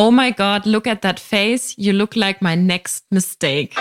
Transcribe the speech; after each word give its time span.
Oh 0.00 0.12
my 0.12 0.30
God, 0.30 0.64
look 0.64 0.86
at 0.86 1.02
that 1.02 1.18
face. 1.18 1.74
You 1.76 1.92
look 1.92 2.14
like 2.14 2.40
my 2.40 2.54
next 2.54 3.06
mistake. 3.10 3.74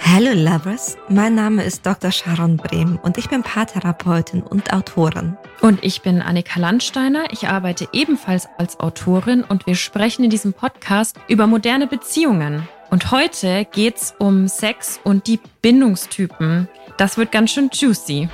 Hallo 0.00 0.32
Lovers, 0.32 0.96
mein 1.10 1.34
Name 1.34 1.62
ist 1.62 1.84
Dr. 1.84 2.10
Sharon 2.10 2.56
Brehm 2.56 2.98
und 3.02 3.18
ich 3.18 3.28
bin 3.28 3.42
Paartherapeutin 3.42 4.42
und 4.42 4.72
Autorin. 4.72 5.36
Und 5.60 5.84
ich 5.84 6.00
bin 6.00 6.22
Annika 6.22 6.58
Landsteiner. 6.58 7.30
Ich 7.32 7.48
arbeite 7.48 7.86
ebenfalls 7.92 8.48
als 8.56 8.80
Autorin 8.80 9.44
und 9.44 9.66
wir 9.66 9.74
sprechen 9.74 10.24
in 10.24 10.30
diesem 10.30 10.54
Podcast 10.54 11.16
über 11.28 11.46
moderne 11.46 11.86
Beziehungen. 11.86 12.66
Und 12.90 13.10
heute 13.10 13.66
geht's 13.70 14.14
um 14.18 14.48
Sex 14.48 14.98
und 15.04 15.26
die 15.26 15.40
Bindungstypen. 15.60 16.68
Das 16.96 17.18
wird 17.18 17.32
ganz 17.32 17.50
schön 17.50 17.68
juicy. 17.70 18.28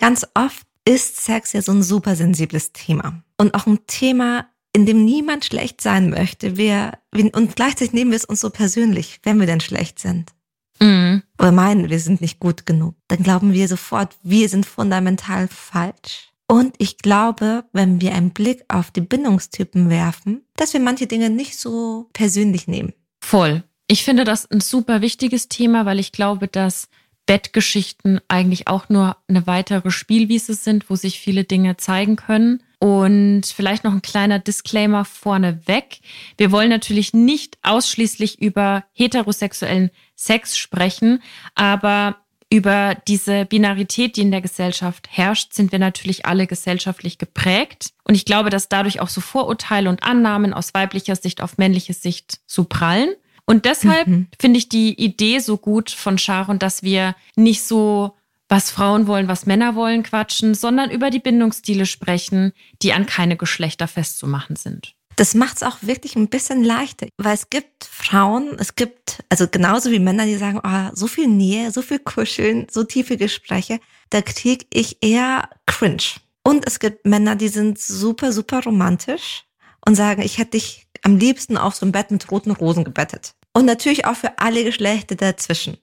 Ganz 0.00 0.26
oft 0.34 0.66
ist 0.84 1.24
Sex 1.24 1.52
ja 1.52 1.62
so 1.62 1.70
ein 1.72 1.84
super 1.84 2.16
sensibles 2.16 2.72
Thema. 2.72 3.22
Und 3.36 3.54
auch 3.54 3.66
ein 3.66 3.86
Thema, 3.86 4.46
in 4.72 4.86
dem 4.86 5.04
niemand 5.04 5.44
schlecht 5.44 5.80
sein 5.80 6.10
möchte. 6.10 6.56
Wir, 6.56 6.98
und 7.12 7.54
gleichzeitig 7.54 7.92
nehmen 7.92 8.10
wir 8.10 8.16
es 8.16 8.24
uns 8.24 8.40
so 8.40 8.50
persönlich, 8.50 9.20
wenn 9.22 9.38
wir 9.38 9.46
denn 9.46 9.60
schlecht 9.60 10.00
sind. 10.00 10.32
Mhm. 10.80 11.22
Oder 11.38 11.52
meinen, 11.52 11.90
wir 11.90 12.00
sind 12.00 12.20
nicht 12.20 12.40
gut 12.40 12.66
genug. 12.66 12.96
Dann 13.06 13.22
glauben 13.22 13.52
wir 13.52 13.68
sofort, 13.68 14.16
wir 14.24 14.48
sind 14.48 14.66
fundamental 14.66 15.46
falsch. 15.46 16.31
Und 16.46 16.74
ich 16.78 16.98
glaube, 16.98 17.64
wenn 17.72 18.00
wir 18.00 18.14
einen 18.14 18.30
Blick 18.30 18.64
auf 18.68 18.90
die 18.90 19.00
Bindungstypen 19.00 19.88
werfen, 19.88 20.42
dass 20.56 20.72
wir 20.72 20.80
manche 20.80 21.06
Dinge 21.06 21.30
nicht 21.30 21.58
so 21.58 22.10
persönlich 22.12 22.68
nehmen. 22.68 22.92
Voll. 23.20 23.64
Ich 23.86 24.04
finde 24.04 24.24
das 24.24 24.50
ein 24.50 24.60
super 24.60 25.00
wichtiges 25.00 25.48
Thema, 25.48 25.86
weil 25.86 25.98
ich 25.98 26.12
glaube, 26.12 26.48
dass 26.48 26.88
Bettgeschichten 27.26 28.20
eigentlich 28.28 28.68
auch 28.68 28.88
nur 28.88 29.16
eine 29.28 29.46
weitere 29.46 29.90
Spielwiese 29.90 30.54
sind, 30.54 30.90
wo 30.90 30.96
sich 30.96 31.20
viele 31.20 31.44
Dinge 31.44 31.76
zeigen 31.76 32.16
können. 32.16 32.62
Und 32.78 33.46
vielleicht 33.46 33.84
noch 33.84 33.92
ein 33.92 34.02
kleiner 34.02 34.40
Disclaimer 34.40 35.04
vorneweg. 35.04 36.00
Wir 36.36 36.50
wollen 36.50 36.68
natürlich 36.68 37.14
nicht 37.14 37.56
ausschließlich 37.62 38.42
über 38.42 38.84
heterosexuellen 38.92 39.90
Sex 40.16 40.58
sprechen, 40.58 41.22
aber 41.54 42.16
über 42.52 42.94
diese 43.08 43.46
Binarität, 43.46 44.16
die 44.16 44.20
in 44.20 44.30
der 44.30 44.42
Gesellschaft 44.42 45.08
herrscht, 45.10 45.54
sind 45.54 45.72
wir 45.72 45.78
natürlich 45.78 46.26
alle 46.26 46.46
gesellschaftlich 46.46 47.16
geprägt. 47.16 47.94
Und 48.04 48.14
ich 48.14 48.26
glaube, 48.26 48.50
dass 48.50 48.68
dadurch 48.68 49.00
auch 49.00 49.08
so 49.08 49.22
Vorurteile 49.22 49.88
und 49.88 50.02
Annahmen 50.02 50.52
aus 50.52 50.74
weiblicher 50.74 51.16
Sicht 51.16 51.40
auf 51.40 51.56
männliche 51.56 51.94
Sicht 51.94 52.40
so 52.46 52.64
prallen. 52.64 53.14
Und 53.46 53.64
deshalb 53.64 54.06
mhm. 54.06 54.28
finde 54.38 54.58
ich 54.58 54.68
die 54.68 54.92
Idee 55.02 55.38
so 55.38 55.56
gut 55.56 55.90
von 55.90 56.18
Sharon, 56.18 56.58
dass 56.58 56.82
wir 56.82 57.16
nicht 57.36 57.62
so, 57.62 58.16
was 58.50 58.70
Frauen 58.70 59.06
wollen, 59.06 59.28
was 59.28 59.46
Männer 59.46 59.74
wollen, 59.74 60.02
quatschen, 60.02 60.54
sondern 60.54 60.90
über 60.90 61.08
die 61.08 61.20
Bindungsstile 61.20 61.86
sprechen, 61.86 62.52
die 62.82 62.92
an 62.92 63.06
keine 63.06 63.38
Geschlechter 63.38 63.88
festzumachen 63.88 64.56
sind. 64.56 64.94
Das 65.16 65.34
macht 65.34 65.56
es 65.56 65.62
auch 65.62 65.78
wirklich 65.82 66.16
ein 66.16 66.28
bisschen 66.28 66.64
leichter, 66.64 67.06
weil 67.18 67.34
es 67.34 67.50
gibt 67.50 67.84
Frauen, 67.84 68.56
es 68.58 68.74
gibt, 68.74 69.22
also 69.28 69.46
genauso 69.46 69.90
wie 69.90 69.98
Männer, 69.98 70.24
die 70.24 70.36
sagen, 70.36 70.60
oh, 70.64 70.90
so 70.94 71.06
viel 71.06 71.28
Nähe, 71.28 71.70
so 71.70 71.82
viel 71.82 71.98
Kuscheln, 71.98 72.66
so 72.70 72.84
tiefe 72.84 73.16
Gespräche, 73.16 73.78
da 74.10 74.22
kriege 74.22 74.66
ich 74.72 75.02
eher 75.02 75.48
cringe. 75.66 76.20
Und 76.42 76.66
es 76.66 76.78
gibt 76.78 77.06
Männer, 77.06 77.36
die 77.36 77.48
sind 77.48 77.78
super, 77.78 78.32
super 78.32 78.62
romantisch 78.64 79.44
und 79.86 79.94
sagen, 79.94 80.22
ich 80.22 80.38
hätte 80.38 80.52
dich 80.52 80.86
am 81.02 81.16
liebsten 81.16 81.56
auf 81.56 81.74
so 81.74 81.84
einem 81.84 81.92
Bett 81.92 82.10
mit 82.10 82.30
roten 82.30 82.50
Rosen 82.50 82.84
gebettet. 82.84 83.34
Und 83.52 83.66
natürlich 83.66 84.06
auch 84.06 84.16
für 84.16 84.38
alle 84.38 84.64
Geschlechter 84.64 85.14
dazwischen. 85.14 85.76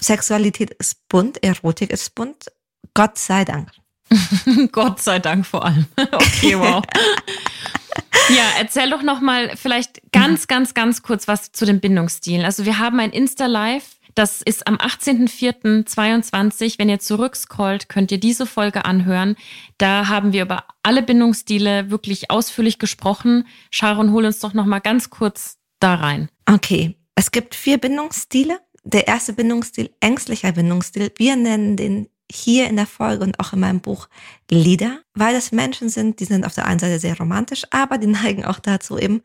Sexualität 0.00 0.70
ist 0.72 1.08
bunt, 1.08 1.42
Erotik 1.42 1.90
ist 1.90 2.14
bunt. 2.14 2.46
Gott 2.94 3.18
sei 3.18 3.44
Dank. 3.44 3.70
Gott 4.72 5.02
sei 5.02 5.18
Dank 5.18 5.46
vor 5.46 5.64
allem. 5.64 5.86
okay, 6.12 6.58
wow. 6.58 6.82
Ja, 8.28 8.44
erzähl 8.58 8.90
doch 8.90 9.02
noch 9.02 9.20
mal 9.20 9.56
vielleicht 9.56 10.00
ganz, 10.10 10.48
ganz, 10.48 10.74
ganz 10.74 11.02
kurz 11.02 11.28
was 11.28 11.52
zu 11.52 11.64
den 11.64 11.80
Bindungsstilen. 11.80 12.44
Also 12.44 12.64
wir 12.64 12.78
haben 12.78 12.98
ein 12.98 13.12
Insta-Live, 13.12 13.96
das 14.16 14.42
ist 14.42 14.66
am 14.66 14.74
18.04.22. 14.76 16.78
Wenn 16.78 16.88
ihr 16.88 16.98
zurückscrollt, 16.98 17.88
könnt 17.90 18.10
ihr 18.10 18.18
diese 18.18 18.46
Folge 18.46 18.86
anhören. 18.86 19.36
Da 19.76 20.08
haben 20.08 20.32
wir 20.32 20.40
über 20.42 20.64
alle 20.82 21.02
Bindungsstile 21.02 21.90
wirklich 21.90 22.30
ausführlich 22.30 22.78
gesprochen. 22.78 23.46
Sharon, 23.70 24.12
hol 24.12 24.24
uns 24.24 24.40
doch 24.40 24.54
noch 24.54 24.64
mal 24.64 24.80
ganz 24.80 25.10
kurz 25.10 25.58
da 25.80 25.96
rein. 25.96 26.30
Okay, 26.46 26.96
es 27.14 27.30
gibt 27.30 27.54
vier 27.54 27.76
Bindungsstile. 27.78 28.58
Der 28.84 29.06
erste 29.06 29.34
Bindungsstil, 29.34 29.90
ängstlicher 30.00 30.52
Bindungsstil. 30.52 31.12
Wir 31.18 31.36
nennen 31.36 31.76
den 31.76 32.08
hier 32.30 32.68
in 32.68 32.76
der 32.76 32.86
Folge 32.86 33.24
und 33.24 33.38
auch 33.40 33.52
in 33.52 33.60
meinem 33.60 33.80
Buch 33.80 34.08
Lieder, 34.50 35.00
weil 35.14 35.34
das 35.34 35.52
Menschen 35.52 35.88
sind, 35.88 36.20
die 36.20 36.24
sind 36.24 36.44
auf 36.44 36.54
der 36.54 36.66
einen 36.66 36.78
Seite 36.78 36.98
sehr 36.98 37.16
romantisch, 37.16 37.64
aber 37.70 37.98
die 37.98 38.06
neigen 38.06 38.44
auch 38.44 38.58
dazu 38.58 38.98
eben 38.98 39.22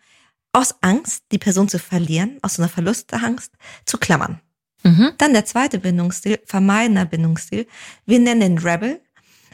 aus 0.54 0.76
Angst, 0.82 1.24
die 1.32 1.38
Person 1.38 1.70
zu 1.70 1.80
verlieren, 1.80 2.38
aus 2.42 2.56
so 2.56 2.62
einer 2.62 2.70
Verlustangst 2.70 3.54
zu 3.86 3.98
klammern. 3.98 4.42
Mhm. 4.84 5.14
Dann 5.18 5.34
der 5.34 5.46
zweite 5.46 5.80
Bindungsstil, 5.80 6.40
vermeidender 6.46 7.06
Bindungsstil. 7.06 7.68
Wir 8.06 8.20
nennen 8.20 8.42
den 8.42 8.58
Rebel, 8.58 9.02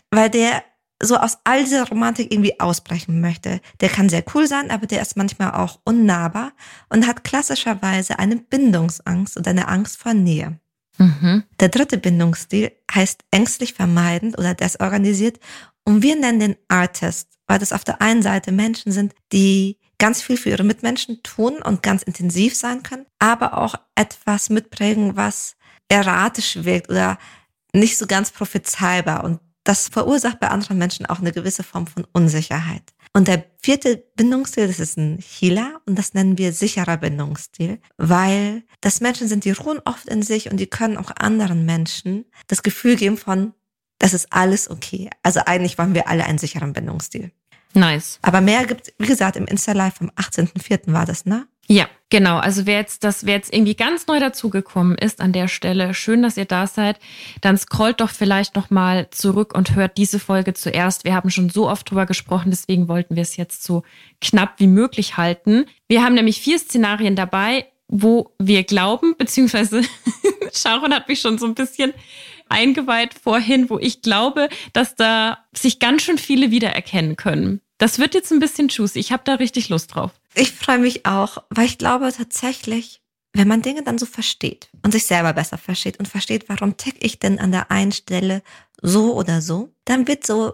weil 0.09 0.29
der 0.29 0.63
so 1.01 1.17
aus 1.17 1.37
all 1.43 1.63
dieser 1.63 1.87
Romantik 1.87 2.31
irgendwie 2.31 2.59
ausbrechen 2.59 3.21
möchte. 3.21 3.61
Der 3.81 3.89
kann 3.89 4.09
sehr 4.09 4.23
cool 4.33 4.47
sein, 4.47 4.71
aber 4.71 4.87
der 4.87 5.01
ist 5.01 5.15
manchmal 5.15 5.51
auch 5.51 5.79
unnahbar 5.83 6.53
und 6.89 7.05
hat 7.05 7.23
klassischerweise 7.23 8.17
eine 8.17 8.37
Bindungsangst 8.37 9.37
und 9.37 9.47
eine 9.47 9.67
Angst 9.67 9.97
vor 9.97 10.13
Nähe. 10.13 10.59
Mhm. 10.97 11.43
Der 11.59 11.69
dritte 11.69 11.99
Bindungsstil 11.99 12.71
heißt 12.93 13.23
ängstlich 13.31 13.73
vermeidend 13.73 14.37
oder 14.37 14.53
desorganisiert 14.53 15.39
und 15.85 16.01
wir 16.01 16.15
nennen 16.15 16.39
den 16.39 16.55
Artist, 16.67 17.29
weil 17.47 17.59
das 17.59 17.71
auf 17.71 17.83
der 17.83 18.01
einen 18.01 18.21
Seite 18.21 18.51
Menschen 18.51 18.91
sind, 18.91 19.13
die 19.31 19.77
ganz 19.97 20.21
viel 20.21 20.37
für 20.37 20.49
ihre 20.49 20.63
Mitmenschen 20.63 21.23
tun 21.23 21.61
und 21.61 21.81
ganz 21.81 22.03
intensiv 22.03 22.55
sein 22.55 22.83
können, 22.83 23.05
aber 23.19 23.57
auch 23.57 23.75
etwas 23.95 24.49
mitprägen, 24.49 25.15
was 25.15 25.55
erratisch 25.89 26.63
wirkt 26.63 26.89
oder 26.89 27.17
nicht 27.73 27.97
so 27.97 28.05
ganz 28.05 28.31
prophezeibar 28.31 29.23
und 29.23 29.39
das 29.63 29.89
verursacht 29.89 30.39
bei 30.39 30.49
anderen 30.49 30.77
Menschen 30.77 31.05
auch 31.05 31.19
eine 31.19 31.31
gewisse 31.31 31.63
Form 31.63 31.87
von 31.87 32.05
Unsicherheit. 32.13 32.93
Und 33.13 33.27
der 33.27 33.45
vierte 33.61 34.03
Bindungsstil, 34.15 34.67
das 34.67 34.79
ist 34.79 34.97
ein 34.97 35.19
Healer 35.19 35.81
und 35.85 35.97
das 35.97 36.13
nennen 36.13 36.37
wir 36.37 36.53
sicherer 36.53 36.97
Bindungsstil, 36.97 37.79
weil 37.97 38.63
das 38.81 39.01
Menschen 39.01 39.27
sind, 39.27 39.45
die 39.45 39.51
ruhen 39.51 39.79
oft 39.85 40.07
in 40.07 40.21
sich 40.21 40.51
und 40.51 40.57
die 40.57 40.67
können 40.67 40.97
auch 40.97 41.11
anderen 41.17 41.65
Menschen 41.65 42.25
das 42.47 42.63
Gefühl 42.63 42.95
geben 42.95 43.17
von, 43.17 43.53
das 43.99 44.13
ist 44.13 44.31
alles 44.31 44.69
okay. 44.69 45.09
Also 45.23 45.41
eigentlich 45.45 45.77
wollen 45.77 45.95
wir 45.95 46.07
alle 46.07 46.25
einen 46.25 46.37
sicheren 46.37 46.73
Bindungsstil. 46.73 47.31
Nice. 47.73 48.19
Aber 48.21 48.41
mehr 48.41 48.65
gibt, 48.65 48.93
wie 48.97 49.07
gesagt, 49.07 49.35
im 49.35 49.45
Insta-Live 49.45 49.95
vom 49.95 50.09
18.04. 50.11 50.93
war 50.93 51.05
das, 51.05 51.25
ne? 51.25 51.47
Ja, 51.69 51.87
genau. 52.09 52.37
Also 52.37 52.65
wer 52.65 52.77
jetzt 52.77 53.03
das, 53.03 53.25
wer 53.25 53.35
jetzt 53.35 53.53
irgendwie 53.53 53.75
ganz 53.75 54.07
neu 54.07 54.19
dazugekommen 54.19 54.97
ist 54.97 55.19
an 55.19 55.33
der 55.33 55.49
Stelle, 55.49 55.93
schön, 55.93 56.23
dass 56.23 56.37
ihr 56.37 56.45
da 56.45 56.65
seid, 56.65 56.97
dann 57.41 57.57
scrollt 57.57 57.99
doch 57.99 58.09
vielleicht 58.09 58.55
noch 58.55 58.69
mal 58.69 59.09
zurück 59.09 59.53
und 59.53 59.75
hört 59.75 59.97
diese 59.97 60.17
Folge 60.17 60.53
zuerst. 60.53 61.03
Wir 61.03 61.13
haben 61.13 61.29
schon 61.29 61.49
so 61.49 61.69
oft 61.69 61.89
drüber 61.89 62.05
gesprochen, 62.05 62.51
deswegen 62.51 62.87
wollten 62.87 63.15
wir 63.15 63.23
es 63.23 63.35
jetzt 63.35 63.63
so 63.63 63.83
knapp 64.21 64.53
wie 64.59 64.67
möglich 64.67 65.17
halten. 65.17 65.65
Wir 65.89 66.03
haben 66.03 66.15
nämlich 66.15 66.39
vier 66.39 66.57
Szenarien 66.57 67.17
dabei, 67.17 67.65
wo 67.89 68.33
wir 68.39 68.63
glauben, 68.63 69.15
beziehungsweise 69.17 69.81
Sharon 70.53 70.93
hat 70.93 71.09
mich 71.09 71.19
schon 71.19 71.37
so 71.37 71.45
ein 71.45 71.55
bisschen 71.55 71.93
eingeweiht 72.47 73.13
vorhin, 73.13 73.69
wo 73.69 73.77
ich 73.77 74.01
glaube, 74.01 74.47
dass 74.71 74.95
da 74.95 75.39
sich 75.53 75.79
ganz 75.79 76.03
schön 76.03 76.17
viele 76.17 76.49
wiedererkennen 76.49 77.17
können. 77.17 77.59
Das 77.77 77.99
wird 77.99 78.13
jetzt 78.13 78.31
ein 78.31 78.39
bisschen 78.39 78.69
juicy. 78.69 78.99
Ich 78.99 79.11
habe 79.11 79.23
da 79.25 79.35
richtig 79.35 79.67
Lust 79.67 79.93
drauf. 79.93 80.11
Ich 80.37 80.51
freue 80.51 80.77
mich 80.77 81.05
auch, 81.05 81.43
weil 81.49 81.65
ich 81.65 81.79
glaube 81.79 82.11
tatsächlich, 82.15 83.01
wenn 83.33 83.47
man 83.47 83.63
Dinge 83.63 83.83
dann 83.83 83.97
so 83.97 84.05
versteht 84.05 84.69
und 84.83 84.91
sich 84.91 85.05
selber 85.05 85.33
besser 85.33 85.57
versteht 85.57 85.97
und 85.97 86.07
versteht, 86.07 86.47
warum 86.47 86.77
tick 86.77 87.03
ich 87.03 87.19
denn 87.19 87.39
an 87.39 87.51
der 87.51 87.71
einen 87.71 87.91
Stelle 87.91 88.43
so 88.81 89.15
oder 89.15 89.41
so, 89.41 89.73
dann 89.85 90.07
wird 90.07 90.25
so 90.25 90.53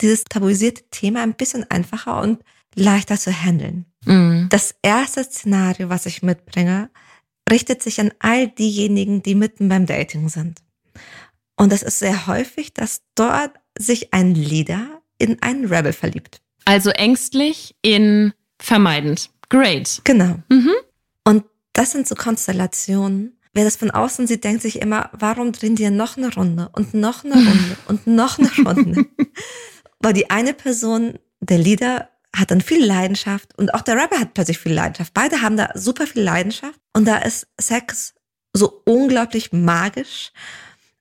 dieses 0.00 0.24
tabuisierte 0.24 0.84
Thema 0.90 1.22
ein 1.22 1.34
bisschen 1.34 1.68
einfacher 1.70 2.20
und 2.20 2.42
leichter 2.74 3.18
zu 3.18 3.32
handeln. 3.32 3.86
Mhm. 4.04 4.48
Das 4.50 4.74
erste 4.82 5.24
Szenario, 5.24 5.88
was 5.88 6.06
ich 6.06 6.22
mitbringe, 6.22 6.90
richtet 7.50 7.82
sich 7.82 8.00
an 8.00 8.12
all 8.18 8.48
diejenigen, 8.48 9.22
die 9.22 9.34
mitten 9.34 9.68
beim 9.68 9.86
Dating 9.86 10.28
sind. 10.28 10.60
Und 11.56 11.72
das 11.72 11.82
ist 11.82 11.98
sehr 11.98 12.26
häufig, 12.26 12.74
dass 12.74 13.02
dort 13.14 13.52
sich 13.78 14.12
ein 14.12 14.34
Leader 14.34 15.00
in 15.18 15.40
einen 15.42 15.66
Rebel 15.66 15.92
verliebt. 15.92 16.42
Also 16.64 16.90
ängstlich 16.90 17.76
in 17.82 18.32
vermeidend. 18.62 19.30
Great. 19.48 20.00
Genau. 20.04 20.38
Mhm. 20.48 20.72
Und 21.24 21.44
das 21.72 21.92
sind 21.92 22.06
so 22.08 22.14
Konstellationen. 22.14 23.38
Wer 23.54 23.64
das 23.64 23.76
von 23.76 23.90
außen 23.90 24.26
sieht, 24.26 24.44
denkt 24.44 24.62
sich 24.62 24.80
immer, 24.80 25.10
warum 25.12 25.52
drehen 25.52 25.76
die 25.76 25.90
noch 25.90 26.16
eine 26.16 26.32
Runde 26.34 26.70
und 26.72 26.94
noch 26.94 27.24
eine 27.24 27.34
Runde 27.34 27.76
und 27.86 28.06
noch 28.06 28.38
eine 28.38 28.50
Runde? 28.64 29.06
Weil 30.00 30.14
die 30.14 30.30
eine 30.30 30.54
Person, 30.54 31.18
der 31.40 31.58
Leader, 31.58 32.08
hat 32.34 32.50
dann 32.50 32.62
viel 32.62 32.84
Leidenschaft 32.84 33.56
und 33.58 33.74
auch 33.74 33.82
der 33.82 33.96
Rapper 33.96 34.18
hat 34.18 34.32
plötzlich 34.32 34.58
viel 34.58 34.72
Leidenschaft. 34.72 35.12
Beide 35.12 35.42
haben 35.42 35.56
da 35.56 35.70
super 35.74 36.06
viel 36.06 36.22
Leidenschaft 36.22 36.80
und 36.94 37.06
da 37.06 37.18
ist 37.18 37.46
Sex 37.60 38.14
so 38.54 38.82
unglaublich 38.86 39.52
magisch 39.52 40.32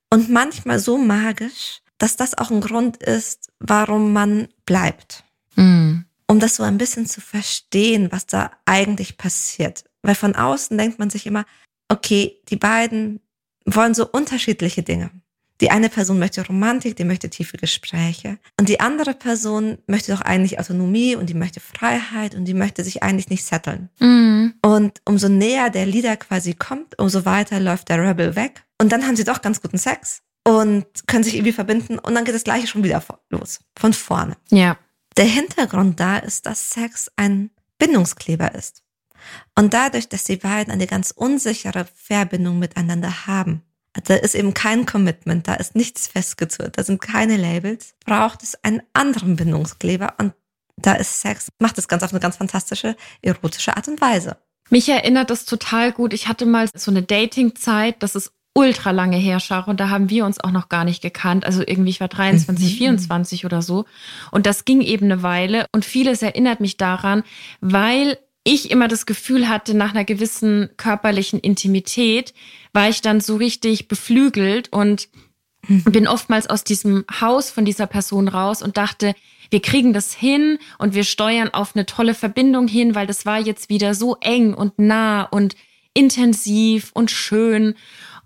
und 0.10 0.30
manchmal 0.30 0.80
so 0.80 0.98
magisch, 0.98 1.82
dass 1.98 2.18
das 2.18 2.38
auch 2.38 2.52
ein 2.52 2.62
Grund 2.62 2.98
ist, 2.98 3.50
warum 3.60 4.12
man 4.12 4.50
bleibt. 4.66 5.24
Mhm. 5.56 6.06
Um 6.32 6.40
das 6.40 6.56
so 6.56 6.64
ein 6.64 6.78
bisschen 6.78 7.08
zu 7.08 7.20
verstehen, 7.20 8.10
was 8.10 8.26
da 8.26 8.52
eigentlich 8.66 9.18
passiert. 9.18 9.84
Weil 10.02 10.16
von 10.16 10.34
außen 10.34 10.78
denkt 10.78 10.98
man 10.98 11.10
sich 11.10 11.26
immer, 11.26 11.46
okay, 11.90 12.40
die 12.48 12.56
beiden 12.56 13.20
wollen 13.66 13.94
so 13.94 14.08
unterschiedliche 14.08 14.82
Dinge. 14.82 15.12
Die 15.60 15.72
eine 15.72 15.90
Person 15.90 16.20
möchte 16.20 16.48
Romantik, 16.48 16.96
die 16.96 17.04
möchte 17.04 17.30
tiefe 17.30 17.58
Gespräche. 17.58 18.40
Und 18.58 18.70
die 18.70 18.80
andere 18.80 19.14
Person 19.14 19.78
möchte 19.88 20.14
doch 20.14 20.22
eigentlich 20.22 20.58
Autonomie 20.58 21.18
und 21.18 21.30
die 21.30 21.34
möchte 21.34 21.60
Freiheit 21.60 22.34
und 22.34 22.46
die 22.46 22.54
möchte 22.54 22.86
sich 22.86 23.04
eigentlich 23.04 23.30
nicht 23.30 23.44
setteln. 23.44 23.90
Mhm. 24.00 24.54
Und 24.66 25.02
umso 25.04 25.28
näher 25.28 25.70
der 25.70 25.86
Leader 25.86 26.16
quasi 26.16 26.54
kommt, 26.54 26.98
umso 26.98 27.26
weiter 27.26 27.60
läuft 27.60 27.90
der 27.90 28.02
Rebel 28.02 28.38
weg. 28.38 28.64
Und 28.80 28.94
dann 28.94 29.06
haben 29.06 29.18
sie 29.18 29.26
doch 29.26 29.42
ganz 29.42 29.62
guten 29.62 29.78
Sex 29.78 30.22
und 30.48 30.86
können 31.08 31.26
sich 31.26 31.36
irgendwie 31.36 31.52
verbinden 31.52 32.00
und 32.00 32.16
dann 32.16 32.24
geht 32.24 32.36
das 32.36 32.46
gleiche 32.46 32.68
schon 32.68 32.86
wieder 32.86 33.04
los. 33.30 33.60
Von 33.78 33.92
vorne. 33.92 34.38
Ja. 34.50 34.78
Der 35.22 35.30
Hintergrund 35.30 36.00
da 36.00 36.18
ist, 36.18 36.48
dass 36.48 36.72
Sex 36.72 37.12
ein 37.16 37.52
Bindungskleber 37.78 38.56
ist. 38.56 38.82
Und 39.54 39.76
dadurch, 39.76 40.10
dass 40.10 40.24
die 40.24 40.38
beiden 40.38 40.74
eine 40.74 40.88
ganz 40.88 41.12
unsichere 41.12 41.86
Verbindung 41.94 42.58
miteinander 42.58 43.28
haben, 43.28 43.62
da 44.04 44.16
ist 44.16 44.34
eben 44.34 44.56
kein 44.56 44.88
Commitment, 44.88 45.48
da 45.48 45.54
ist 45.54 45.76
nichts 45.76 46.08
festgezurrt, 46.08 46.76
da 46.80 46.84
sind 46.84 47.02
keine 47.02 47.38
Labels, 47.38 47.94
braucht 48.04 48.42
es 48.42 48.58
einen 48.64 48.82
anderen 48.94 49.36
Bindungskleber 49.36 50.16
und 50.18 50.34
da 50.76 50.94
ist 50.94 51.22
Sex, 51.22 51.50
macht 51.60 51.78
es 51.78 51.88
ganz 51.88 52.02
auf 52.02 52.14
eine 52.14 52.20
ganz 52.20 52.38
fantastische, 52.38 52.96
erotische 53.22 53.78
Art 53.78 53.88
und 53.90 54.02
Weise. 54.02 54.38
Mich 54.72 54.90
erinnert 54.90 55.30
das 55.30 55.46
total 55.46 55.92
gut. 55.92 56.14
Ich 56.14 56.30
hatte 56.30 56.48
mal 56.48 56.68
so 56.74 56.90
eine 56.90 57.04
Dating-Zeit, 57.04 58.02
das 58.02 58.16
ist 58.16 58.34
ultra 58.54 58.92
lange 58.92 59.18
her, 59.18 59.40
und 59.66 59.80
da 59.80 59.90
haben 59.90 60.10
wir 60.10 60.26
uns 60.26 60.40
auch 60.40 60.52
noch 60.52 60.70
gar 60.70 60.84
nicht 60.84 61.02
gekannt. 61.02 61.46
Also 61.46 61.62
irgendwie, 61.66 61.92
ich 61.92 62.02
war 62.02 62.10
23, 62.10 62.74
mhm. 62.74 62.78
24 62.78 63.46
oder 63.46 63.62
so. 63.62 63.86
Und 64.32 64.46
das 64.46 64.66
ging 64.66 64.82
eben 64.82 65.06
eine 65.06 65.24
Weile. 65.24 65.66
Und 65.74 65.86
vieles 65.86 66.22
erinnert 66.22 66.60
mich 66.60 66.78
daran, 66.78 67.24
weil 67.62 68.18
ich 68.44 68.72
immer 68.72 68.88
das 68.88 69.06
Gefühl 69.06 69.48
hatte, 69.48 69.74
nach 69.74 69.92
einer 69.92 70.04
gewissen 70.04 70.70
körperlichen 70.78 71.40
Intimität 71.40 72.34
war 72.74 72.90
ich 72.90 73.02
dann 73.02 73.22
so 73.22 73.36
richtig 73.36 73.88
beflügelt 73.88 74.70
und 74.74 75.10
mhm. 75.68 75.84
bin 75.84 76.08
oftmals 76.08 76.50
aus 76.50 76.64
diesem 76.64 77.06
Haus 77.22 77.52
von 77.52 77.66
dieser 77.66 77.88
Person 77.88 78.28
raus 78.28 78.62
und 78.62 78.78
dachte, 78.78 79.14
wir 79.52 79.62
kriegen 79.62 79.94
das 79.94 80.14
hin 80.14 80.58
und 80.80 80.96
wir 80.96 81.04
steuern 81.04 81.54
auf 81.54 81.76
eine 81.76 81.86
tolle 81.86 82.16
Verbindung 82.16 82.68
hin, 82.68 82.96
weil 82.96 83.06
das 83.06 83.26
war 83.26 83.40
jetzt 83.40 83.70
wieder 83.70 83.94
so 83.94 84.18
eng 84.22 84.54
und 84.54 84.80
nah 84.80 85.24
und 85.24 85.56
intensiv 85.94 86.92
und 86.94 87.12
schön. 87.12 87.76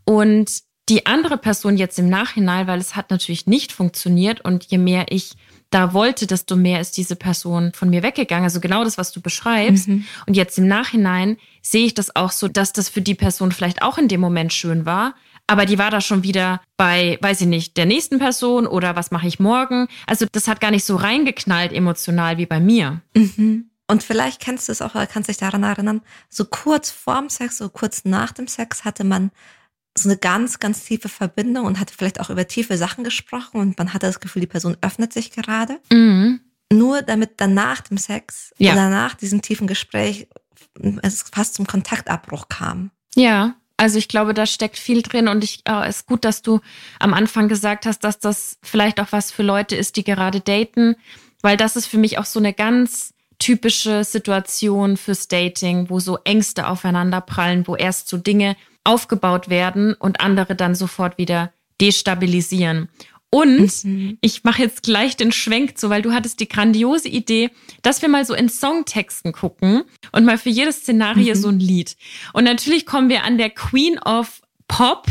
Und 0.05 0.63
die 0.87 1.05
andere 1.05 1.37
Person 1.37 1.77
jetzt 1.77 1.97
im 1.97 2.09
Nachhinein, 2.09 2.67
weil 2.67 2.79
es 2.79 2.95
hat 2.95 3.09
natürlich 3.09 3.47
nicht 3.47 3.71
funktioniert 3.71 4.41
und 4.41 4.65
je 4.65 4.77
mehr 4.77 5.05
ich 5.09 5.33
da 5.71 5.93
wollte, 5.93 6.27
desto 6.27 6.55
mehr 6.55 6.79
ist 6.79 6.95
diese 6.95 7.15
Person 7.15 7.71
von 7.73 7.89
mir 7.89 8.03
weggegangen. 8.03 8.43
Also 8.43 8.59
genau 8.59 8.83
das, 8.83 8.97
was 8.97 9.11
du 9.11 9.19
beschreibst. 9.19 9.87
Mhm. 9.87 10.05
Und 10.27 10.35
jetzt 10.35 10.57
im 10.57 10.67
Nachhinein 10.67 11.37
sehe 11.61 11.87
ich 11.87 11.95
das 11.95 12.15
auch 12.15 12.31
so, 12.31 12.47
dass 12.47 12.71
das 12.71 12.87
für 12.87 13.01
die 13.01 13.15
Person 13.15 13.51
vielleicht 13.51 13.81
auch 13.81 13.97
in 13.97 14.07
dem 14.07 14.21
Moment 14.21 14.53
schön 14.53 14.85
war. 14.85 15.15
Aber 15.47 15.65
die 15.65 15.77
war 15.77 15.91
da 15.91 16.01
schon 16.01 16.23
wieder 16.23 16.61
bei, 16.77 17.17
weiß 17.21 17.41
ich 17.41 17.47
nicht, 17.47 17.77
der 17.77 17.85
nächsten 17.85 18.19
Person 18.19 18.67
oder 18.67 18.95
was 18.95 19.11
mache 19.11 19.27
ich 19.27 19.39
morgen. 19.39 19.87
Also 20.07 20.25
das 20.31 20.47
hat 20.47 20.61
gar 20.61 20.71
nicht 20.71 20.85
so 20.85 20.95
reingeknallt 20.95 21.73
emotional 21.73 22.37
wie 22.37 22.45
bei 22.45 22.59
mir. 22.59 23.01
Mhm. 23.15 23.69
Und 23.87 24.01
vielleicht 24.01 24.39
kennst 24.39 24.67
du 24.67 24.71
es 24.71 24.81
auch 24.81 24.95
oder 24.95 25.05
kannst 25.07 25.29
dich 25.29 25.37
daran 25.37 25.63
erinnern, 25.63 26.01
so 26.29 26.45
kurz 26.45 26.89
vorm 26.89 27.29
Sex, 27.29 27.57
so 27.57 27.69
kurz 27.69 28.05
nach 28.05 28.31
dem 28.31 28.47
Sex 28.47 28.83
hatte 28.83 29.03
man 29.03 29.31
so 29.97 30.09
eine 30.09 30.17
ganz, 30.17 30.59
ganz 30.59 30.83
tiefe 30.83 31.09
Verbindung 31.09 31.65
und 31.65 31.79
hatte 31.79 31.93
vielleicht 31.95 32.19
auch 32.19 32.29
über 32.29 32.47
tiefe 32.47 32.77
Sachen 32.77 33.03
gesprochen 33.03 33.61
und 33.61 33.77
man 33.77 33.93
hatte 33.93 34.07
das 34.07 34.19
Gefühl, 34.19 34.41
die 34.41 34.47
Person 34.47 34.77
öffnet 34.81 35.13
sich 35.13 35.31
gerade. 35.31 35.79
Mhm. 35.91 36.41
Nur 36.71 37.01
damit 37.01 37.33
danach 37.37 37.81
dem 37.81 37.97
Sex 37.97 38.53
ja. 38.57 38.73
oder 38.73 38.89
nach 38.89 39.15
diesem 39.15 39.41
tiefen 39.41 39.67
Gespräch 39.67 40.27
es 41.01 41.23
fast 41.31 41.55
zum 41.55 41.65
Kontaktabbruch 41.67 42.49
kam. 42.49 42.91
Ja, 43.15 43.55
also 43.77 43.97
ich 43.97 44.07
glaube, 44.07 44.33
da 44.33 44.45
steckt 44.45 44.77
viel 44.77 45.01
drin 45.01 45.27
und 45.27 45.43
ich 45.43 45.61
äh, 45.67 45.87
ist 45.87 46.07
gut, 46.07 46.25
dass 46.25 46.41
du 46.41 46.59
am 46.99 47.13
Anfang 47.13 47.47
gesagt 47.47 47.85
hast, 47.85 47.99
dass 47.99 48.19
das 48.19 48.57
vielleicht 48.63 48.99
auch 48.99 49.11
was 49.11 49.31
für 49.31 49.43
Leute 49.43 49.75
ist, 49.75 49.97
die 49.97 50.03
gerade 50.03 50.39
daten, 50.39 50.95
weil 51.41 51.57
das 51.57 51.75
ist 51.75 51.85
für 51.85 51.97
mich 51.97 52.17
auch 52.17 52.25
so 52.25 52.39
eine 52.39 52.53
ganz 52.53 53.13
typische 53.37 54.03
Situation 54.03 54.95
fürs 54.97 55.27
Dating, 55.27 55.89
wo 55.89 55.99
so 55.99 56.19
Ängste 56.23 56.67
aufeinanderprallen, 56.67 57.67
wo 57.67 57.75
erst 57.75 58.07
so 58.07 58.17
Dinge 58.17 58.55
aufgebaut 58.85 59.49
werden 59.49 59.93
und 59.93 60.21
andere 60.21 60.55
dann 60.55 60.75
sofort 60.75 61.17
wieder 61.17 61.51
destabilisieren. 61.81 62.89
Und 63.29 63.83
mhm. 63.83 64.17
ich 64.21 64.45
mache 64.45 64.61
jetzt 64.61 64.83
gleich 64.83 65.17
den 65.17 65.33
Schwenk 65.33 65.77
zu, 65.77 65.89
weil 65.89 66.01
du 66.01 66.13
hattest 66.13 66.39
die 66.39 66.47
grandiose 66.47 67.09
Idee, 67.09 67.49
dass 67.81 68.01
wir 68.01 68.07
mal 68.07 68.23
so 68.23 68.33
in 68.33 68.47
Songtexten 68.47 69.33
gucken 69.33 69.83
und 70.13 70.23
mal 70.23 70.37
für 70.37 70.49
jedes 70.49 70.77
Szenario 70.77 71.35
mhm. 71.35 71.39
so 71.39 71.49
ein 71.49 71.59
Lied. 71.59 71.97
Und 72.31 72.45
natürlich 72.45 72.85
kommen 72.85 73.09
wir 73.09 73.25
an 73.25 73.37
der 73.37 73.49
Queen 73.49 73.99
of 73.99 74.41
Pop, 74.67 75.07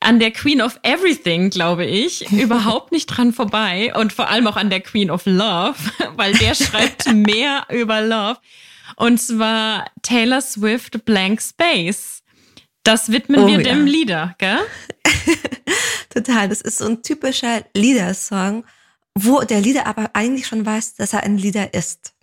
an 0.00 0.18
der 0.18 0.30
Queen 0.30 0.60
of 0.60 0.78
Everything, 0.82 1.50
glaube 1.50 1.86
ich, 1.86 2.30
überhaupt 2.32 2.92
nicht 2.92 3.06
dran 3.06 3.32
vorbei. 3.32 3.92
Und 3.94 4.12
vor 4.12 4.28
allem 4.28 4.46
auch 4.46 4.56
an 4.56 4.70
der 4.70 4.80
Queen 4.80 5.10
of 5.10 5.22
Love, 5.26 5.76
weil 6.16 6.32
der 6.34 6.54
schreibt 6.54 7.06
mehr 7.14 7.66
über 7.70 8.00
Love. 8.00 8.38
Und 8.96 9.18
zwar 9.18 9.86
Taylor 10.02 10.40
Swift 10.40 11.04
Blank 11.04 11.40
Space. 11.40 12.19
Das 12.82 13.12
widmen 13.12 13.40
oh, 13.40 13.46
wir 13.46 13.58
dem 13.58 13.86
ja. 13.86 13.92
Lieder, 13.92 14.34
gell? 14.38 14.60
Total. 16.10 16.48
Das 16.48 16.60
ist 16.60 16.78
so 16.78 16.86
ein 16.86 17.02
typischer 17.02 17.64
Liedersong, 17.74 18.64
wo 19.14 19.40
der 19.42 19.60
Lieder 19.60 19.86
aber 19.86 20.10
eigentlich 20.14 20.46
schon 20.46 20.64
weiß, 20.64 20.94
dass 20.94 21.12
er 21.12 21.22
ein 21.22 21.36
Lieder 21.36 21.74
ist. 21.74 22.14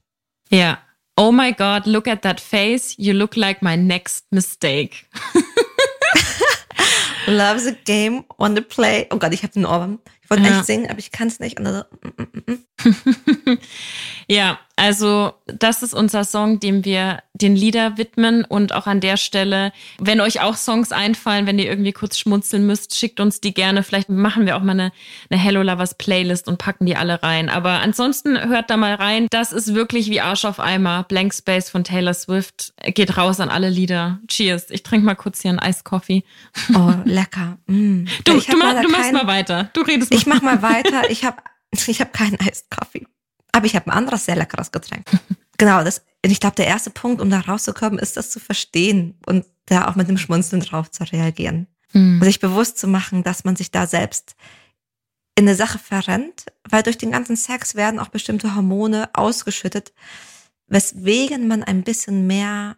Ja. 0.50 0.80
Oh 1.16 1.32
my 1.32 1.52
God, 1.52 1.86
look 1.86 2.08
at 2.08 2.22
that 2.22 2.40
face. 2.40 2.96
You 2.98 3.14
look 3.14 3.36
like 3.36 3.62
my 3.62 3.76
next 3.76 4.26
mistake. 4.32 5.06
Loves 7.28 7.68
a 7.68 7.72
game, 7.72 8.24
the 8.40 8.62
play. 8.62 9.08
Oh 9.12 9.18
Gott, 9.18 9.34
ich 9.34 9.44
habe 9.44 9.54
den 9.54 9.66
Ohrwurm. 9.66 10.00
Ich 10.28 10.32
wollte 10.32 10.44
ja. 10.44 10.58
echt 10.58 10.66
singen, 10.66 10.90
aber 10.90 11.00
ich 11.00 11.14
kann 11.14 11.30
es 11.30 11.40
nicht. 11.40 11.58
Und 11.58 11.68
also, 11.68 11.84
mm, 12.02 12.52
mm, 12.52 12.52
mm. 12.52 13.58
ja, 14.28 14.60
also 14.76 15.32
das 15.46 15.84
ist 15.84 15.94
unser 15.94 16.26
Song, 16.26 16.60
dem 16.60 16.84
wir 16.84 17.24
den 17.34 17.56
Lieder 17.56 17.98
widmen 17.98 18.44
und 18.44 18.74
auch 18.74 18.88
an 18.88 19.00
der 19.00 19.16
Stelle, 19.16 19.72
wenn 20.00 20.20
euch 20.20 20.42
auch 20.42 20.56
Songs 20.56 20.92
einfallen, 20.92 21.48
wenn 21.48 21.60
ihr 21.60 21.66
irgendwie 21.66 21.94
kurz 21.94 22.18
schmunzeln 22.18 22.66
müsst, 22.66 22.96
schickt 22.96 23.20
uns 23.20 23.40
die 23.40 23.54
gerne. 23.54 23.84
Vielleicht 23.84 24.10
machen 24.10 24.46
wir 24.46 24.58
auch 24.58 24.62
mal 24.62 24.74
eine, 24.74 24.92
eine 25.30 25.40
Hello 25.40 25.64
Lovers 25.64 25.96
Playlist 25.96 26.48
und 26.48 26.58
packen 26.58 26.86
die 26.86 26.98
alle 26.98 27.24
rein. 27.24 27.50
Aber 27.50 27.82
ansonsten 27.82 28.38
hört 28.38 28.70
da 28.70 28.76
mal 28.78 28.96
rein. 28.96 29.28
Das 29.30 29.52
ist 29.54 29.74
wirklich 29.74 30.10
wie 30.10 30.20
Arsch 30.20 30.46
auf 30.46 30.60
Eimer. 30.60 31.06
Blank 31.08 31.34
Space 31.34 31.70
von 31.70 31.84
Taylor 31.84 32.14
Swift 32.14 32.74
geht 32.86 33.18
raus 33.18 33.40
an 33.40 33.50
alle 33.50 33.70
Lieder. 33.70 34.20
Cheers. 34.28 34.70
Ich 34.72 34.84
trinke 34.84 35.06
mal 35.06 35.16
kurz 35.16 35.42
hier 35.42 35.50
einen 35.50 35.60
Eiskoffee. 35.60 36.24
Oh, 36.76 36.94
lecker. 37.06 37.58
Mm. 37.68 38.06
Du, 38.26 38.40
du, 38.40 38.58
mach, 38.58 38.82
du 38.82 38.90
machst 38.90 39.14
mal 39.14 39.28
weiter. 39.28 39.70
Du 39.74 39.82
redest 39.82 40.12
Ich 40.18 40.26
mach 40.26 40.42
mal 40.42 40.62
weiter. 40.62 41.10
Ich 41.10 41.24
habe 41.24 41.38
ich 41.88 42.02
hab 42.02 42.14
keinen 42.14 42.40
Eiskoffee. 42.40 43.08
Aber 43.52 43.66
ich 43.66 43.76
habe 43.76 43.88
ein 43.88 43.98
anderes 43.98 44.26
sehr 44.26 44.36
leckeres 44.36 44.72
Getränk. 44.72 45.06
genau, 45.58 45.84
das, 45.84 46.04
ich 46.22 46.40
glaube, 46.40 46.56
der 46.56 46.68
erste 46.68 46.90
Punkt, 46.90 47.22
um 47.22 47.30
da 47.30 47.40
rauszukommen, 47.40 48.00
ist 48.00 48.18
das 48.18 48.30
zu 48.30 48.40
verstehen 48.40 49.18
und 49.26 49.46
da 49.66 49.88
auch 49.88 49.96
mit 49.96 50.08
dem 50.08 50.18
Schmunzeln 50.18 50.62
drauf 50.62 50.92
zu 50.92 51.04
reagieren. 51.04 51.68
Mhm. 51.94 52.20
Und 52.20 52.24
sich 52.24 52.40
bewusst 52.40 52.78
zu 52.78 52.88
machen, 52.88 53.24
dass 53.24 53.44
man 53.44 53.56
sich 53.56 53.72
da 53.72 53.88
selbst 53.88 54.36
in 55.36 55.48
eine 55.48 55.56
Sache 55.56 55.80
verrennt, 55.80 56.46
weil 56.68 56.84
durch 56.84 56.98
den 56.98 57.12
ganzen 57.12 57.36
Sex 57.36 57.76
werden 57.76 58.00
auch 58.00 58.10
bestimmte 58.10 58.56
Hormone 58.56 59.10
ausgeschüttet, 59.14 59.94
weswegen 60.68 61.48
man 61.48 61.64
ein 61.64 61.84
bisschen 61.84 62.28
mehr 62.28 62.78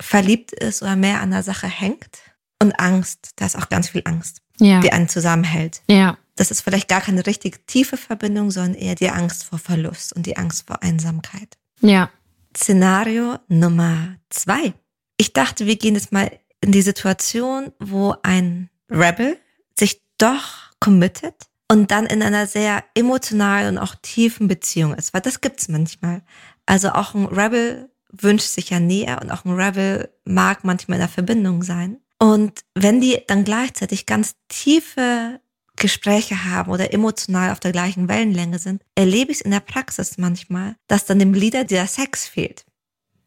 verliebt 0.00 0.52
ist 0.52 0.82
oder 0.82 0.96
mehr 0.96 1.20
an 1.20 1.30
der 1.30 1.42
Sache 1.42 1.66
hängt. 1.66 2.18
Und 2.60 2.78
Angst, 2.78 3.30
da 3.36 3.46
ist 3.46 3.56
auch 3.56 3.68
ganz 3.68 3.90
viel 3.90 4.02
Angst, 4.04 4.42
ja. 4.58 4.80
die 4.80 4.92
einen 4.92 5.08
zusammenhält. 5.08 5.82
Ja 5.88 6.18
das 6.38 6.50
ist 6.50 6.60
vielleicht 6.60 6.88
gar 6.88 7.00
keine 7.00 7.26
richtig 7.26 7.66
tiefe 7.66 7.96
Verbindung, 7.96 8.50
sondern 8.50 8.74
eher 8.74 8.94
die 8.94 9.10
Angst 9.10 9.44
vor 9.44 9.58
Verlust 9.58 10.12
und 10.12 10.26
die 10.26 10.36
Angst 10.36 10.66
vor 10.66 10.82
Einsamkeit. 10.82 11.58
Ja. 11.80 12.10
Szenario 12.56 13.38
Nummer 13.48 14.16
zwei. 14.30 14.72
Ich 15.16 15.32
dachte, 15.32 15.66
wir 15.66 15.76
gehen 15.76 15.94
jetzt 15.94 16.12
mal 16.12 16.30
in 16.60 16.72
die 16.72 16.82
Situation, 16.82 17.72
wo 17.78 18.14
ein 18.22 18.70
Rebel 18.90 19.38
sich 19.78 20.00
doch 20.18 20.72
committet 20.80 21.34
und 21.70 21.90
dann 21.90 22.06
in 22.06 22.22
einer 22.22 22.46
sehr 22.46 22.84
emotionalen 22.94 23.76
und 23.76 23.82
auch 23.82 23.94
tiefen 23.96 24.48
Beziehung 24.48 24.94
ist, 24.94 25.12
weil 25.14 25.20
das 25.20 25.40
gibt's 25.40 25.68
manchmal. 25.68 26.22
Also 26.66 26.90
auch 26.90 27.14
ein 27.14 27.26
Rebel 27.26 27.90
wünscht 28.10 28.48
sich 28.48 28.70
ja 28.70 28.80
Nähe 28.80 29.18
und 29.20 29.30
auch 29.30 29.44
ein 29.44 29.52
Rebel 29.52 30.08
mag 30.24 30.64
manchmal 30.64 30.96
in 30.96 31.02
der 31.02 31.08
Verbindung 31.08 31.62
sein. 31.62 31.98
Und 32.18 32.64
wenn 32.74 33.00
die 33.00 33.22
dann 33.26 33.44
gleichzeitig 33.44 34.06
ganz 34.06 34.34
tiefe 34.48 35.40
Gespräche 35.78 36.44
haben 36.44 36.70
oder 36.70 36.92
emotional 36.92 37.50
auf 37.52 37.60
der 37.60 37.72
gleichen 37.72 38.08
Wellenlänge 38.08 38.58
sind, 38.58 38.82
erlebe 38.94 39.32
ich 39.32 39.38
es 39.38 39.42
in 39.42 39.50
der 39.50 39.60
Praxis 39.60 40.18
manchmal, 40.18 40.76
dass 40.86 41.06
dann 41.06 41.18
dem 41.18 41.34
Leader 41.34 41.64
der 41.64 41.86
Sex 41.86 42.26
fehlt. 42.26 42.64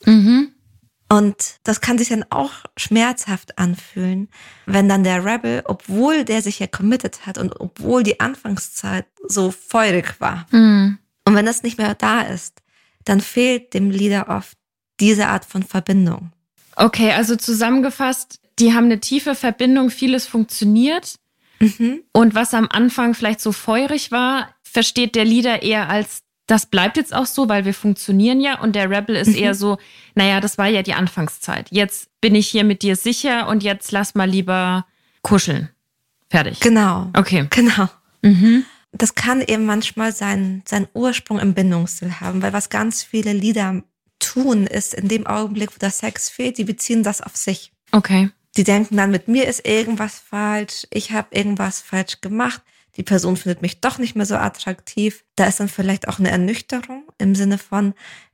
Mhm. 0.06 0.52
Und 1.10 1.56
das 1.64 1.82
kann 1.82 1.98
sich 1.98 2.08
dann 2.08 2.26
auch 2.30 2.52
schmerzhaft 2.78 3.58
anfühlen, 3.58 4.30
wenn 4.66 4.88
dann 4.88 5.04
der 5.04 5.26
Rebel, 5.26 5.62
obwohl 5.66 6.24
der 6.24 6.42
sich 6.42 6.60
ja 6.60 6.68
committed 6.68 7.26
hat 7.26 7.38
und 7.38 7.60
obwohl 7.60 8.04
die 8.04 8.22
Anfangszeit 8.22 9.06
so 9.28 9.52
feurig 9.52 10.20
war, 10.20 10.46
Mhm. 10.52 11.00
und 11.26 11.36
wenn 11.36 11.46
das 11.46 11.64
nicht 11.64 11.78
mehr 11.78 11.96
da 11.96 12.22
ist, 12.22 12.62
dann 13.04 13.20
fehlt 13.20 13.74
dem 13.74 13.92
Leader 13.92 14.30
oft 14.30 14.58
diese 15.02 15.28
Art 15.28 15.44
von 15.44 15.64
Verbindung. 15.64 16.32
Okay, 16.78 17.12
also 17.12 17.36
zusammengefasst, 17.36 18.40
die 18.60 18.74
haben 18.74 18.86
eine 18.86 19.00
tiefe 19.02 19.36
Verbindung, 19.36 19.90
vieles 19.90 20.28
funktioniert. 20.28 21.16
Mhm. 21.62 22.02
Und 22.14 22.36
was 22.36 22.54
am 22.54 22.68
Anfang 22.70 23.14
vielleicht 23.14 23.42
so 23.42 23.52
feurig 23.52 24.12
war, 24.12 24.50
versteht 24.64 25.16
der 25.16 25.26
Leader 25.26 25.62
eher 25.64 25.90
als, 25.90 26.24
das 26.48 26.66
bleibt 26.66 26.98
jetzt 26.98 27.14
auch 27.14 27.26
so, 27.26 27.48
weil 27.50 27.66
wir 27.66 27.74
funktionieren 27.74 28.42
ja. 28.42 28.60
Und 28.60 28.76
der 28.76 28.90
Rebel 28.90 29.16
ist 29.16 29.30
Mhm. 29.30 29.36
eher 29.36 29.56
so, 29.56 29.78
naja, 30.16 30.40
das 30.42 30.58
war 30.58 30.68
ja 30.68 30.82
die 30.84 30.94
Anfangszeit. 30.94 31.68
Jetzt 31.72 32.10
bin 32.22 32.36
ich 32.36 32.48
hier 32.50 32.64
mit 32.64 32.82
dir 32.82 32.96
sicher 32.96 33.48
und 33.48 33.64
jetzt 33.64 33.92
lass 33.92 34.16
mal 34.16 34.30
lieber 34.30 34.86
kuscheln. 35.22 35.70
Fertig. 36.30 36.60
Genau. 36.60 37.10
Okay. 37.16 37.48
Genau. 37.50 37.90
Mhm. 38.22 38.66
Das 38.94 39.16
kann 39.16 39.42
eben 39.42 39.66
manchmal 39.66 40.12
seinen, 40.12 40.64
seinen 40.68 40.88
Ursprung 40.94 41.40
im 41.40 41.54
Bindungsstil 41.54 42.20
haben, 42.20 42.42
weil 42.42 42.52
was 42.54 42.70
ganz 42.70 43.04
viele 43.04 43.32
Lieder 43.34 43.84
tun, 44.20 44.68
ist 44.68 44.94
in 44.94 45.08
dem 45.08 45.26
Augenblick, 45.28 45.74
wo 45.74 45.80
der 45.80 45.92
Sex 45.92 46.30
fehlt, 46.30 46.58
die 46.58 46.64
beziehen 46.66 47.02
das 47.04 47.22
auf 47.22 47.36
sich. 47.36 47.72
Okay. 47.92 48.30
Die 48.58 48.64
denken 48.64 48.98
dann, 48.98 49.12
mit 49.12 49.28
mir 49.28 49.48
ist 49.48 49.66
irgendwas 49.66 50.20
falsch, 50.20 50.86
ich 50.92 51.12
habe 51.12 51.28
irgendwas 51.32 51.80
falsch 51.80 52.20
gemacht, 52.22 52.62
die 52.98 53.04
Person 53.04 53.38
findet 53.38 53.62
mich 53.62 53.80
doch 53.80 53.98
nicht 53.98 54.16
mehr 54.16 54.26
so 54.26 54.36
attraktiv. 54.36 55.24
Da 55.36 55.46
ist 55.46 55.62
dann 55.62 55.70
vielleicht 55.70 56.10
auch 56.10 56.20
eine 56.20 56.30
Ernüchterung 56.30 57.04
im 57.18 57.36
Sinne 57.36 57.58
von, 57.58 57.94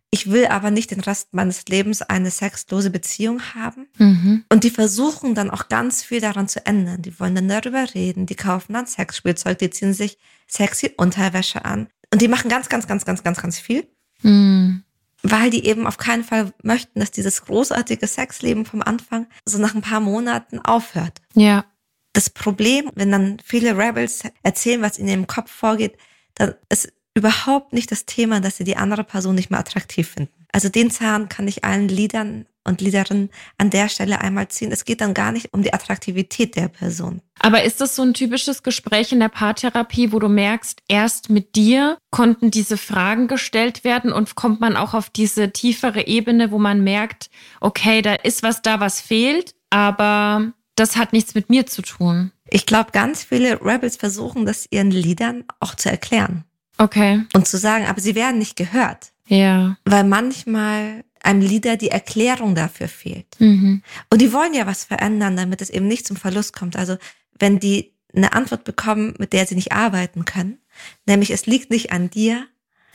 ich 0.10 0.32
will 0.32 0.48
aber 0.48 0.72
nicht 0.72 0.90
den 0.92 1.02
Rest 1.02 1.34
meines 1.34 1.66
Lebens 1.68 2.02
eine 2.02 2.32
sexlose 2.32 2.90
Beziehung 2.90 3.42
haben. 3.54 3.88
Mhm. 3.98 4.46
Und 4.52 4.64
die 4.64 4.70
versuchen 4.70 5.36
dann 5.36 5.52
auch 5.52 5.68
ganz 5.68 6.02
viel 6.02 6.22
daran 6.22 6.48
zu 6.48 6.66
ändern. 6.66 7.02
Die 7.02 7.20
wollen 7.20 7.36
dann 7.36 7.50
darüber 7.50 7.94
reden, 7.94 8.26
die 8.26 8.36
kaufen 8.36 8.74
dann 8.74 8.88
Sexspielzeug, 8.88 9.60
die 9.60 9.70
ziehen 9.70 9.94
sich 9.94 10.18
sexy 10.48 10.94
Unterwäsche 10.98 11.66
an. 11.66 11.90
Und 12.12 12.22
die 12.22 12.30
machen 12.30 12.50
ganz, 12.50 12.70
ganz, 12.70 12.88
ganz, 12.88 13.06
ganz, 13.06 13.22
ganz, 13.22 13.42
ganz 13.42 13.60
viel, 13.60 13.86
Mhm. 14.24 14.84
Weil 15.32 15.50
die 15.50 15.66
eben 15.66 15.88
auf 15.88 15.98
keinen 15.98 16.24
Fall 16.24 16.54
möchten, 16.64 17.00
dass 17.00 17.12
dieses 17.12 17.46
großartige 17.46 18.08
Sexleben 18.08 18.66
vom 18.66 18.82
Anfang 18.82 19.28
so 19.46 19.58
nach 19.58 19.76
ein 19.76 19.82
paar 19.82 20.00
Monaten 20.00 20.60
aufhört. 20.60 21.22
Ja. 21.34 21.66
Das 22.14 22.30
Problem, 22.30 22.92
wenn 22.96 23.12
dann 23.12 23.38
viele 23.44 23.78
Rebels 23.78 24.24
erzählen, 24.44 24.82
was 24.82 24.98
in 24.98 25.08
ihrem 25.08 25.28
Kopf 25.28 25.52
vorgeht, 25.52 25.98
dann 26.36 26.56
ist 26.70 26.92
überhaupt 27.14 27.74
nicht 27.74 27.92
das 27.92 28.06
Thema, 28.06 28.40
dass 28.40 28.58
sie 28.58 28.64
die 28.64 28.78
andere 28.78 29.04
Person 29.04 29.36
nicht 29.36 29.50
mehr 29.50 29.60
attraktiv 29.60 30.10
finden. 30.10 30.46
Also 30.52 30.70
den 30.70 30.92
Zahn 30.92 31.30
kann 31.30 31.48
ich 31.48 31.64
allen 31.64 31.88
Liedern 31.88 32.46
und 32.68 32.82
Liederinnen 32.82 33.30
an 33.58 33.70
der 33.72 33.90
Stelle 33.90 34.22
einmal 34.22 34.48
ziehen. 34.50 34.72
Es 34.72 34.86
geht 34.86 35.02
dann 35.02 35.14
gar 35.14 35.32
nicht 35.32 35.54
um 35.54 35.64
die 35.64 35.74
Attraktivität 35.74 36.56
der 36.56 36.68
Person. 36.68 37.22
Aber 37.40 37.64
ist 37.64 37.82
das 37.82 37.96
so 37.96 38.04
ein 38.04 38.14
typisches 38.14 38.62
Gespräch 38.64 39.12
in 39.12 39.20
der 39.20 39.30
Paartherapie, 39.30 40.12
wo 40.12 40.20
du 40.20 40.28
merkst, 40.28 40.82
erst 40.88 41.30
mit 41.30 41.56
dir 41.56 41.98
konnten 42.12 42.52
diese 42.52 42.78
Fragen 42.78 43.28
gestellt 43.28 43.84
werden 43.84 44.12
und 44.12 44.36
kommt 44.36 44.60
man 44.60 44.76
auch 44.76 44.94
auf 44.94 45.10
diese 45.10 45.52
tiefere 45.52 46.06
Ebene, 46.08 46.52
wo 46.52 46.60
man 46.60 46.84
merkt, 46.84 47.30
okay, 47.62 48.02
da 48.02 48.14
ist 48.14 48.44
was 48.44 48.62
da, 48.62 48.80
was 48.80 49.02
fehlt, 49.02 49.56
aber 49.70 50.52
das 50.76 50.96
hat 50.98 51.14
nichts 51.14 51.34
mit 51.36 51.50
mir 51.50 51.66
zu 51.66 51.82
tun. 51.82 52.32
Ich 52.50 52.66
glaube, 52.66 52.92
ganz 52.92 53.24
viele 53.24 53.62
Rebels 53.62 53.98
versuchen 53.98 54.46
das 54.46 54.68
ihren 54.70 54.92
Liedern 54.92 55.44
auch 55.60 55.76
zu 55.76 55.90
erklären 55.90 56.44
Okay. 56.78 57.24
und 57.34 57.48
zu 57.48 57.58
sagen, 57.58 57.86
aber 57.88 58.00
sie 58.00 58.16
werden 58.16 58.38
nicht 58.40 58.56
gehört, 58.56 59.12
Ja. 59.28 59.76
weil 59.86 60.04
manchmal 60.04 61.04
einem 61.28 61.42
Lieder 61.42 61.78
die 61.78 61.90
Erklärung 61.92 62.56
dafür 62.56 62.88
fehlt. 62.88 63.28
Mhm. 63.40 63.84
Und 64.10 64.22
die 64.22 64.34
wollen 64.34 64.54
ja 64.54 64.66
was 64.66 64.86
verändern, 64.86 65.36
damit 65.36 65.62
es 65.62 65.70
eben 65.70 65.88
nicht 65.88 66.08
zum 66.08 66.18
Verlust 66.18 66.54
kommt. 66.54 66.76
Also 66.76 66.98
wenn 67.38 67.60
die 67.60 67.94
eine 68.16 68.34
Antwort 68.34 68.64
bekommen, 68.64 69.14
mit 69.20 69.34
der 69.34 69.46
sie 69.46 69.56
nicht 69.56 69.74
arbeiten 69.74 70.26
können, 70.26 70.58
nämlich 71.06 71.32
es 71.32 71.46
liegt 71.46 71.70
nicht 71.70 71.92
an 71.92 72.10
dir, 72.10 72.48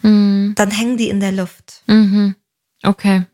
Mhm. 0.03 0.55
dann 0.57 0.71
hängen 0.71 0.97
die 0.97 1.09
in 1.09 1.21
der 1.21 1.33
Luft. 1.33 1.85
Mhm. 1.87 2.35
Okay. 2.83 3.27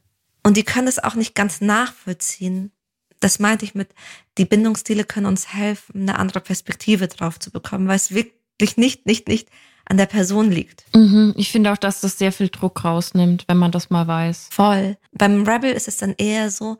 Und 0.43 0.57
die 0.57 0.64
können 0.64 0.87
es 0.88 0.99
auch 0.99 1.14
nicht 1.14 1.35
ganz 1.35 1.61
nachvollziehen. 1.61 2.73
Das 3.21 3.38
meinte 3.38 3.64
ich 3.64 3.75
mit, 3.75 3.88
die 4.37 4.45
Bindungsstile 4.45 5.05
können 5.05 5.26
uns 5.26 5.52
helfen, 5.52 6.02
eine 6.02 6.19
andere 6.19 6.40
Perspektive 6.40 7.09
drauf 7.09 7.38
zu 7.38 7.50
bekommen, 7.50 7.88
weil 7.88 7.97
es 7.97 8.12
wirklich 8.14 8.76
nicht, 8.76 9.07
nicht, 9.07 9.28
nicht 9.28 9.49
an 9.88 9.97
der 9.97 10.07
Person 10.07 10.50
liegt. 10.50 10.85
Mhm. 10.95 11.35
Ich 11.37 11.50
finde 11.50 11.73
auch, 11.73 11.76
dass 11.78 12.00
das 12.00 12.18
sehr 12.18 12.33
viel 12.33 12.49
Druck 12.49 12.85
rausnimmt, 12.85 13.45
wenn 13.49 13.57
man 13.57 13.73
das 13.73 13.90
mal 13.90 14.07
weiß. 14.07 14.49
Voll. 14.50 14.97
Beim 15.12 15.42
Rebel 15.47 15.73
ist 15.73 15.88
es 15.88 15.97
dann 15.97 16.14
eher 16.18 16.50
so, 16.50 16.78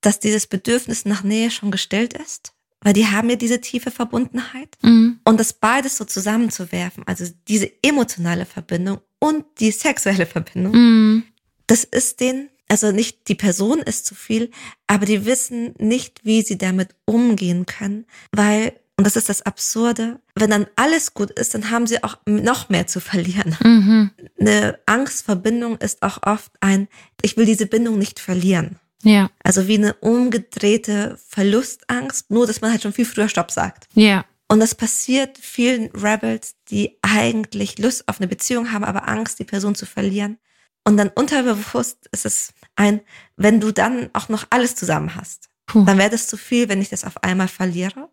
dass 0.00 0.20
dieses 0.20 0.46
Bedürfnis 0.46 1.04
nach 1.04 1.22
Nähe 1.22 1.50
schon 1.50 1.70
gestillt 1.70 2.12
ist, 2.12 2.52
weil 2.82 2.92
die 2.92 3.06
haben 3.06 3.30
ja 3.30 3.36
diese 3.36 3.60
tiefe 3.60 3.90
Verbundenheit. 3.90 4.76
Mhm. 4.82 5.20
Und 5.24 5.40
das 5.40 5.52
beides 5.52 5.96
so 5.96 6.04
zusammenzuwerfen, 6.04 7.04
also 7.06 7.24
diese 7.48 7.70
emotionale 7.82 8.44
Verbindung 8.44 9.00
und 9.18 9.44
die 9.60 9.70
sexuelle 9.70 10.26
Verbindung, 10.26 10.72
Mhm. 10.74 11.22
das 11.68 11.84
ist 11.84 12.20
denen, 12.20 12.48
also 12.68 12.90
nicht 12.90 13.28
die 13.28 13.34
Person 13.34 13.78
ist 13.80 14.06
zu 14.06 14.14
viel, 14.14 14.50
aber 14.86 15.06
die 15.06 15.24
wissen 15.24 15.74
nicht, 15.78 16.24
wie 16.24 16.42
sie 16.42 16.58
damit 16.58 16.88
umgehen 17.04 17.64
können, 17.66 18.04
weil, 18.32 18.72
und 19.02 19.06
das 19.06 19.16
ist 19.16 19.28
das 19.28 19.42
Absurde, 19.42 20.20
wenn 20.36 20.50
dann 20.50 20.68
alles 20.76 21.12
gut 21.12 21.32
ist, 21.32 21.54
dann 21.54 21.70
haben 21.70 21.88
sie 21.88 22.04
auch 22.04 22.18
noch 22.24 22.68
mehr 22.68 22.86
zu 22.86 23.00
verlieren. 23.00 23.56
Mhm. 23.60 24.10
Eine 24.38 24.78
Angstverbindung 24.86 25.76
ist 25.78 26.04
auch 26.04 26.22
oft 26.22 26.52
ein, 26.60 26.86
ich 27.20 27.36
will 27.36 27.44
diese 27.44 27.66
Bindung 27.66 27.98
nicht 27.98 28.20
verlieren. 28.20 28.78
Ja. 29.02 29.28
Also 29.42 29.66
wie 29.66 29.74
eine 29.74 29.94
umgedrehte 29.94 31.18
Verlustangst, 31.26 32.30
nur 32.30 32.46
dass 32.46 32.60
man 32.60 32.70
halt 32.70 32.82
schon 32.82 32.92
viel 32.92 33.04
früher 33.04 33.28
Stopp 33.28 33.50
sagt. 33.50 33.88
Ja. 33.94 34.24
Und 34.46 34.60
das 34.60 34.76
passiert 34.76 35.36
vielen 35.36 35.90
Rebels, 35.96 36.54
die 36.70 36.96
eigentlich 37.02 37.80
Lust 37.80 38.06
auf 38.06 38.20
eine 38.20 38.28
Beziehung 38.28 38.70
haben, 38.70 38.84
aber 38.84 39.08
Angst, 39.08 39.40
die 39.40 39.44
Person 39.44 39.74
zu 39.74 39.84
verlieren. 39.84 40.38
Und 40.84 40.96
dann 40.96 41.08
unterbewusst 41.08 42.08
ist 42.12 42.24
es 42.24 42.52
ein, 42.76 43.00
wenn 43.36 43.58
du 43.58 43.72
dann 43.72 44.10
auch 44.12 44.28
noch 44.28 44.46
alles 44.50 44.76
zusammen 44.76 45.16
hast, 45.16 45.48
Puh. 45.66 45.84
dann 45.84 45.98
wäre 45.98 46.10
das 46.10 46.28
zu 46.28 46.36
viel, 46.36 46.68
wenn 46.68 46.80
ich 46.80 46.90
das 46.90 47.02
auf 47.02 47.24
einmal 47.24 47.48
verliere. 47.48 48.11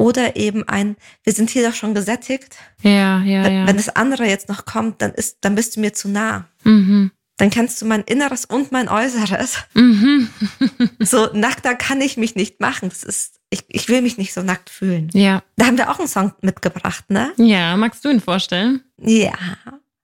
Oder 0.00 0.36
eben 0.36 0.66
ein, 0.66 0.96
wir 1.24 1.32
sind 1.32 1.50
hier 1.50 1.68
doch 1.68 1.74
schon 1.76 1.94
gesättigt. 1.94 2.56
Ja, 2.82 3.20
ja, 3.22 3.44
Wenn- 3.44 3.52
ja. 3.54 3.66
Wenn 3.66 3.76
das 3.76 3.88
andere 3.90 4.24
jetzt 4.26 4.48
noch 4.48 4.64
kommt, 4.64 5.02
dann 5.02 5.12
ist, 5.12 5.38
dann 5.42 5.54
bist 5.54 5.76
du 5.76 5.80
mir 5.80 5.92
zu 5.92 6.08
nah. 6.08 6.46
Mhm. 6.64 7.10
Dann 7.36 7.50
kennst 7.50 7.80
du 7.80 7.86
mein 7.86 8.02
Inneres 8.02 8.44
und 8.44 8.70
mein 8.72 8.88
Äußeres. 8.88 9.58
Mhm. 9.74 10.28
So 11.00 11.28
nackter 11.32 11.74
kann 11.74 12.00
ich 12.00 12.16
mich 12.16 12.34
nicht 12.34 12.60
machen. 12.60 12.88
Das 12.90 13.02
ist, 13.04 13.40
ich, 13.50 13.64
ich 13.68 13.88
will 13.88 14.02
mich 14.02 14.18
nicht 14.18 14.32
so 14.34 14.42
nackt 14.42 14.68
fühlen. 14.70 15.10
Ja. 15.14 15.42
Da 15.56 15.66
haben 15.66 15.78
wir 15.78 15.90
auch 15.90 15.98
einen 15.98 16.08
Song 16.08 16.32
mitgebracht, 16.42 17.10
ne? 17.10 17.32
Ja, 17.36 17.76
magst 17.76 18.04
du 18.04 18.10
ihn 18.10 18.20
vorstellen? 18.20 18.82
Ja, 19.00 19.32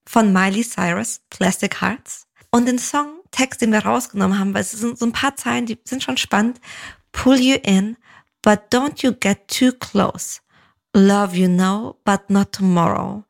von 0.09 0.33
Miley 0.33 0.63
Cyrus, 0.65 1.21
Plastic 1.31 1.81
Hearts. 1.83 2.27
Und 2.51 2.67
den 2.67 2.79
Songtext, 2.79 3.61
den 3.61 3.73
wir 3.73 3.81
rausgenommen 3.85 4.39
haben, 4.39 4.55
weil 4.55 4.63
es 4.63 4.73
sind 4.73 4.99
so 4.99 5.05
ein 5.07 5.13
paar 5.13 5.37
Zeilen, 5.37 5.67
die 5.67 5.79
sind 5.85 6.03
schon 6.03 6.17
spannend. 6.17 6.61
Pull 7.13 7.39
you 7.39 7.57
in, 7.63 7.97
but 8.47 8.73
don't 8.73 9.03
you 9.03 9.13
get 9.13 9.49
too 9.49 9.73
close. 9.73 10.41
Love 10.95 11.37
you 11.37 11.49
now, 11.49 11.97
but 12.05 12.31
not 12.31 12.53
tomorrow. 12.53 13.25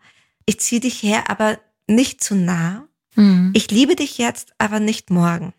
Ich 0.44 0.60
zieh 0.60 0.78
dich 0.78 1.02
her, 1.02 1.30
aber 1.30 1.58
nicht 1.86 2.22
zu 2.22 2.34
nah. 2.34 2.86
Mhm. 3.14 3.50
Ich 3.54 3.70
liebe 3.70 3.96
dich 3.96 4.18
jetzt, 4.18 4.52
aber 4.58 4.78
nicht 4.78 5.08
morgen. 5.10 5.54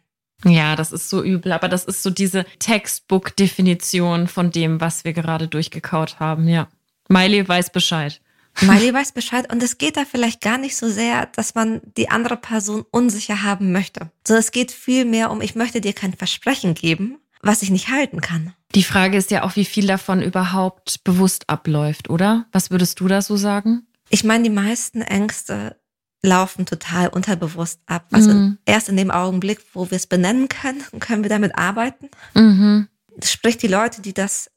Ja, 0.46 0.76
das 0.76 0.92
ist 0.92 1.10
so 1.10 1.24
übel, 1.24 1.52
aber 1.52 1.70
das 1.70 1.86
ist 1.86 2.04
so 2.04 2.12
diese 2.12 2.46
Textbook-Definition 2.60 4.28
von 4.28 4.52
dem, 4.52 4.80
was 4.80 5.04
wir 5.04 5.14
gerade 5.14 5.48
durchgekaut 5.48 6.20
haben, 6.20 6.48
ja. 6.48 6.68
Miley 7.10 7.48
weiß 7.48 7.72
Bescheid. 7.72 8.22
Miley 8.62 8.94
weiß 8.94 9.14
Bescheid 9.14 9.52
und 9.52 9.64
es 9.64 9.80
geht 9.80 9.98
da 9.98 10.06
vielleicht 10.06 10.42
gar 10.42 10.60
nicht 10.60 10.76
so 10.76 10.88
sehr, 10.88 11.26
dass 11.36 11.56
man 11.56 11.82
die 11.98 12.10
andere 12.10 12.38
Person 12.38 12.86
unsicher 12.92 13.42
haben 13.42 13.72
möchte. 13.72 14.12
Sondern 14.28 14.42
es 14.42 14.52
geht 14.52 14.72
viel 14.72 15.06
mehr 15.06 15.32
um, 15.32 15.42
ich 15.42 15.56
möchte 15.56 15.82
dir 15.82 15.94
kein 15.94 16.14
Versprechen 16.14 16.76
geben, 16.76 17.18
was 17.42 17.64
ich 17.64 17.72
nicht 17.72 17.90
halten 17.90 18.22
kann. 18.22 18.54
Die 18.76 18.84
Frage 18.84 19.18
ist 19.18 19.32
ja 19.32 19.44
auch, 19.44 19.56
wie 19.56 19.66
viel 19.66 19.88
davon 19.88 20.22
überhaupt 20.22 21.04
bewusst 21.04 21.50
abläuft, 21.50 22.10
oder? 22.10 22.46
Was 22.52 22.70
würdest 22.70 23.00
du 23.00 23.08
da 23.08 23.22
so 23.22 23.38
sagen? 23.38 23.88
Ich 24.10 24.24
meine, 24.24 24.44
die 24.44 24.50
meisten 24.50 25.02
Ängste 25.02 25.80
laufen 26.22 26.66
total 26.66 27.08
unterbewusst 27.10 27.80
ab. 27.86 28.08
Also 28.12 28.32
Mhm. 28.34 28.58
erst 28.66 28.90
in 28.90 28.98
dem 28.98 29.12
Augenblick, 29.12 29.60
wo 29.74 29.90
wir 29.90 29.96
es 29.96 30.08
benennen 30.08 30.50
können, 30.50 30.84
können 31.00 31.24
wir 31.24 31.30
damit 31.30 31.58
arbeiten. 31.58 32.10
Mhm. 32.34 32.88
Sprich, 33.24 33.58
die 33.58 33.68
Leute, 33.68 34.02
die 34.02 34.14
das 34.14 34.52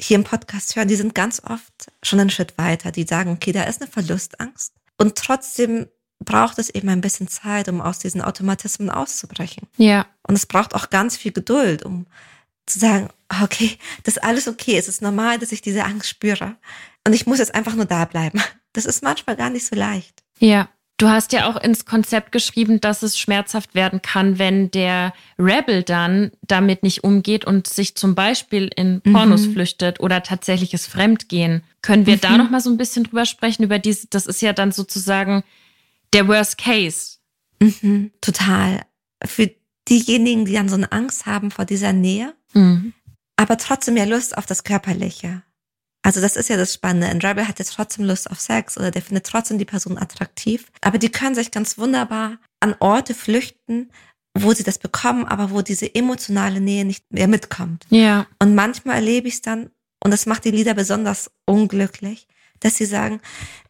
hier 0.00 0.16
im 0.16 0.24
Podcast 0.24 0.76
hören, 0.76 0.86
die 0.88 0.94
sind 0.96 1.14
ganz 1.14 1.42
oft 1.44 1.72
schon 2.04 2.20
einen 2.20 2.30
Schritt 2.30 2.56
weiter. 2.56 2.92
Die 2.92 3.02
sagen, 3.04 3.32
okay, 3.32 3.52
da 3.52 3.64
ist 3.64 3.82
eine 3.82 3.90
Verlustangst. 3.90 4.72
Und 4.96 5.16
trotzdem 5.16 5.86
braucht 6.24 6.58
es 6.58 6.70
eben 6.70 6.88
ein 6.88 7.00
bisschen 7.00 7.28
Zeit, 7.28 7.68
um 7.68 7.80
aus 7.80 7.98
diesen 7.98 8.20
Automatismen 8.22 8.90
auszubrechen. 8.90 9.66
Ja. 9.76 10.06
Und 10.22 10.34
es 10.36 10.46
braucht 10.46 10.74
auch 10.74 10.90
ganz 10.90 11.16
viel 11.16 11.32
Geduld, 11.32 11.84
um 11.84 12.06
zu 12.68 12.78
sagen, 12.78 13.08
okay, 13.42 13.78
das 14.04 14.16
ist 14.16 14.22
alles 14.22 14.48
okay. 14.48 14.76
Es 14.76 14.88
ist 14.88 15.02
normal, 15.02 15.38
dass 15.38 15.52
ich 15.52 15.62
diese 15.62 15.84
Angst 15.84 16.08
spüre. 16.08 16.56
und 17.06 17.14
ich 17.14 17.26
muss 17.26 17.38
jetzt 17.38 17.54
einfach 17.54 17.74
nur 17.74 17.86
da 17.86 18.04
bleiben. 18.04 18.40
Das 18.74 18.84
ist 18.84 19.02
manchmal 19.02 19.34
gar 19.34 19.50
nicht 19.50 19.66
so 19.66 19.74
leicht. 19.74 20.22
Ja. 20.38 20.68
Du 20.98 21.08
hast 21.08 21.32
ja 21.32 21.48
auch 21.48 21.56
ins 21.56 21.84
Konzept 21.84 22.32
geschrieben, 22.32 22.80
dass 22.80 23.02
es 23.02 23.16
schmerzhaft 23.16 23.76
werden 23.76 24.02
kann, 24.02 24.38
wenn 24.40 24.70
der 24.72 25.14
Rebel 25.38 25.84
dann 25.84 26.32
damit 26.42 26.82
nicht 26.82 27.04
umgeht 27.04 27.44
und 27.44 27.68
sich 27.68 27.94
zum 27.94 28.16
Beispiel 28.16 28.68
in 28.74 29.00
Pornos 29.00 29.46
mhm. 29.46 29.52
flüchtet 29.52 30.00
oder 30.00 30.24
tatsächliches 30.24 30.88
Fremdgehen. 30.88 31.62
Können 31.82 32.06
wir 32.06 32.16
mhm. 32.16 32.20
da 32.20 32.36
noch 32.36 32.50
mal 32.50 32.60
so 32.60 32.70
ein 32.70 32.76
bisschen 32.76 33.04
drüber 33.04 33.26
sprechen 33.26 33.62
über 33.62 33.78
diese? 33.78 34.08
Das 34.08 34.26
ist 34.26 34.42
ja 34.42 34.52
dann 34.52 34.72
sozusagen 34.72 35.44
der 36.12 36.26
Worst 36.26 36.58
Case. 36.58 37.18
Mhm, 37.60 38.10
total. 38.20 38.82
Für 39.24 39.50
diejenigen, 39.88 40.46
die 40.46 40.52
dann 40.52 40.68
so 40.68 40.74
eine 40.74 40.90
Angst 40.90 41.26
haben 41.26 41.52
vor 41.52 41.64
dieser 41.64 41.92
Nähe, 41.92 42.34
mhm. 42.52 42.92
aber 43.36 43.56
trotzdem 43.58 43.96
ja 43.96 44.04
Lust 44.04 44.36
auf 44.36 44.46
das 44.46 44.64
Körperliche. 44.64 45.42
Also 46.02 46.20
das 46.20 46.36
ist 46.36 46.48
ja 46.48 46.56
das 46.56 46.72
Spannende. 46.72 47.08
Ein 47.08 47.20
Rebel 47.20 47.46
hat 47.48 47.58
jetzt 47.58 47.74
trotzdem 47.74 48.04
Lust 48.04 48.30
auf 48.30 48.40
Sex 48.40 48.78
oder 48.78 48.90
der 48.90 49.02
findet 49.02 49.26
trotzdem 49.26 49.58
die 49.58 49.64
Person 49.64 49.98
attraktiv. 49.98 50.70
Aber 50.80 50.96
die 50.96 51.10
können 51.10 51.34
sich 51.34 51.50
ganz 51.50 51.76
wunderbar 51.76 52.38
an 52.60 52.74
Orte 52.78 53.14
flüchten, 53.14 53.90
wo 54.34 54.52
sie 54.52 54.62
das 54.62 54.78
bekommen, 54.78 55.24
aber 55.26 55.50
wo 55.50 55.62
diese 55.62 55.94
emotionale 55.94 56.60
Nähe 56.60 56.84
nicht 56.84 57.04
mehr 57.12 57.28
mitkommt. 57.28 57.84
Ja. 57.90 58.26
Und 58.40 58.54
manchmal 58.54 58.96
erlebe 58.96 59.28
ich 59.28 59.34
es 59.34 59.42
dann, 59.42 59.70
und 60.02 60.12
das 60.12 60.26
macht 60.26 60.44
die 60.44 60.50
Lieder 60.50 60.74
besonders 60.74 61.30
unglücklich, 61.44 62.28
dass 62.60 62.76
sie 62.76 62.86
sagen, 62.86 63.20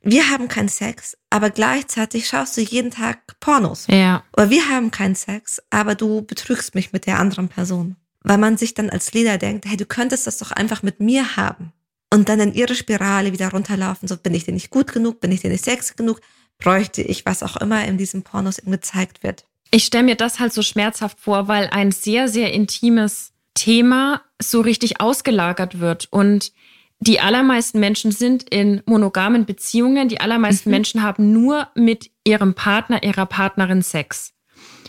wir 0.02 0.30
haben 0.30 0.48
keinen 0.48 0.68
Sex, 0.68 1.16
aber 1.30 1.50
gleichzeitig 1.50 2.28
schaust 2.28 2.56
du 2.56 2.60
jeden 2.60 2.90
Tag 2.90 3.38
Pornos. 3.40 3.86
Ja. 3.88 4.24
Oder 4.36 4.50
wir 4.50 4.68
haben 4.68 4.90
keinen 4.90 5.14
Sex, 5.14 5.62
aber 5.70 5.94
du 5.94 6.22
betrügst 6.22 6.74
mich 6.74 6.92
mit 6.92 7.06
der 7.06 7.18
anderen 7.18 7.48
Person. 7.48 7.96
Weil 8.22 8.38
man 8.38 8.56
sich 8.56 8.74
dann 8.74 8.90
als 8.90 9.12
Leader 9.12 9.38
denkt, 9.38 9.66
hey, 9.66 9.76
du 9.76 9.86
könntest 9.86 10.26
das 10.26 10.38
doch 10.38 10.50
einfach 10.52 10.82
mit 10.82 11.00
mir 11.00 11.36
haben. 11.36 11.72
Und 12.12 12.28
dann 12.28 12.40
in 12.40 12.54
ihre 12.54 12.74
Spirale 12.74 13.32
wieder 13.32 13.50
runterlaufen, 13.50 14.08
so 14.08 14.16
bin 14.16 14.34
ich 14.34 14.44
dir 14.44 14.52
nicht 14.52 14.70
gut 14.70 14.92
genug, 14.92 15.20
bin 15.20 15.30
ich 15.30 15.42
dir 15.42 15.50
nicht 15.50 15.64
sexy 15.64 15.94
genug, 15.94 16.20
bräuchte 16.58 17.02
ich, 17.02 17.26
was 17.26 17.42
auch 17.42 17.56
immer 17.56 17.84
in 17.84 17.98
diesem 17.98 18.22
Pornos 18.22 18.58
eben 18.58 18.72
gezeigt 18.72 19.22
wird. 19.22 19.44
Ich 19.70 19.84
stelle 19.84 20.04
mir 20.04 20.16
das 20.16 20.40
halt 20.40 20.52
so 20.52 20.62
schmerzhaft 20.62 21.20
vor, 21.20 21.48
weil 21.48 21.68
ein 21.68 21.92
sehr, 21.92 22.28
sehr 22.28 22.52
intimes 22.52 23.32
Thema 23.54 24.22
so 24.40 24.60
richtig 24.60 25.00
ausgelagert 25.00 25.80
wird 25.80 26.08
und 26.10 26.52
die 27.00 27.20
allermeisten 27.20 27.78
Menschen 27.78 28.10
sind 28.10 28.42
in 28.48 28.82
monogamen 28.86 29.46
Beziehungen. 29.46 30.08
Die 30.08 30.20
allermeisten 30.20 30.68
mhm. 30.68 30.74
Menschen 30.74 31.02
haben 31.02 31.32
nur 31.32 31.68
mit 31.74 32.10
ihrem 32.24 32.54
Partner, 32.54 33.02
ihrer 33.02 33.26
Partnerin 33.26 33.82
Sex. 33.82 34.32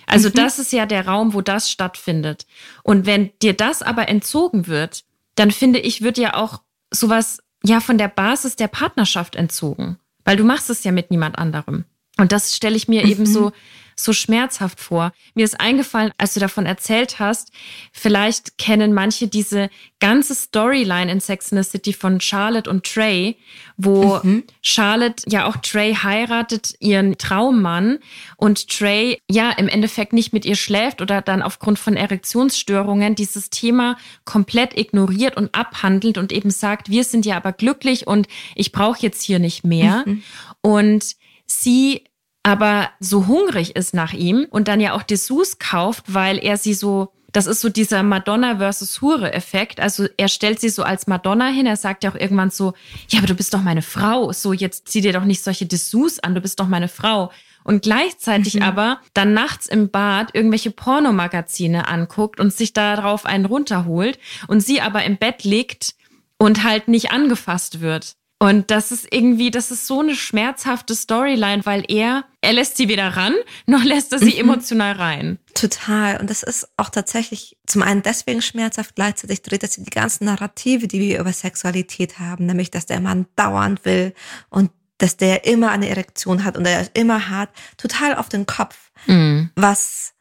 Also 0.09 0.29
mhm. 0.29 0.33
das 0.33 0.59
ist 0.59 0.73
ja 0.73 0.85
der 0.85 1.07
Raum, 1.07 1.33
wo 1.33 1.41
das 1.41 1.69
stattfindet. 1.69 2.45
Und 2.83 3.05
wenn 3.05 3.29
dir 3.41 3.53
das 3.53 3.81
aber 3.81 4.09
entzogen 4.09 4.67
wird, 4.67 5.03
dann 5.35 5.51
finde 5.51 5.79
ich, 5.79 6.01
wird 6.01 6.17
ja 6.17 6.33
auch 6.33 6.61
sowas 6.91 7.39
ja 7.63 7.79
von 7.79 7.97
der 7.97 8.07
Basis 8.07 8.55
der 8.55 8.67
Partnerschaft 8.67 9.35
entzogen. 9.35 9.97
Weil 10.25 10.35
du 10.35 10.43
machst 10.43 10.69
es 10.69 10.83
ja 10.83 10.91
mit 10.91 11.11
niemand 11.11 11.37
anderem. 11.37 11.85
Und 12.17 12.31
das 12.31 12.55
stelle 12.55 12.75
ich 12.75 12.87
mir 12.87 13.05
mhm. 13.05 13.11
eben 13.11 13.25
so 13.25 13.51
so 13.99 14.13
schmerzhaft 14.13 14.79
vor. 14.79 15.11
Mir 15.35 15.43
ist 15.43 15.59
eingefallen, 15.59 16.11
als 16.17 16.33
du 16.33 16.39
davon 16.39 16.65
erzählt 16.65 17.19
hast, 17.19 17.51
vielleicht 17.91 18.57
kennen 18.57 18.93
manche 18.93 19.27
diese 19.27 19.69
ganze 19.99 20.33
Storyline 20.33 21.11
in 21.11 21.19
Sex 21.19 21.51
in 21.51 21.61
the 21.61 21.69
City 21.69 21.91
von 21.91 22.21
Charlotte 22.21 22.69
und 22.69 22.85
Trey, 22.85 23.37
wo 23.75 24.19
mhm. 24.23 24.43
Charlotte 24.61 25.23
ja 25.27 25.45
auch 25.45 25.57
Trey 25.57 25.93
heiratet, 25.93 26.75
ihren 26.79 27.17
Traummann, 27.17 27.99
und 28.37 28.69
Trey 28.69 29.19
ja 29.29 29.51
im 29.51 29.67
Endeffekt 29.67 30.13
nicht 30.13 30.31
mit 30.31 30.45
ihr 30.45 30.55
schläft 30.55 31.01
oder 31.01 31.21
dann 31.21 31.41
aufgrund 31.41 31.77
von 31.77 31.97
Erektionsstörungen 31.97 33.15
dieses 33.15 33.49
Thema 33.49 33.97
komplett 34.23 34.77
ignoriert 34.77 35.35
und 35.35 35.53
abhandelt 35.53 36.17
und 36.17 36.31
eben 36.31 36.51
sagt, 36.51 36.89
wir 36.89 37.03
sind 37.03 37.25
ja 37.25 37.35
aber 37.35 37.51
glücklich 37.51 38.07
und 38.07 38.27
ich 38.55 38.71
brauche 38.71 39.01
jetzt 39.01 39.23
hier 39.23 39.39
nicht 39.39 39.65
mehr. 39.65 40.03
Mhm. 40.05 40.23
Und 40.61 41.15
sie 41.45 42.03
aber 42.49 42.89
so 42.99 43.27
hungrig 43.27 43.75
ist 43.75 43.93
nach 43.93 44.11
ihm 44.11 44.47
und 44.49 44.67
dann 44.67 44.81
ja 44.81 44.93
auch 44.93 45.03
Dessous 45.03 45.59
kauft, 45.59 46.05
weil 46.07 46.39
er 46.39 46.57
sie 46.57 46.73
so, 46.73 47.13
das 47.31 47.45
ist 47.45 47.61
so 47.61 47.69
dieser 47.69 48.01
Madonna 48.01 48.57
versus 48.57 49.01
Hure-Effekt. 49.01 49.79
Also 49.79 50.07
er 50.17 50.29
stellt 50.29 50.59
sie 50.59 50.69
so 50.69 50.81
als 50.81 51.05
Madonna 51.05 51.49
hin. 51.49 51.67
Er 51.67 51.75
sagt 51.75 52.03
ja 52.03 52.09
auch 52.09 52.15
irgendwann 52.15 52.49
so, 52.49 52.73
ja, 53.09 53.19
aber 53.19 53.27
du 53.27 53.35
bist 53.35 53.53
doch 53.53 53.61
meine 53.61 53.83
Frau. 53.83 54.31
So, 54.31 54.51
jetzt 54.51 54.87
zieh 54.87 55.01
dir 55.01 55.13
doch 55.13 55.25
nicht 55.25 55.43
solche 55.43 55.67
Dessous 55.67 56.17
an, 56.17 56.33
du 56.33 56.41
bist 56.41 56.59
doch 56.59 56.67
meine 56.67 56.87
Frau. 56.87 57.31
Und 57.63 57.83
gleichzeitig 57.83 58.55
mhm. 58.55 58.63
aber 58.63 58.99
dann 59.13 59.35
nachts 59.35 59.67
im 59.67 59.91
Bad 59.91 60.33
irgendwelche 60.33 60.71
Pornomagazine 60.71 61.87
anguckt 61.87 62.39
und 62.39 62.51
sich 62.51 62.73
darauf 62.73 63.27
einen 63.27 63.45
runterholt 63.45 64.17
und 64.47 64.61
sie 64.61 64.81
aber 64.81 65.03
im 65.03 65.17
Bett 65.17 65.43
liegt 65.43 65.93
und 66.39 66.63
halt 66.63 66.87
nicht 66.87 67.11
angefasst 67.11 67.79
wird. 67.79 68.15
Und 68.41 68.71
das 68.71 68.93
ist 68.93 69.05
irgendwie, 69.11 69.51
das 69.51 69.69
ist 69.69 69.85
so 69.85 69.99
eine 69.99 70.15
schmerzhafte 70.15 70.95
Storyline, 70.95 71.65
weil 71.65 71.83
er, 71.89 72.23
er 72.39 72.53
lässt 72.53 72.77
sie 72.77 72.87
weder 72.87 73.17
ran, 73.17 73.35
noch 73.65 73.83
lässt 73.83 74.13
er 74.13 74.19
sie 74.19 74.33
mhm. 74.33 74.49
emotional 74.49 74.93
rein. 74.93 75.39
Total. 75.53 76.19
Und 76.21 76.29
das 76.29 76.43
ist 76.43 76.69
auch 76.77 76.89
tatsächlich 76.89 77.57
zum 77.67 77.83
einen 77.83 78.01
deswegen 78.01 78.41
schmerzhaft, 78.41 78.95
gleichzeitig 78.95 79.41
dreht 79.41 79.63
es 79.63 79.71
die 79.71 79.83
ganzen 79.83 80.23
Narrative, 80.25 80.87
die 80.87 81.01
wir 81.01 81.19
über 81.19 81.33
Sexualität 81.33 82.17
haben, 82.19 82.45
nämlich, 82.45 82.71
dass 82.71 82.85
der 82.85 83.01
Mann 83.01 83.25
dauernd 83.35 83.83
will 83.83 84.13
und 84.49 84.71
dass 84.99 85.17
der 85.17 85.45
immer 85.45 85.71
eine 85.71 85.89
Erektion 85.89 86.45
hat 86.45 86.57
und 86.57 86.65
er 86.65 86.87
immer 86.93 87.29
hart, 87.29 87.49
total 87.77 88.15
auf 88.15 88.29
den 88.29 88.45
Kopf. 88.45 88.91
Mhm. 89.05 89.49
Was 89.55 90.13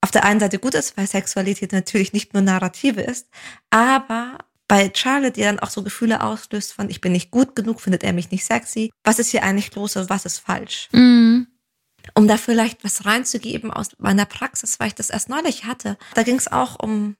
auf 0.00 0.10
der 0.10 0.24
einen 0.24 0.38
Seite 0.38 0.58
gut 0.58 0.74
ist, 0.74 0.96
weil 0.96 1.06
Sexualität 1.06 1.72
natürlich 1.72 2.12
nicht 2.12 2.34
nur 2.34 2.42
Narrative 2.42 3.00
ist, 3.00 3.28
aber 3.70 4.38
bei 4.74 4.90
Charlotte, 4.92 5.34
die 5.34 5.42
dann 5.42 5.60
auch 5.60 5.70
so 5.70 5.84
Gefühle 5.84 6.20
auslöst 6.20 6.72
von, 6.72 6.90
ich 6.90 7.00
bin 7.00 7.12
nicht 7.12 7.30
gut 7.30 7.54
genug, 7.54 7.80
findet 7.80 8.02
er 8.02 8.12
mich 8.12 8.32
nicht 8.32 8.44
sexy. 8.44 8.90
Was 9.04 9.20
ist 9.20 9.28
hier 9.28 9.44
eigentlich 9.44 9.72
los 9.76 9.94
und 9.94 10.10
was 10.10 10.24
ist 10.24 10.40
falsch? 10.40 10.88
Mhm. 10.90 11.46
Um 12.16 12.26
da 12.26 12.36
vielleicht 12.36 12.82
was 12.82 13.06
reinzugeben 13.06 13.70
aus 13.70 13.90
meiner 13.98 14.24
Praxis, 14.24 14.80
weil 14.80 14.88
ich 14.88 14.96
das 14.96 15.10
erst 15.10 15.28
neulich 15.28 15.64
hatte. 15.64 15.96
Da 16.14 16.24
ging 16.24 16.34
es 16.34 16.50
auch 16.50 16.82
um, 16.82 17.14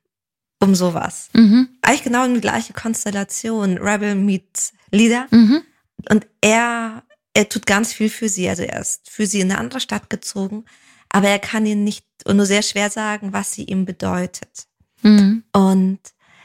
um 0.59 0.75
sowas. 0.75 1.29
Mhm. 1.33 1.69
Eigentlich 1.81 2.03
genau 2.03 2.25
in 2.25 2.35
die 2.35 2.41
gleiche 2.41 2.73
Konstellation. 2.73 3.79
Rebel 3.79 4.17
meets 4.17 4.73
Leader. 4.91 5.29
Mhm. 5.31 5.63
Und 6.11 6.27
er, 6.41 7.05
er 7.35 7.49
tut 7.49 7.67
ganz 7.67 7.93
viel 7.93 8.11
für 8.11 8.29
sie. 8.29 8.49
Also 8.49 8.65
er 8.65 8.81
ist 8.81 9.09
für 9.09 9.29
sie 9.29 9.39
in 9.39 9.53
eine 9.53 9.61
andere 9.61 9.79
Stadt 9.79 10.11
gezogen. 10.11 10.65
Aber 11.09 11.29
er 11.29 11.39
kann 11.39 11.67
ihnen 11.67 11.85
nicht 11.85 12.05
und 12.25 12.37
nur 12.37 12.47
sehr 12.47 12.63
schwer 12.63 12.91
sagen, 12.91 13.33
was 13.33 13.53
sie 13.53 13.63
ihm 13.63 13.85
bedeutet. 13.85 14.67
Mhm. 15.03 15.45
Und 15.53 16.01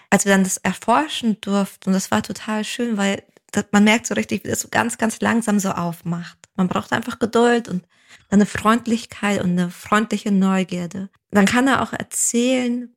als 0.09 0.25
wir 0.25 0.31
dann 0.31 0.43
das 0.43 0.57
erforschen 0.57 1.39
durften, 1.41 1.89
und 1.89 1.93
das 1.93 2.11
war 2.11 2.23
total 2.23 2.63
schön, 2.63 2.97
weil 2.97 3.23
das, 3.51 3.65
man 3.71 3.83
merkt 3.83 4.07
so 4.07 4.15
richtig, 4.15 4.43
wie 4.43 4.49
das 4.49 4.61
so 4.61 4.69
ganz, 4.69 4.97
ganz 4.97 5.21
langsam 5.21 5.59
so 5.59 5.71
aufmacht. 5.71 6.37
Man 6.55 6.67
braucht 6.67 6.93
einfach 6.93 7.19
Geduld 7.19 7.67
und 7.67 7.85
eine 8.29 8.45
Freundlichkeit 8.45 9.43
und 9.43 9.51
eine 9.51 9.71
freundliche 9.71 10.31
Neugierde. 10.31 11.09
Dann 11.31 11.45
kann 11.45 11.67
er 11.67 11.81
auch 11.81 11.93
erzählen, 11.93 12.93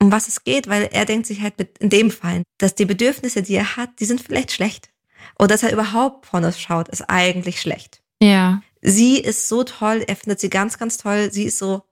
um 0.00 0.10
was 0.10 0.28
es 0.28 0.44
geht, 0.44 0.68
weil 0.68 0.88
er 0.92 1.04
denkt 1.04 1.26
sich 1.26 1.40
halt 1.40 1.58
mit, 1.58 1.78
in 1.78 1.88
dem 1.88 2.10
Fall, 2.10 2.42
dass 2.58 2.74
die 2.74 2.84
Bedürfnisse, 2.84 3.42
die 3.42 3.54
er 3.54 3.76
hat, 3.76 4.00
die 4.00 4.04
sind 4.04 4.20
vielleicht 4.20 4.52
schlecht. 4.52 4.90
Oder 5.38 5.48
dass 5.48 5.62
er 5.62 5.72
überhaupt 5.72 6.28
Pornos 6.28 6.60
schaut, 6.60 6.88
ist 6.88 7.02
eigentlich 7.02 7.60
schlecht. 7.60 8.02
Ja. 8.20 8.62
Sie 8.80 9.18
ist 9.18 9.48
so 9.48 9.62
toll, 9.62 10.04
er 10.06 10.16
findet 10.16 10.40
sie 10.40 10.50
ganz, 10.50 10.78
ganz 10.78 10.98
toll. 10.98 11.32
Sie 11.32 11.44
ist 11.44 11.58
so 11.58 11.82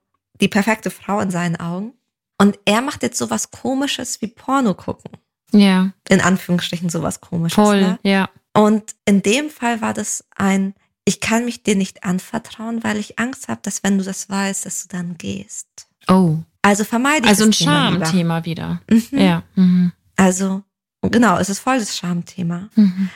die 0.41 0.49
perfekte 0.49 0.91
Frau 0.91 1.21
in 1.21 1.31
seinen 1.31 1.55
Augen. 1.55 1.93
Und 2.41 2.57
er 2.65 2.81
macht 2.81 3.03
jetzt 3.03 3.19
sowas 3.19 3.51
komisches 3.51 4.19
wie 4.21 4.27
Porno 4.27 4.73
gucken. 4.73 5.11
Ja. 5.51 5.91
In 6.09 6.21
Anführungsstrichen 6.21 6.89
sowas 6.89 7.21
komisches. 7.21 7.53
Voll, 7.53 7.81
ne? 7.81 7.99
ja. 8.01 8.29
Und 8.53 8.95
in 9.05 9.21
dem 9.21 9.51
Fall 9.51 9.79
war 9.81 9.93
das 9.93 10.25
ein, 10.35 10.73
ich 11.05 11.19
kann 11.19 11.45
mich 11.45 11.61
dir 11.61 11.75
nicht 11.75 12.03
anvertrauen, 12.03 12.83
weil 12.83 12.97
ich 12.97 13.19
Angst 13.19 13.47
habe, 13.47 13.61
dass 13.61 13.83
wenn 13.83 13.99
du 13.99 14.03
das 14.03 14.27
weißt, 14.27 14.65
dass 14.65 14.87
du 14.87 14.97
dann 14.97 15.19
gehst. 15.19 15.67
Oh. 16.07 16.37
Also 16.63 16.83
vermeide 16.83 17.25
ich 17.25 17.29
Also 17.29 17.43
ein 17.43 17.53
Schamthema 17.53 18.43
wieder. 18.43 18.81
Mhm. 18.89 19.19
Ja. 19.19 19.43
Mhm. 19.53 19.91
Also, 20.15 20.63
genau, 21.01 21.37
es 21.37 21.49
ist 21.49 21.59
voll 21.59 21.77
das 21.77 21.95
Schamthema. 21.95 22.69
Mhm. 22.75 23.09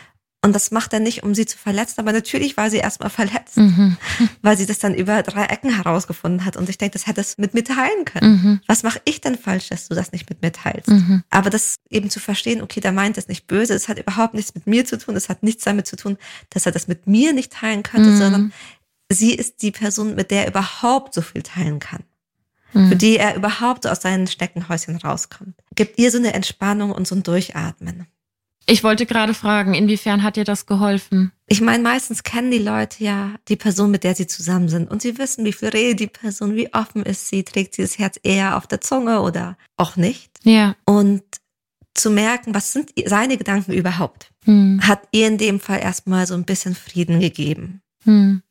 Und 0.46 0.54
das 0.54 0.70
macht 0.70 0.94
er 0.94 1.00
nicht, 1.00 1.24
um 1.24 1.34
sie 1.34 1.48
zu 1.48 1.58
verletzen, 1.58 2.00
aber 2.00 2.12
natürlich 2.12 2.56
war 2.56 2.70
sie 2.70 2.78
erstmal 2.78 3.10
verletzt, 3.22 3.58
mhm. 3.58 3.98
weil 4.44 4.56
sie 4.56 4.68
das 4.68 4.78
dann 4.78 4.94
über 4.94 5.24
drei 5.24 5.46
Ecken 5.46 5.76
herausgefunden 5.76 6.46
hat. 6.46 6.56
Und 6.56 6.70
ich 6.70 6.78
denke, 6.78 6.94
das 6.94 7.08
hätte 7.08 7.22
es 7.22 7.40
mit 7.40 7.56
mir 7.56 7.64
teilen 7.64 8.06
können. 8.06 8.32
Mhm. 8.32 8.62
Was 8.68 8.84
mache 8.84 9.02
ich 9.06 9.22
denn 9.22 9.40
falsch, 9.40 9.70
dass 9.70 9.88
du 9.88 9.96
das 9.96 10.12
nicht 10.12 10.30
mit 10.30 10.44
mir 10.44 10.52
teilst? 10.52 10.88
Mhm. 10.88 11.24
Aber 11.32 11.50
das 11.50 11.78
eben 11.90 12.12
zu 12.12 12.20
verstehen, 12.20 12.62
okay, 12.62 12.80
der 12.80 12.92
meint 12.92 13.18
es 13.18 13.28
nicht 13.28 13.48
böse, 13.48 13.74
es 13.74 13.88
hat 13.88 13.98
überhaupt 13.98 14.36
nichts 14.36 14.54
mit 14.54 14.68
mir 14.68 14.86
zu 14.86 15.00
tun, 15.00 15.16
es 15.16 15.30
hat 15.30 15.42
nichts 15.42 15.64
damit 15.64 15.88
zu 15.88 15.96
tun, 15.96 16.16
dass 16.52 16.68
er 16.68 16.72
das 16.72 16.88
mit 16.88 17.08
mir 17.08 17.34
nicht 17.34 17.52
teilen 17.52 17.82
könnte, 17.82 18.12
mhm. 18.12 18.18
sondern 18.20 18.54
sie 19.10 19.34
ist 19.34 19.64
die 19.64 19.72
Person, 19.72 20.14
mit 20.14 20.30
der 20.30 20.44
er 20.44 20.50
überhaupt 20.50 21.16
so 21.16 21.24
viel 21.24 21.42
teilen 21.42 21.80
kann 21.80 22.04
für 22.72 22.80
mhm. 22.80 22.98
die 22.98 23.18
er 23.18 23.38
überhaupt 23.38 23.88
aus 23.88 24.02
seinen 24.02 24.28
Steckenhäuschen 24.28 24.98
rauskommt. 24.98 25.56
Gibt 25.76 25.98
ihr 25.98 26.12
so 26.12 26.18
eine 26.18 26.34
Entspannung 26.34 26.92
und 26.92 27.08
so 27.08 27.16
ein 27.16 27.24
Durchatmen. 27.24 28.06
Ich 28.68 28.84
wollte 28.84 29.06
gerade 29.06 29.34
fragen, 29.34 29.74
inwiefern 29.74 30.24
hat 30.24 30.38
dir 30.38 30.44
das 30.44 30.66
geholfen? 30.66 31.32
Ich 31.48 31.62
meine, 31.62 31.84
meistens 31.84 32.24
kennen 32.24 32.50
die 32.50 32.58
Leute 32.58 33.04
ja 33.04 33.36
die 33.48 33.56
Person, 33.56 33.92
mit 33.92 34.04
der 34.04 34.16
sie 34.16 34.26
zusammen 34.26 34.70
sind 34.70 34.90
und 34.90 35.02
sie 35.02 35.18
wissen, 35.20 35.46
wie 35.46 35.54
viel 35.54 35.70
redet 35.70 36.00
die 36.00 36.08
Person, 36.08 36.56
wie 36.56 36.74
offen 36.74 37.04
ist 37.04 37.28
sie, 37.28 37.44
trägt 37.44 37.76
sie 37.76 37.84
das 37.84 38.00
Herz 38.00 38.20
eher 38.24 38.58
auf 38.58 38.66
der 38.66 38.82
Zunge 38.82 39.22
oder 39.22 39.58
auch 39.78 39.96
nicht. 39.96 40.32
Ja. 40.44 40.76
Und 40.86 41.24
zu 41.94 42.10
merken, 42.10 42.54
was 42.54 42.74
sind 42.74 42.92
seine 43.06 43.38
Gedanken 43.38 43.72
überhaupt, 43.72 44.32
hm. 44.44 44.82
hat 44.86 45.08
ihr 45.12 45.28
in 45.28 45.38
dem 45.38 45.60
Fall 45.60 45.80
erstmal 45.80 46.26
so 46.26 46.34
ein 46.34 46.44
bisschen 46.44 46.76
Frieden 46.76 47.20
gegeben. 47.20 47.82
Hm. 48.04 48.42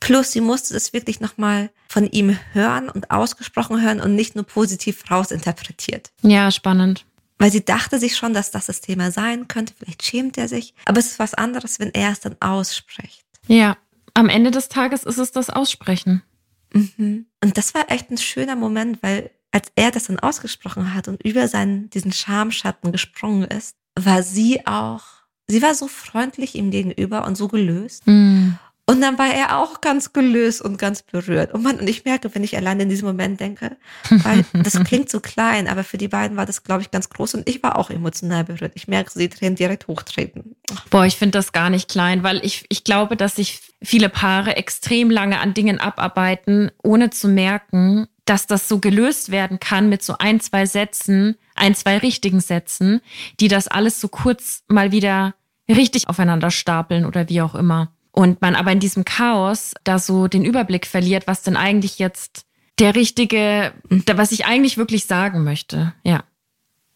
Plus, 0.00 0.30
sie 0.30 0.40
musste 0.40 0.76
es 0.76 0.92
wirklich 0.92 1.20
nochmal 1.20 1.70
von 1.88 2.08
ihm 2.08 2.38
hören 2.52 2.88
und 2.88 3.10
ausgesprochen 3.10 3.82
hören 3.82 4.00
und 4.00 4.14
nicht 4.14 4.36
nur 4.36 4.44
positiv 4.44 5.10
rausinterpretiert. 5.10 6.12
Ja, 6.22 6.50
spannend. 6.52 7.04
Weil 7.38 7.52
sie 7.52 7.64
dachte 7.64 7.98
sich 7.98 8.16
schon, 8.16 8.34
dass 8.34 8.50
das 8.50 8.66
das 8.66 8.80
Thema 8.80 9.10
sein 9.12 9.46
könnte. 9.48 9.74
Vielleicht 9.78 10.02
schämt 10.02 10.36
er 10.38 10.48
sich. 10.48 10.74
Aber 10.84 10.98
es 10.98 11.06
ist 11.06 11.18
was 11.18 11.34
anderes, 11.34 11.78
wenn 11.78 11.94
er 11.94 12.10
es 12.10 12.20
dann 12.20 12.36
ausspricht. 12.40 13.24
Ja, 13.46 13.76
am 14.14 14.28
Ende 14.28 14.50
des 14.50 14.68
Tages 14.68 15.04
ist 15.04 15.18
es 15.18 15.30
das 15.30 15.48
Aussprechen. 15.48 16.22
Mhm. 16.72 17.26
Und 17.42 17.56
das 17.56 17.74
war 17.74 17.90
echt 17.90 18.10
ein 18.10 18.18
schöner 18.18 18.56
Moment, 18.56 19.02
weil 19.02 19.30
als 19.52 19.70
er 19.76 19.90
das 19.90 20.06
dann 20.06 20.18
ausgesprochen 20.18 20.92
hat 20.94 21.08
und 21.08 21.22
über 21.24 21.48
seinen, 21.48 21.88
diesen 21.90 22.12
Schamschatten 22.12 22.92
gesprungen 22.92 23.44
ist, 23.44 23.76
war 23.98 24.22
sie 24.22 24.66
auch, 24.66 25.02
sie 25.46 25.62
war 25.62 25.74
so 25.74 25.88
freundlich 25.88 26.54
ihm 26.54 26.70
gegenüber 26.70 27.26
und 27.26 27.36
so 27.36 27.48
gelöst. 27.48 28.06
Mhm. 28.06 28.58
Und 28.88 29.02
dann 29.02 29.18
war 29.18 29.28
er 29.28 29.58
auch 29.58 29.82
ganz 29.82 30.14
gelöst 30.14 30.62
und 30.62 30.78
ganz 30.78 31.02
berührt. 31.02 31.52
Und 31.52 31.62
man, 31.62 31.78
und 31.78 31.90
ich 31.90 32.06
merke, 32.06 32.34
wenn 32.34 32.42
ich 32.42 32.56
allein 32.56 32.80
in 32.80 32.88
diesem 32.88 33.06
Moment 33.06 33.38
denke, 33.38 33.76
weil 34.08 34.46
das 34.54 34.82
klingt 34.82 35.10
so 35.10 35.20
klein, 35.20 35.68
aber 35.68 35.84
für 35.84 35.98
die 35.98 36.08
beiden 36.08 36.38
war 36.38 36.46
das, 36.46 36.62
glaube 36.62 36.80
ich, 36.80 36.90
ganz 36.90 37.10
groß 37.10 37.34
und 37.34 37.46
ich 37.46 37.62
war 37.62 37.78
auch 37.78 37.90
emotional 37.90 38.44
berührt. 38.44 38.72
Ich 38.76 38.88
merke, 38.88 39.10
sie 39.12 39.28
Tränen 39.28 39.56
direkt 39.56 39.88
hochtreten. 39.88 40.56
Boah, 40.88 41.04
ich 41.04 41.16
finde 41.16 41.36
das 41.36 41.52
gar 41.52 41.68
nicht 41.68 41.90
klein, 41.90 42.22
weil 42.22 42.42
ich, 42.42 42.64
ich 42.70 42.82
glaube, 42.82 43.18
dass 43.18 43.36
sich 43.36 43.60
viele 43.82 44.08
Paare 44.08 44.56
extrem 44.56 45.10
lange 45.10 45.38
an 45.40 45.52
Dingen 45.52 45.78
abarbeiten, 45.78 46.70
ohne 46.82 47.10
zu 47.10 47.28
merken, 47.28 48.08
dass 48.24 48.46
das 48.46 48.68
so 48.68 48.78
gelöst 48.78 49.30
werden 49.30 49.60
kann 49.60 49.90
mit 49.90 50.02
so 50.02 50.16
ein, 50.18 50.40
zwei 50.40 50.64
Sätzen, 50.64 51.36
ein, 51.54 51.74
zwei 51.74 51.98
richtigen 51.98 52.40
Sätzen, 52.40 53.02
die 53.38 53.48
das 53.48 53.68
alles 53.68 54.00
so 54.00 54.08
kurz 54.08 54.62
mal 54.66 54.92
wieder 54.92 55.34
richtig 55.68 56.08
aufeinander 56.08 56.50
stapeln 56.50 57.04
oder 57.04 57.28
wie 57.28 57.42
auch 57.42 57.54
immer. 57.54 57.92
Und 58.18 58.40
man 58.40 58.56
aber 58.56 58.72
in 58.72 58.80
diesem 58.80 59.04
Chaos 59.04 59.74
da 59.84 60.00
so 60.00 60.26
den 60.26 60.44
Überblick 60.44 60.88
verliert, 60.88 61.28
was 61.28 61.42
denn 61.42 61.56
eigentlich 61.56 62.00
jetzt 62.00 62.46
der 62.80 62.96
richtige, 62.96 63.72
was 63.90 64.32
ich 64.32 64.44
eigentlich 64.44 64.76
wirklich 64.76 65.06
sagen 65.06 65.44
möchte. 65.44 65.94
Ja. 66.02 66.24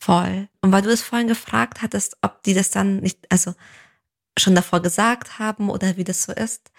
Voll. 0.01 0.49
Und 0.63 0.73
weil 0.73 0.83
du 0.83 0.91
es 0.91 1.01
vorhin 1.01 1.29
gefragt 1.29 1.81
hattest, 1.81 2.17
ob 2.23 2.43
die 2.43 2.55
das 2.55 2.71
dann 2.71 2.97
nicht, 2.99 3.21
also 3.31 3.55
schon 4.37 4.57
davor 4.57 4.83
gesagt 4.83 5.39
haben 5.39 5.71
oder 5.71 5.97
wie 5.97 6.03
das 6.03 6.25
so 6.25 6.33
ist. 6.33 6.73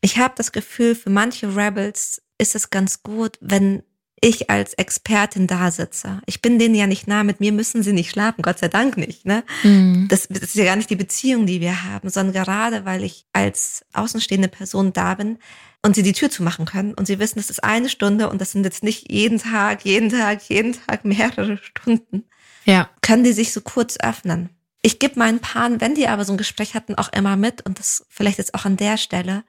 Ich 0.00 0.18
habe 0.18 0.34
das 0.36 0.52
Gefühl, 0.52 0.94
für 0.94 1.10
manche 1.10 1.56
Rebels 1.56 2.22
ist 2.38 2.54
es 2.54 2.70
ganz 2.70 3.02
gut, 3.02 3.38
wenn 3.40 3.82
ich 4.20 4.50
als 4.50 4.74
Expertin 4.74 5.46
da 5.46 5.70
sitze. 5.70 6.20
Ich 6.26 6.42
bin 6.42 6.58
denen 6.58 6.74
ja 6.74 6.86
nicht 6.86 7.06
nah, 7.06 7.24
mit 7.24 7.40
mir 7.40 7.52
müssen 7.52 7.82
sie 7.82 7.92
nicht 7.92 8.10
schlafen, 8.10 8.42
Gott 8.42 8.58
sei 8.58 8.68
Dank 8.68 8.96
nicht. 8.96 9.24
Ne? 9.24 9.44
Mhm. 9.62 10.08
Das, 10.08 10.28
das 10.28 10.42
ist 10.42 10.56
ja 10.56 10.64
gar 10.64 10.76
nicht 10.76 10.90
die 10.90 10.96
Beziehung, 10.96 11.46
die 11.46 11.60
wir 11.60 11.84
haben, 11.84 12.10
sondern 12.10 12.34
gerade 12.34 12.84
weil 12.84 13.02
ich 13.02 13.24
als 13.32 13.84
außenstehende 13.94 14.48
Person 14.48 14.92
da 14.92 15.14
bin 15.14 15.38
und 15.82 15.94
sie 15.94 16.02
die 16.02 16.12
Tür 16.12 16.30
zu 16.30 16.42
machen 16.42 16.66
können 16.66 16.92
und 16.92 17.06
sie 17.06 17.18
wissen, 17.18 17.38
das 17.38 17.48
ist 17.48 17.64
eine 17.64 17.88
Stunde 17.88 18.28
und 18.28 18.40
das 18.40 18.52
sind 18.52 18.64
jetzt 18.64 18.82
nicht 18.82 19.10
jeden 19.10 19.38
Tag, 19.38 19.84
jeden 19.84 20.10
Tag, 20.10 20.42
jeden 20.48 20.74
Tag 20.74 21.04
mehrere 21.06 21.56
Stunden, 21.56 22.24
ja. 22.64 22.90
können 23.00 23.24
die 23.24 23.32
sich 23.32 23.52
so 23.52 23.62
kurz 23.62 23.96
öffnen. 24.00 24.50
Ich 24.82 24.98
gebe 24.98 25.18
meinen 25.18 25.40
Paaren, 25.40 25.80
wenn 25.80 25.94
die 25.94 26.08
aber 26.08 26.24
so 26.24 26.32
ein 26.32 26.38
Gespräch 26.38 26.74
hatten, 26.74 26.94
auch 26.94 27.12
immer 27.12 27.36
mit 27.36 27.64
und 27.66 27.78
das 27.78 28.06
vielleicht 28.08 28.38
jetzt 28.38 28.54
auch 28.54 28.64
an 28.64 28.76
der 28.76 28.96
Stelle, 28.98 29.44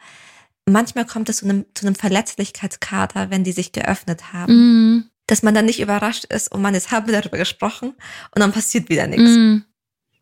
manchmal 0.65 1.05
kommt 1.05 1.29
es 1.29 1.37
zu 1.37 1.45
einem, 1.45 1.65
zu 1.73 1.85
einem 1.85 1.95
Verletzlichkeitskater, 1.95 3.29
wenn 3.29 3.43
die 3.43 3.51
sich 3.51 3.71
geöffnet 3.71 4.33
haben. 4.33 4.53
Mm. 4.97 5.05
Dass 5.27 5.43
man 5.43 5.55
dann 5.55 5.65
nicht 5.65 5.79
überrascht 5.79 6.25
ist, 6.25 6.53
oh 6.53 6.57
man, 6.57 6.73
jetzt 6.73 6.91
haben 6.91 7.07
wir 7.07 7.19
darüber 7.19 7.37
gesprochen 7.37 7.93
und 8.35 8.39
dann 8.39 8.51
passiert 8.51 8.89
wieder 8.89 9.07
nichts. 9.07 9.31
Mm. 9.31 9.57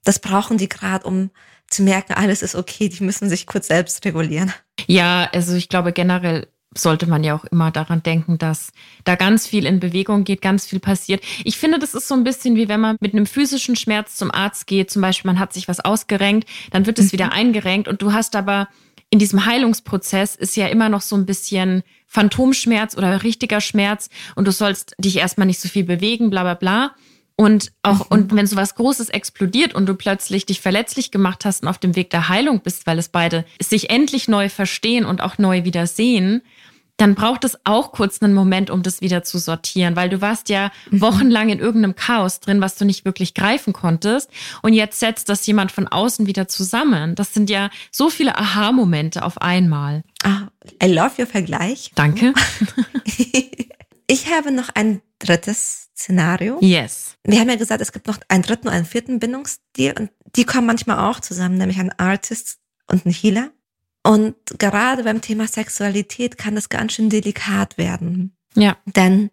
Das 0.03 0.19
brauchen 0.19 0.57
die 0.57 0.69
gerade, 0.69 1.05
um 1.07 1.29
zu 1.69 1.83
merken, 1.83 2.13
alles 2.13 2.41
ist 2.41 2.55
okay, 2.55 2.89
die 2.89 3.03
müssen 3.03 3.29
sich 3.29 3.45
kurz 3.45 3.67
selbst 3.67 4.03
regulieren. 4.05 4.53
Ja, 4.87 5.29
also 5.33 5.55
ich 5.55 5.69
glaube 5.69 5.93
generell 5.93 6.47
sollte 6.75 7.07
man 7.07 7.23
ja 7.23 7.35
auch 7.35 7.45
immer 7.45 7.71
daran 7.71 8.03
denken, 8.03 8.37
dass 8.37 8.71
da 9.03 9.15
ganz 9.15 9.47
viel 9.47 9.65
in 9.65 9.79
Bewegung 9.79 10.23
geht, 10.23 10.41
ganz 10.41 10.67
viel 10.67 10.79
passiert. 10.79 11.23
Ich 11.43 11.57
finde, 11.57 11.79
das 11.79 11.95
ist 11.95 12.07
so 12.07 12.13
ein 12.13 12.23
bisschen 12.23 12.55
wie 12.55 12.69
wenn 12.69 12.79
man 12.79 12.97
mit 12.99 13.13
einem 13.13 13.25
physischen 13.25 13.75
Schmerz 13.75 14.15
zum 14.15 14.31
Arzt 14.31 14.67
geht. 14.67 14.91
Zum 14.91 15.01
Beispiel, 15.01 15.29
man 15.29 15.39
hat 15.39 15.53
sich 15.53 15.67
was 15.67 15.79
ausgerenkt, 15.79 16.47
dann 16.71 16.85
wird 16.85 16.99
es 16.99 17.07
mhm. 17.07 17.11
wieder 17.13 17.31
eingerenkt 17.31 17.87
und 17.87 18.01
du 18.01 18.13
hast 18.13 18.35
aber 18.35 18.67
in 19.09 19.19
diesem 19.19 19.45
Heilungsprozess 19.45 20.35
ist 20.35 20.55
ja 20.55 20.67
immer 20.67 20.89
noch 20.89 21.01
so 21.01 21.15
ein 21.15 21.25
bisschen 21.25 21.83
Phantomschmerz 22.07 22.95
oder 22.95 23.23
richtiger 23.23 23.61
Schmerz 23.61 24.09
und 24.35 24.47
du 24.47 24.51
sollst 24.51 24.95
dich 24.99 25.17
erstmal 25.17 25.47
nicht 25.47 25.59
so 25.59 25.67
viel 25.67 25.83
bewegen, 25.83 26.29
bla 26.29 26.43
bla 26.43 26.53
bla. 26.53 26.95
Und 27.35 27.71
auch, 27.83 27.99
mhm. 27.99 28.05
und 28.09 28.35
wenn 28.35 28.47
so 28.47 28.57
was 28.57 28.75
Großes 28.75 29.09
explodiert 29.09 29.73
und 29.73 29.85
du 29.85 29.95
plötzlich 29.95 30.45
dich 30.45 30.59
verletzlich 30.59 31.09
gemacht 31.09 31.45
hast 31.45 31.63
und 31.63 31.69
auf 31.69 31.77
dem 31.77 31.95
Weg 31.95 32.09
der 32.09 32.27
Heilung 32.27 32.59
bist, 32.59 32.85
weil 32.85 32.99
es 32.99 33.07
beide 33.07 33.45
sich 33.61 33.89
endlich 33.89 34.27
neu 34.27 34.49
verstehen 34.49 35.05
und 35.05 35.21
auch 35.21 35.37
neu 35.37 35.63
wieder 35.63 35.87
sehen, 35.87 36.41
dann 36.99 37.15
braucht 37.15 37.45
es 37.45 37.57
auch 37.63 37.93
kurz 37.93 38.21
einen 38.21 38.33
Moment, 38.33 38.69
um 38.69 38.83
das 38.83 39.01
wieder 39.01 39.23
zu 39.23 39.37
sortieren, 39.37 39.95
weil 39.95 40.09
du 40.09 40.21
warst 40.21 40.49
ja 40.49 40.71
mhm. 40.91 41.01
wochenlang 41.01 41.49
in 41.49 41.59
irgendeinem 41.59 41.95
Chaos 41.95 42.41
drin, 42.41 42.59
was 42.59 42.75
du 42.75 42.85
nicht 42.85 43.05
wirklich 43.05 43.33
greifen 43.33 43.71
konntest. 43.73 44.29
Und 44.61 44.73
jetzt 44.73 44.99
setzt 44.99 45.29
das 45.29 45.45
jemand 45.47 45.71
von 45.71 45.87
außen 45.87 46.27
wieder 46.27 46.47
zusammen. 46.47 47.15
Das 47.15 47.33
sind 47.33 47.49
ja 47.49 47.69
so 47.91 48.09
viele 48.09 48.37
Aha-Momente 48.37 49.23
auf 49.23 49.41
einmal. 49.41 50.03
Ah, 50.23 50.49
I 50.83 50.87
love 50.87 51.13
your 51.17 51.25
Vergleich. 51.25 51.91
Danke. 51.95 52.33
ich 54.07 54.29
habe 54.29 54.51
noch 54.51 54.69
ein 54.75 55.01
drittes 55.19 55.89
Szenario. 55.95 56.57
Yes. 56.61 57.15
Wir 57.23 57.39
haben 57.39 57.49
ja 57.49 57.55
gesagt, 57.55 57.81
es 57.81 57.93
gibt 57.93 58.07
noch 58.07 58.19
einen 58.27 58.43
dritten 58.43 58.67
und 58.67 58.73
einen 58.73 58.85
vierten 58.85 59.19
Bindungsstil 59.19 59.93
und 59.97 60.11
die 60.35 60.43
kommen 60.43 60.67
manchmal 60.67 60.99
auch 61.09 61.19
zusammen, 61.21 61.57
nämlich 61.57 61.79
ein 61.79 61.97
Artist 61.97 62.59
und 62.87 63.05
ein 63.05 63.11
Healer. 63.11 63.51
Und 64.03 64.35
gerade 64.57 65.03
beim 65.03 65.21
Thema 65.21 65.47
Sexualität 65.47 66.37
kann 66.37 66.55
das 66.55 66.69
ganz 66.69 66.93
schön 66.93 67.09
delikat 67.09 67.77
werden. 67.77 68.35
Ja. 68.55 68.77
Denn 68.85 69.29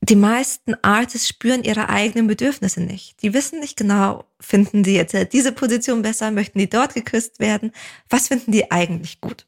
die 0.00 0.16
meisten 0.16 0.74
Artists 0.82 1.28
spüren 1.28 1.64
ihre 1.64 1.88
eigenen 1.88 2.26
Bedürfnisse 2.26 2.82
nicht. 2.82 3.22
Die 3.22 3.32
wissen 3.32 3.60
nicht 3.60 3.76
genau, 3.76 4.24
finden 4.38 4.82
die 4.82 4.94
jetzt 4.94 5.16
diese 5.32 5.52
Position 5.52 6.02
besser, 6.02 6.30
möchten 6.30 6.58
die 6.58 6.68
dort 6.68 6.94
geküsst 6.94 7.40
werden? 7.40 7.72
Was 8.10 8.28
finden 8.28 8.52
die 8.52 8.70
eigentlich 8.70 9.22
gut? 9.22 9.46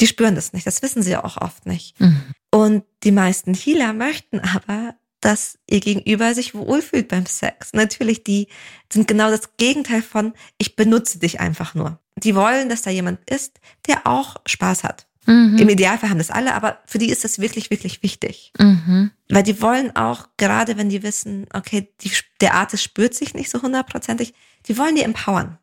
Die 0.00 0.06
spüren 0.06 0.34
das 0.34 0.52
nicht, 0.52 0.66
das 0.66 0.80
wissen 0.80 1.02
sie 1.02 1.16
auch 1.16 1.36
oft 1.36 1.66
nicht. 1.66 2.00
Mhm. 2.00 2.22
Und 2.50 2.84
die 3.02 3.12
meisten 3.12 3.52
Healer 3.52 3.92
möchten 3.92 4.40
aber, 4.40 4.94
dass 5.20 5.58
ihr 5.68 5.80
Gegenüber 5.80 6.34
sich 6.34 6.54
wohlfühlt 6.54 7.08
beim 7.08 7.26
Sex. 7.26 7.72
Natürlich, 7.72 8.24
die 8.24 8.48
sind 8.92 9.08
genau 9.08 9.30
das 9.30 9.56
Gegenteil 9.56 10.02
von, 10.02 10.32
ich 10.58 10.76
benutze 10.76 11.18
dich 11.18 11.40
einfach 11.40 11.74
nur 11.74 11.98
die 12.24 12.34
wollen, 12.34 12.68
dass 12.68 12.82
da 12.82 12.90
jemand 12.90 13.28
ist, 13.28 13.60
der 13.86 14.06
auch 14.06 14.36
Spaß 14.46 14.84
hat. 14.84 15.06
Mhm. 15.26 15.58
Im 15.58 15.68
Idealfall 15.68 16.10
haben 16.10 16.18
das 16.18 16.30
alle, 16.30 16.54
aber 16.54 16.78
für 16.86 16.98
die 16.98 17.10
ist 17.10 17.24
das 17.24 17.38
wirklich, 17.38 17.70
wirklich 17.70 18.02
wichtig. 18.02 18.52
Mhm. 18.58 19.10
Weil 19.28 19.42
die 19.42 19.60
wollen 19.60 19.94
auch, 19.94 20.28
gerade 20.36 20.76
wenn 20.76 20.88
die 20.88 21.02
wissen, 21.02 21.46
okay, 21.52 21.92
die, 22.00 22.10
der 22.40 22.54
Artist 22.54 22.82
spürt 22.82 23.14
sich 23.14 23.34
nicht 23.34 23.50
so 23.50 23.60
hundertprozentig, 23.60 24.32
die 24.66 24.78
wollen 24.78 24.94
die 24.94 25.02
empowern. 25.02 25.58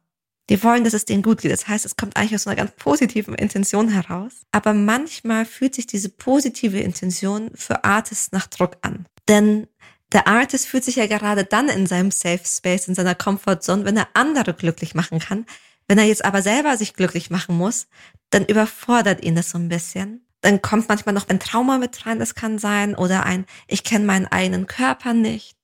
Die 0.51 0.63
wollen, 0.63 0.83
dass 0.83 0.93
es 0.93 1.05
denen 1.05 1.23
gut 1.23 1.41
geht. 1.41 1.51
Das 1.51 1.67
heißt, 1.67 1.85
es 1.85 1.97
kommt 1.97 2.15
eigentlich 2.15 2.35
aus 2.35 2.45
einer 2.45 2.55
ganz 2.55 2.71
positiven 2.77 3.33
Intention 3.33 3.89
heraus. 3.89 4.33
Aber 4.51 4.75
manchmal 4.75 5.43
fühlt 5.43 5.73
sich 5.73 5.87
diese 5.87 6.09
positive 6.09 6.79
Intention 6.79 7.49
für 7.55 7.83
Artists 7.83 8.31
nach 8.31 8.45
Druck 8.45 8.77
an. 8.83 9.07
Denn 9.27 9.67
der 10.11 10.27
Artist 10.27 10.67
fühlt 10.67 10.83
sich 10.83 10.95
ja 10.95 11.07
gerade 11.07 11.45
dann 11.45 11.67
in 11.67 11.87
seinem 11.87 12.11
Safe 12.11 12.41
Space, 12.45 12.87
in 12.87 12.95
seiner 12.95 13.15
Comfort 13.15 13.61
Zone, 13.61 13.85
wenn 13.85 13.97
er 13.97 14.07
andere 14.13 14.53
glücklich 14.53 14.95
machen 14.95 15.19
kann, 15.19 15.45
wenn 15.87 15.97
er 15.97 16.05
jetzt 16.05 16.25
aber 16.25 16.41
selber 16.41 16.77
sich 16.77 16.93
glücklich 16.93 17.29
machen 17.29 17.57
muss, 17.57 17.87
dann 18.29 18.45
überfordert 18.45 19.23
ihn 19.23 19.35
das 19.35 19.51
so 19.51 19.57
ein 19.57 19.69
bisschen. 19.69 20.25
Dann 20.41 20.61
kommt 20.61 20.89
manchmal 20.89 21.13
noch 21.13 21.29
ein 21.29 21.39
Trauma 21.39 21.77
mit 21.77 22.05
rein, 22.05 22.19
das 22.19 22.35
kann 22.35 22.59
sein, 22.59 22.95
oder 22.95 23.25
ein, 23.25 23.45
ich 23.67 23.83
kenne 23.83 24.05
meinen 24.05 24.27
eigenen 24.27 24.67
Körper 24.67 25.13
nicht, 25.13 25.57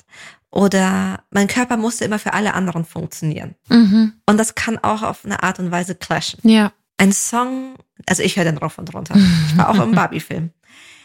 oder 0.52 1.24
mein 1.30 1.48
Körper 1.48 1.78
musste 1.78 2.04
immer 2.04 2.20
für 2.20 2.34
alle 2.34 2.54
anderen 2.54 2.84
funktionieren. 2.84 3.56
Mhm. 3.70 4.14
Und 4.26 4.38
das 4.38 4.56
kann 4.56 4.78
auch 4.80 5.02
auf 5.02 5.24
eine 5.24 5.44
Art 5.44 5.60
und 5.60 5.72
Weise 5.72 5.96
clashen. 5.96 6.40
Ja. 6.44 6.74
Ein 6.98 7.14
Song, 7.14 7.76
also 8.06 8.22
ich 8.22 8.36
höre 8.36 8.44
den 8.44 8.58
drauf 8.58 8.78
und 8.78 8.94
runter. 8.94 9.16
Ich 9.48 9.58
war 9.58 9.70
auch 9.70 9.80
im 9.80 9.92
Barbie-Film. 9.96 10.52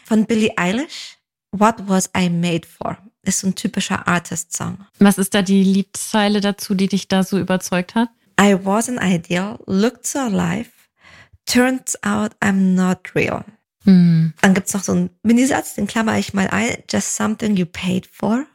Von 0.05 0.25
Billie 0.25 0.51
Eilish, 0.57 1.16
What 1.51 1.87
Was 1.87 2.09
I 2.15 2.29
Made 2.29 2.67
For? 2.67 2.97
Ist 3.23 3.39
so 3.39 3.47
ein 3.47 3.55
typischer 3.55 4.07
Artist-Song. 4.07 4.85
Was 4.99 5.17
ist 5.17 5.33
da 5.33 5.41
die 5.41 5.63
Liedzeile 5.63 6.41
dazu, 6.41 6.75
die 6.75 6.87
dich 6.87 7.07
da 7.07 7.23
so 7.23 7.37
überzeugt 7.37 7.95
hat? 7.95 8.09
I 8.39 8.55
was 8.63 8.87
an 8.87 8.99
ideal, 9.01 9.59
looked 9.65 10.05
so 10.05 10.19
alive, 10.19 10.69
turns 11.45 12.01
out 12.03 12.31
I'm 12.41 12.75
not 12.75 13.15
real. 13.15 13.43
Hm. 13.83 14.33
Dann 14.41 14.53
gibt's 14.53 14.73
noch 14.73 14.83
so 14.83 14.91
einen 14.91 15.09
Minisatz, 15.23 15.75
den 15.75 15.87
klammer 15.87 16.17
ich 16.19 16.33
mal 16.33 16.47
ein. 16.49 16.83
Just 16.89 17.15
something 17.15 17.55
you 17.55 17.65
paid 17.65 18.05
for. 18.05 18.45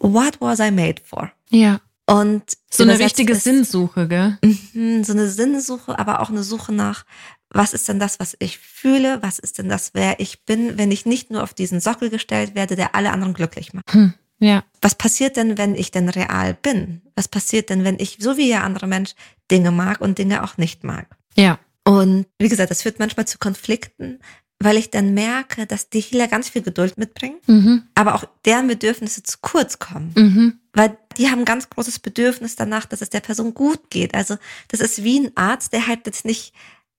What 0.00 0.40
was 0.40 0.60
I 0.60 0.70
made 0.70 1.02
for? 1.02 1.32
Ja. 1.50 1.80
Und 2.06 2.56
so 2.70 2.84
eine 2.84 2.98
richtige 2.98 3.32
ist, 3.34 3.44
Sinnsuche, 3.44 4.08
gell? 4.08 4.38
Mhm, 4.42 5.04
so 5.04 5.12
eine 5.12 5.28
Sinnsuche, 5.28 5.98
aber 5.98 6.20
auch 6.20 6.30
eine 6.30 6.42
Suche 6.42 6.72
nach, 6.72 7.04
was 7.50 7.72
ist 7.74 7.88
denn 7.88 7.98
das, 7.98 8.20
was 8.20 8.36
ich 8.38 8.58
fühle? 8.58 9.22
Was 9.22 9.38
ist 9.38 9.58
denn 9.58 9.68
das, 9.68 9.90
wer 9.94 10.20
ich 10.20 10.44
bin, 10.44 10.76
wenn 10.78 10.90
ich 10.90 11.06
nicht 11.06 11.30
nur 11.30 11.42
auf 11.42 11.54
diesen 11.54 11.80
Sockel 11.80 12.10
gestellt 12.10 12.54
werde, 12.54 12.76
der 12.76 12.94
alle 12.94 13.10
anderen 13.10 13.34
glücklich 13.34 13.72
macht? 13.72 13.92
Hm. 13.92 14.14
Ja. 14.40 14.62
Was 14.80 14.94
passiert 14.94 15.36
denn, 15.36 15.58
wenn 15.58 15.74
ich 15.74 15.90
denn 15.90 16.08
real 16.08 16.54
bin? 16.54 17.02
Was 17.16 17.26
passiert 17.26 17.70
denn, 17.70 17.84
wenn 17.84 17.98
ich, 17.98 18.18
so 18.20 18.36
wie 18.36 18.46
jeder 18.46 18.62
andere 18.64 18.86
Mensch, 18.86 19.14
Dinge 19.50 19.70
mag 19.72 20.00
und 20.00 20.18
Dinge 20.18 20.44
auch 20.44 20.58
nicht 20.58 20.84
mag? 20.84 21.08
Ja. 21.34 21.58
Und 21.84 22.26
wie 22.38 22.48
gesagt, 22.48 22.70
das 22.70 22.82
führt 22.82 22.98
manchmal 23.00 23.26
zu 23.26 23.38
Konflikten, 23.38 24.20
weil 24.60 24.76
ich 24.76 24.90
dann 24.90 25.14
merke, 25.14 25.66
dass 25.66 25.88
die 25.88 26.00
Healer 26.00 26.28
ganz 26.28 26.48
viel 26.50 26.62
Geduld 26.62 26.98
mitbringen, 26.98 27.38
Mhm. 27.46 27.84
aber 27.94 28.14
auch 28.14 28.24
deren 28.44 28.66
Bedürfnisse 28.68 29.22
zu 29.22 29.38
kurz 29.40 29.78
kommen. 29.78 30.12
Mhm. 30.16 30.58
Weil 30.72 30.96
die 31.16 31.28
haben 31.30 31.40
ein 31.40 31.44
ganz 31.44 31.70
großes 31.70 31.98
Bedürfnis 32.00 32.56
danach, 32.56 32.84
dass 32.86 33.00
es 33.00 33.10
der 33.10 33.20
Person 33.20 33.54
gut 33.54 33.90
geht. 33.90 34.14
Also 34.14 34.36
das 34.68 34.80
ist 34.80 35.02
wie 35.02 35.18
ein 35.20 35.36
Arzt, 35.36 35.72
der 35.72 35.86
halt 35.86 36.06
jetzt 36.06 36.24
nicht 36.24 36.52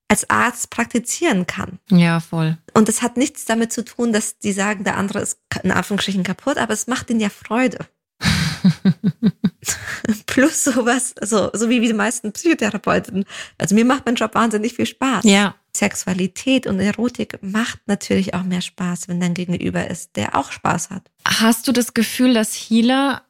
als 0.10 0.30
Arzt 0.30 0.72
praktizieren 0.72 1.48
kann. 1.48 1.80
Ja, 1.90 2.20
voll. 2.20 2.58
Und 2.74 2.90
das 2.90 3.02
hat 3.02 3.16
nichts 3.16 3.46
damit 3.46 3.72
zu 3.72 3.86
tun, 3.86 4.12
dass 4.12 4.40
die 4.40 4.52
sagen, 4.52 4.84
der 4.84 4.98
andere 4.98 5.20
ist 5.20 5.40
in 5.64 5.72
Anführungsstrichen 5.72 6.24
kaputt, 6.24 6.58
aber 6.58 6.74
es 6.74 6.88
macht 6.88 7.10
ihnen 7.10 7.20
ja 7.20 7.30
Freude. 7.30 7.86
Plus 10.26 10.64
sowas, 10.64 11.14
so, 11.22 11.50
so 11.54 11.70
wie 11.70 11.80
die 11.80 11.94
meisten 11.94 12.32
Psychotherapeuten. 12.32 13.26
Also 13.58 13.76
mir 13.76 13.86
macht 13.86 14.06
mein 14.06 14.16
Job 14.16 14.36
wahnsinnig 14.36 14.74
viel 14.74 14.88
Spaß. 14.88 15.24
Ja. 15.26 15.56
Sexualität 15.76 16.66
und 16.66 16.80
Erotik 16.80 17.38
macht 17.42 17.80
natürlich 17.86 18.34
auch 18.34 18.44
mehr 18.44 18.62
Spaß, 18.62 19.08
wenn 19.08 19.20
dein 19.20 19.36
Gegenüber 19.36 19.88
ist, 19.88 20.16
der 20.16 20.36
auch 20.36 20.52
Spaß 20.52 20.90
hat. 20.90 21.04
Hast 21.26 21.68
du 21.68 21.72
das 21.72 21.94
Gefühl, 21.94 22.34
dass 22.34 22.54
Healer 22.54 23.22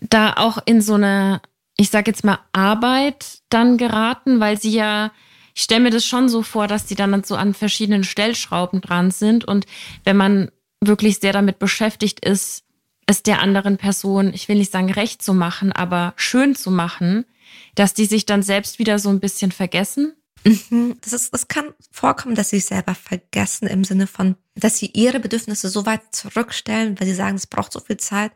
da 0.00 0.32
auch 0.34 0.58
in 0.64 0.80
so 0.80 0.94
eine, 0.94 1.42
ich 1.76 1.90
sag 1.90 2.06
jetzt 2.06 2.24
mal, 2.24 2.38
Arbeit 2.52 3.42
dann 3.50 3.76
geraten, 3.76 4.40
weil 4.40 4.58
sie 4.58 4.72
ja, 4.72 5.12
ich 5.54 5.62
stelle 5.62 5.82
mir 5.82 5.90
das 5.90 6.04
schon 6.04 6.28
so 6.28 6.42
vor, 6.42 6.66
dass 6.66 6.86
die 6.86 6.96
dann 6.96 7.22
so 7.24 7.36
an 7.36 7.54
verschiedenen 7.54 8.04
Stellschrauben 8.04 8.80
dran 8.80 9.10
sind 9.10 9.44
und 9.44 9.66
wenn 10.04 10.16
man 10.16 10.50
wirklich 10.80 11.18
sehr 11.18 11.32
damit 11.32 11.58
beschäftigt 11.58 12.24
ist, 12.24 12.64
es 13.06 13.22
der 13.22 13.40
anderen 13.40 13.76
Person, 13.76 14.32
ich 14.34 14.48
will 14.48 14.56
nicht 14.56 14.72
sagen 14.72 14.90
recht 14.90 15.22
zu 15.22 15.34
machen, 15.34 15.72
aber 15.72 16.14
schön 16.16 16.54
zu 16.54 16.70
machen, 16.70 17.24
dass 17.74 17.94
die 17.94 18.06
sich 18.06 18.26
dann 18.26 18.42
selbst 18.42 18.78
wieder 18.78 18.98
so 18.98 19.10
ein 19.10 19.20
bisschen 19.20 19.52
vergessen? 19.52 20.14
Mhm. 20.44 20.96
Das 21.00 21.12
ist, 21.12 21.34
es 21.34 21.48
kann 21.48 21.72
vorkommen, 21.90 22.34
dass 22.34 22.50
sie 22.50 22.56
sich 22.56 22.66
selber 22.66 22.94
vergessen 22.94 23.66
im 23.66 23.84
Sinne 23.84 24.06
von, 24.06 24.36
dass 24.54 24.78
sie 24.78 24.90
ihre 24.92 25.20
Bedürfnisse 25.20 25.68
so 25.68 25.86
weit 25.86 26.02
zurückstellen, 26.12 26.98
weil 26.98 27.06
sie 27.06 27.14
sagen, 27.14 27.36
es 27.36 27.46
braucht 27.46 27.72
so 27.72 27.80
viel 27.80 27.96
Zeit, 27.96 28.32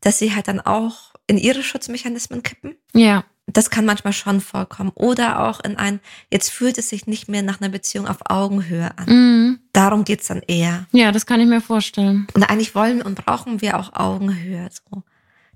dass 0.00 0.18
sie 0.18 0.34
halt 0.34 0.48
dann 0.48 0.60
auch 0.60 1.14
in 1.26 1.38
ihre 1.38 1.62
Schutzmechanismen 1.62 2.42
kippen. 2.42 2.76
Ja. 2.94 3.24
Das 3.52 3.70
kann 3.70 3.84
manchmal 3.84 4.12
schon 4.12 4.40
vorkommen. 4.40 4.92
Oder 4.94 5.46
auch 5.46 5.60
in 5.60 5.76
ein, 5.76 6.00
jetzt 6.30 6.50
fühlt 6.50 6.78
es 6.78 6.88
sich 6.88 7.06
nicht 7.06 7.28
mehr 7.28 7.42
nach 7.42 7.60
einer 7.60 7.70
Beziehung 7.70 8.06
auf 8.06 8.18
Augenhöhe 8.28 8.90
an. 8.96 9.06
Mhm. 9.06 9.58
Darum 9.72 10.04
geht's 10.04 10.28
dann 10.28 10.42
eher. 10.46 10.86
Ja, 10.92 11.12
das 11.12 11.26
kann 11.26 11.40
ich 11.40 11.46
mir 11.46 11.60
vorstellen. 11.60 12.26
Und 12.34 12.44
eigentlich 12.44 12.74
wollen 12.74 13.02
und 13.02 13.14
brauchen 13.14 13.60
wir 13.60 13.78
auch 13.78 13.92
Augenhöhe. 13.94 14.68
So. 14.70 15.02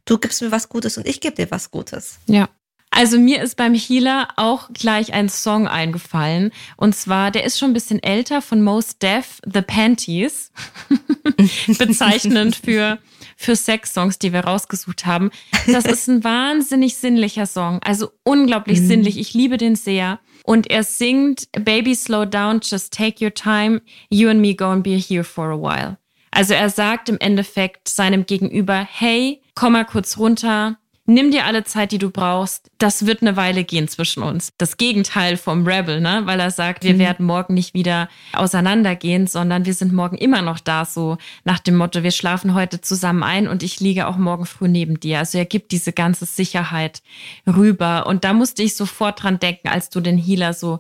Du 0.04 0.18
gibst 0.18 0.42
mir 0.42 0.52
was 0.52 0.68
Gutes 0.68 0.98
und 0.98 1.07
ich 1.07 1.20
gebe 1.20 1.35
dir 1.35 1.50
was 1.50 1.70
Gutes. 1.70 2.18
Ja. 2.26 2.48
Also 2.96 3.18
mir 3.18 3.42
ist 3.42 3.57
beim 3.57 3.74
Healer 3.74 4.28
auch 4.37 4.68
gleich 4.72 5.12
ein 5.12 5.28
Song 5.28 5.66
eingefallen. 5.66 6.52
Und 6.76 6.94
zwar, 6.94 7.33
der 7.33 7.42
ist 7.42 7.59
schon 7.59 7.70
ein 7.70 7.74
bisschen 7.74 8.00
älter 8.00 8.40
von 8.40 8.62
Most 8.62 9.02
Def, 9.02 9.40
The 9.52 9.62
Panties. 9.62 10.52
Bezeichnend 11.66 12.54
für, 12.54 12.98
für 13.44 13.57
Sex-Songs, 13.57 14.18
die 14.18 14.33
wir 14.33 14.40
rausgesucht 14.40 15.07
haben. 15.07 15.30
Das 15.66 15.85
ist 15.85 16.09
ein 16.09 16.24
wahnsinnig 16.24 16.96
sinnlicher 16.96 17.46
Song. 17.46 17.80
Also 17.85 18.11
unglaublich 18.24 18.80
Mhm. 18.80 18.87
sinnlich. 18.87 19.18
Ich 19.18 19.35
liebe 19.35 19.57
den 19.57 19.76
sehr. 19.76 20.18
Und 20.44 20.70
er 20.70 20.83
singt, 20.85 21.48
Baby, 21.52 21.94
slow 21.94 22.24
down, 22.26 22.61
just 22.62 22.92
take 22.92 23.24
your 23.24 23.33
time. 23.33 23.80
You 24.11 24.28
and 24.28 24.40
me 24.40 24.54
gonna 24.54 24.80
be 24.83 24.96
here 24.96 25.24
for 25.24 25.50
a 25.50 25.57
while. 25.59 25.96
Also 26.30 26.52
er 26.54 26.68
sagt 26.68 27.09
im 27.09 27.18
Endeffekt 27.18 27.88
seinem 27.88 28.26
Gegenüber, 28.26 28.87
hey, 28.90 29.40
komm 29.54 29.74
mal 29.74 29.85
kurz 29.85 30.18
runter, 30.18 30.78
nimm 31.07 31.31
dir 31.31 31.45
alle 31.45 31.64
Zeit, 31.64 31.93
die 31.93 31.99
du 31.99 32.11
brauchst. 32.11 32.71
Das 32.79 33.07
wird 33.07 33.23
eine 33.23 33.37
Weile 33.37 33.64
gehen 33.64 33.88
zwischen 33.88 34.23
uns. 34.23 34.53
Das 34.59 34.77
Gegenteil 34.77 35.37
vom 35.37 35.67
Rebel, 35.67 36.01
ne? 36.01 36.23
Weil 36.25 36.40
er 36.40 36.51
sagt, 36.51 36.83
wir 36.85 36.95
Mhm. 36.95 36.99
werden 36.99 37.27
morgen 37.27 37.55
nicht 37.55 37.75
wieder 37.75 38.09
auseinandergehen, 38.33 39.27
sondern 39.27 39.64
wir 39.67 39.75
sind 39.75 39.93
morgen 39.93 40.17
immer 40.17 40.43
noch 40.43 40.61
da, 40.61 40.85
so 40.85 41.19
nach 41.45 41.59
dem 41.59 41.77
Motto, 41.77 42.03
wir 42.03 42.11
schlafen 42.11 42.55
heute 42.55 42.81
zusammen 42.81 43.23
ein 43.23 43.49
und 43.49 43.62
ich 43.62 43.81
liege 43.81 44.07
auch 44.07 44.17
morgen 44.17 44.47
früh 44.47 44.69
neben 44.69 44.99
dir. 45.01 45.19
Also 45.19 45.38
er 45.38 45.45
gibt 45.47 45.73
diese 45.73 45.93
ganze 45.93 46.25
Sicherheit 46.27 47.03
rüber. 47.47 48.07
Und 48.07 48.25
da 48.25 48.33
musste 48.33 48.62
ich 48.62 48.77
sofort 48.77 49.23
dran 49.23 49.38
denken, 49.38 49.69
als 49.69 49.90
du 49.90 50.01
den 50.01 50.19
Healer 50.19 50.55
so 50.55 50.79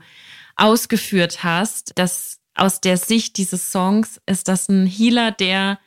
ausgeführt 0.56 1.42
hast, 1.44 1.92
dass 1.98 2.38
aus 2.54 2.80
der 2.80 2.96
Sicht 2.96 3.36
dieses 3.36 3.72
Songs 3.72 4.20
ist 4.26 4.48
das 4.48 4.68
ein 4.68 4.86
Healer, 4.86 5.32
der 5.32 5.78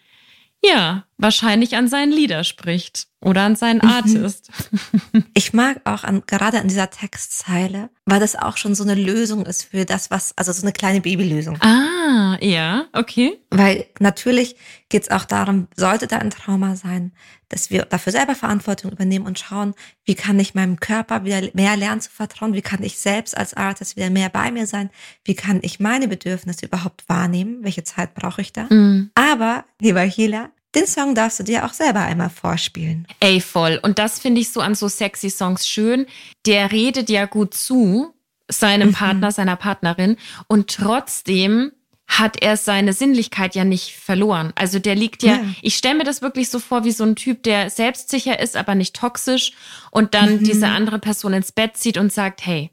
ja 0.63 1.03
wahrscheinlich 1.17 1.75
an 1.75 1.87
seinen 1.87 2.11
Lieder 2.11 2.43
spricht 2.43 3.07
oder 3.21 3.41
an 3.43 3.55
seinen 3.55 3.81
Mhm. 3.83 3.89
Artist. 3.89 4.49
Ich 5.33 5.53
mag 5.53 5.81
auch 5.85 6.03
an, 6.03 6.23
gerade 6.27 6.59
an 6.59 6.67
dieser 6.67 6.89
Textzeile, 6.89 7.89
weil 8.05 8.19
das 8.19 8.35
auch 8.35 8.57
schon 8.57 8.75
so 8.75 8.83
eine 8.83 8.95
Lösung 8.95 9.45
ist 9.45 9.63
für 9.65 9.85
das, 9.85 10.09
was, 10.11 10.35
also 10.37 10.51
so 10.51 10.61
eine 10.63 10.73
kleine 10.73 11.01
Babylösung. 11.01 11.57
Ah, 11.61 12.37
ja, 12.41 12.85
okay. 12.93 13.39
Weil 13.51 13.85
natürlich 13.99 14.55
geht 14.89 15.03
es 15.03 15.11
auch 15.11 15.25
darum, 15.25 15.67
sollte 15.75 16.07
da 16.07 16.17
ein 16.17 16.31
Trauma 16.31 16.75
sein, 16.75 17.13
dass 17.49 17.69
wir 17.69 17.85
dafür 17.85 18.11
selber 18.11 18.35
Verantwortung 18.35 18.91
übernehmen 18.91 19.25
und 19.25 19.39
schauen, 19.39 19.73
wie 20.03 20.15
kann 20.15 20.39
ich 20.39 20.55
meinem 20.55 20.79
Körper 20.79 21.23
wieder 21.23 21.41
mehr 21.53 21.77
lernen 21.77 22.01
zu 22.01 22.11
vertrauen, 22.11 22.53
wie 22.53 22.61
kann 22.61 22.83
ich 22.83 22.97
selbst 22.99 23.37
als 23.37 23.53
Artist 23.53 23.95
wieder 23.95 24.09
mehr 24.09 24.29
bei 24.29 24.51
mir 24.51 24.67
sein, 24.67 24.89
wie 25.23 25.35
kann 25.35 25.59
ich 25.61 25.79
meine 25.79 26.07
Bedürfnisse 26.07 26.65
überhaupt 26.65 27.07
wahrnehmen, 27.07 27.63
welche 27.63 27.83
Zeit 27.83 28.13
brauche 28.13 28.41
ich 28.41 28.53
da. 28.53 28.63
Mm. 28.63 29.11
Aber, 29.15 29.65
lieber 29.79 30.01
Hila, 30.01 30.49
den 30.75 30.85
Song 30.85 31.15
darfst 31.15 31.39
du 31.39 31.43
dir 31.43 31.65
auch 31.65 31.73
selber 31.73 32.01
einmal 32.01 32.29
vorspielen. 32.29 33.07
Ey, 33.19 33.39
voll. 33.41 33.79
Und 33.81 33.99
das 33.99 34.19
finde 34.19 34.41
ich 34.41 34.51
so 34.51 34.59
an 34.59 34.75
so 34.75 34.87
sexy 34.87 35.29
Songs 35.29 35.67
schön. 35.67 36.05
Der 36.45 36.71
redet 36.71 37.09
ja 37.09 37.25
gut 37.25 37.53
zu 37.53 38.13
seinem 38.49 38.89
Mhm. 38.89 38.93
Partner, 38.93 39.31
seiner 39.31 39.55
Partnerin 39.55 40.17
und 40.47 40.69
trotzdem 40.69 41.71
hat 42.07 42.41
er 42.41 42.55
seine 42.55 42.93
Sinnlichkeit 42.93 43.53
ja 43.53 43.65
nicht 43.65 43.93
verloren. 43.95 44.53
Also 44.55 44.79
der 44.79 44.95
liegt 44.95 45.23
ja, 45.23 45.33
Ja. 45.33 45.45
ich 45.61 45.75
stelle 45.75 45.95
mir 45.97 46.03
das 46.05 46.21
wirklich 46.21 46.49
so 46.49 46.59
vor 46.59 46.85
wie 46.85 46.91
so 46.91 47.03
ein 47.03 47.15
Typ, 47.17 47.43
der 47.43 47.69
selbstsicher 47.69 48.39
ist, 48.39 48.55
aber 48.55 48.75
nicht 48.75 48.95
toxisch 48.95 49.51
und 49.91 50.13
dann 50.13 50.35
Mhm. 50.37 50.43
diese 50.45 50.67
andere 50.69 50.99
Person 50.99 51.33
ins 51.33 51.51
Bett 51.51 51.75
zieht 51.75 51.97
und 51.97 52.11
sagt, 52.13 52.45
hey, 52.45 52.71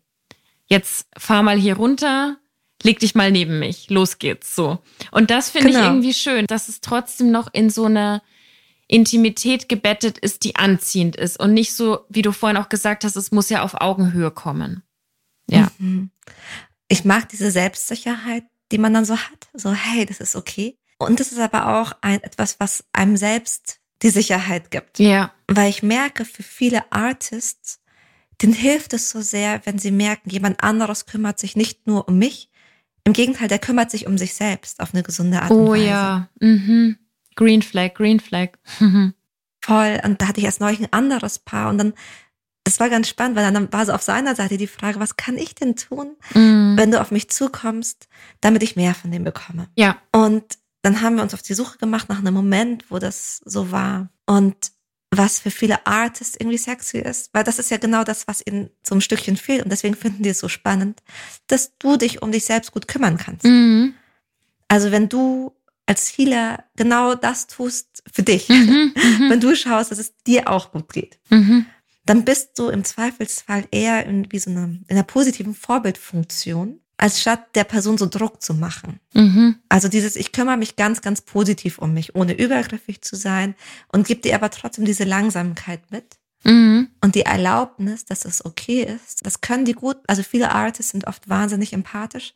jetzt 0.66 1.08
fahr 1.18 1.42
mal 1.42 1.58
hier 1.58 1.76
runter, 1.76 2.36
leg 2.84 3.00
dich 3.00 3.14
mal 3.16 3.30
neben 3.32 3.58
mich, 3.58 3.90
los 3.90 4.18
geht's, 4.18 4.54
so. 4.54 4.78
Und 5.10 5.30
das 5.30 5.50
finde 5.50 5.70
ich 5.70 5.74
Genau. 5.74 5.88
irgendwie 5.88 6.14
schön, 6.14 6.46
dass 6.46 6.68
es 6.68 6.80
trotzdem 6.80 7.30
noch 7.32 7.48
in 7.52 7.70
so 7.70 7.86
eine 7.86 8.22
Intimität 8.86 9.68
gebettet 9.68 10.18
ist, 10.18 10.44
die 10.44 10.56
anziehend 10.56 11.16
ist 11.16 11.40
und 11.40 11.54
nicht 11.54 11.74
so, 11.74 12.00
wie 12.08 12.22
du 12.22 12.32
vorhin 12.32 12.56
auch 12.58 12.68
gesagt 12.68 13.02
hast, 13.04 13.16
es 13.16 13.32
muss 13.32 13.48
ja 13.48 13.62
auf 13.62 13.80
Augenhöhe 13.80 14.30
kommen. 14.30 14.82
Ja. 15.50 15.70
Mhm. 15.78 16.10
Ich 16.88 17.04
mag 17.04 17.28
diese 17.30 17.50
Selbstsicherheit, 17.50 18.44
die 18.72 18.78
man 18.78 18.94
dann 18.94 19.04
so 19.04 19.16
hat. 19.16 19.48
So, 19.52 19.72
hey, 19.72 20.06
das 20.06 20.20
ist 20.20 20.36
okay. 20.36 20.78
Und 20.98 21.20
das 21.20 21.32
ist 21.32 21.38
aber 21.40 21.80
auch 21.80 21.92
ein, 22.00 22.22
etwas, 22.22 22.60
was 22.60 22.84
einem 22.92 23.16
selbst 23.16 23.80
die 24.02 24.10
Sicherheit 24.10 24.70
gibt. 24.70 24.98
Ja. 24.98 25.32
Weil 25.48 25.70
ich 25.70 25.82
merke, 25.82 26.24
für 26.24 26.42
viele 26.42 26.90
Artists, 26.92 27.80
denen 28.42 28.52
hilft 28.52 28.92
es 28.92 29.10
so 29.10 29.20
sehr, 29.20 29.60
wenn 29.64 29.78
sie 29.78 29.90
merken, 29.90 30.30
jemand 30.30 30.62
anderes 30.62 31.06
kümmert 31.06 31.38
sich 31.38 31.56
nicht 31.56 31.86
nur 31.86 32.08
um 32.08 32.18
mich. 32.18 32.50
Im 33.04 33.12
Gegenteil, 33.12 33.48
der 33.48 33.58
kümmert 33.58 33.90
sich 33.90 34.06
um 34.06 34.16
sich 34.18 34.34
selbst 34.34 34.80
auf 34.80 34.94
eine 34.94 35.02
gesunde 35.02 35.42
Art 35.42 35.50
und 35.50 35.58
Oh 35.68 35.72
Weise. 35.72 35.84
ja. 35.84 36.28
Mhm. 36.40 36.96
Green 37.36 37.62
Flag, 37.62 37.94
Green 37.94 38.20
Flag. 38.20 38.50
Voll. 39.60 40.00
Und 40.04 40.20
da 40.20 40.28
hatte 40.28 40.40
ich 40.40 40.46
erst 40.46 40.60
neulich 40.60 40.80
ein 40.80 40.92
anderes 40.92 41.38
Paar 41.38 41.68
und 41.70 41.78
dann, 41.78 41.94
das 42.64 42.80
war 42.80 42.88
ganz 42.88 43.08
spannend, 43.08 43.36
weil 43.36 43.52
dann 43.52 43.72
war 43.72 43.84
so 43.86 43.92
auf 43.92 44.02
seiner 44.02 44.34
Seite 44.34 44.56
die 44.56 44.66
Frage, 44.66 44.98
was 45.00 45.16
kann 45.16 45.36
ich 45.38 45.54
denn 45.54 45.76
tun, 45.76 46.16
Mhm. 46.34 46.74
wenn 46.76 46.90
du 46.90 47.00
auf 47.00 47.10
mich 47.10 47.28
zukommst, 47.30 48.08
damit 48.40 48.62
ich 48.62 48.74
mehr 48.76 48.94
von 48.94 49.10
dem 49.10 49.22
bekomme? 49.24 49.68
Ja. 49.76 49.98
Und 50.12 50.58
dann 50.82 51.00
haben 51.00 51.16
wir 51.16 51.22
uns 51.22 51.34
auf 51.34 51.42
die 51.42 51.54
Suche 51.54 51.78
gemacht 51.78 52.08
nach 52.08 52.18
einem 52.18 52.34
Moment, 52.34 52.90
wo 52.90 52.98
das 52.98 53.40
so 53.44 53.70
war. 53.70 54.08
Und 54.26 54.56
was 55.10 55.38
für 55.38 55.50
viele 55.50 55.86
Artists 55.86 56.36
irgendwie 56.38 56.58
sexy 56.58 56.98
ist, 56.98 57.30
weil 57.32 57.44
das 57.44 57.58
ist 57.60 57.70
ja 57.70 57.76
genau 57.76 58.02
das, 58.02 58.26
was 58.26 58.42
ihnen 58.44 58.70
so 58.82 58.94
ein 58.96 59.00
Stückchen 59.00 59.36
fehlt. 59.36 59.62
Und 59.62 59.70
deswegen 59.70 59.94
finden 59.94 60.22
die 60.24 60.30
es 60.30 60.40
so 60.40 60.48
spannend, 60.48 61.02
dass 61.46 61.72
du 61.78 61.96
dich 61.96 62.20
um 62.22 62.32
dich 62.32 62.44
selbst 62.44 62.72
gut 62.72 62.88
kümmern 62.88 63.16
kannst. 63.16 63.44
Mhm. 63.44 63.94
Also 64.68 64.90
wenn 64.90 65.08
du 65.08 65.52
als 65.86 66.08
Healer 66.16 66.64
genau 66.76 67.14
das 67.14 67.46
tust 67.46 68.02
für 68.12 68.22
dich, 68.22 68.48
Mhm. 68.48 68.92
Mhm. 68.94 68.94
wenn 69.30 69.40
du 69.40 69.54
schaust, 69.54 69.90
dass 69.90 69.98
es 69.98 70.16
dir 70.26 70.48
auch 70.48 70.72
gut 70.72 70.92
geht, 70.92 71.18
Mhm. 71.30 71.66
Dann 72.06 72.24
bist 72.24 72.58
du 72.58 72.68
im 72.68 72.84
Zweifelsfall 72.84 73.64
eher 73.70 74.06
in 74.06 74.30
wie 74.30 74.38
so 74.38 74.50
einer, 74.50 74.64
in 74.64 74.84
einer 74.88 75.02
positiven 75.02 75.54
Vorbildfunktion, 75.54 76.80
als 76.96 77.20
statt 77.20 77.40
der 77.54 77.64
Person 77.64 77.98
so 77.98 78.06
Druck 78.06 78.42
zu 78.42 78.54
machen. 78.54 79.00
Mhm. 79.14 79.56
Also 79.68 79.88
dieses, 79.88 80.16
ich 80.16 80.32
kümmere 80.32 80.56
mich 80.56 80.76
ganz, 80.76 81.00
ganz 81.02 81.22
positiv 81.22 81.78
um 81.78 81.92
mich, 81.92 82.14
ohne 82.14 82.34
übergriffig 82.38 83.02
zu 83.02 83.16
sein 83.16 83.54
und 83.92 84.06
gebe 84.06 84.20
dir 84.20 84.34
aber 84.34 84.50
trotzdem 84.50 84.84
diese 84.84 85.04
Langsamkeit 85.04 85.90
mit 85.90 86.18
Mhm. 86.46 86.88
und 87.00 87.14
die 87.14 87.22
Erlaubnis, 87.22 88.04
dass 88.04 88.26
es 88.26 88.44
okay 88.44 88.82
ist. 88.82 89.24
Das 89.24 89.40
können 89.40 89.64
die 89.64 89.72
gut, 89.72 89.96
also 90.06 90.22
viele 90.22 90.52
Artists 90.52 90.92
sind 90.92 91.06
oft 91.06 91.28
wahnsinnig 91.28 91.72
empathisch. 91.72 92.34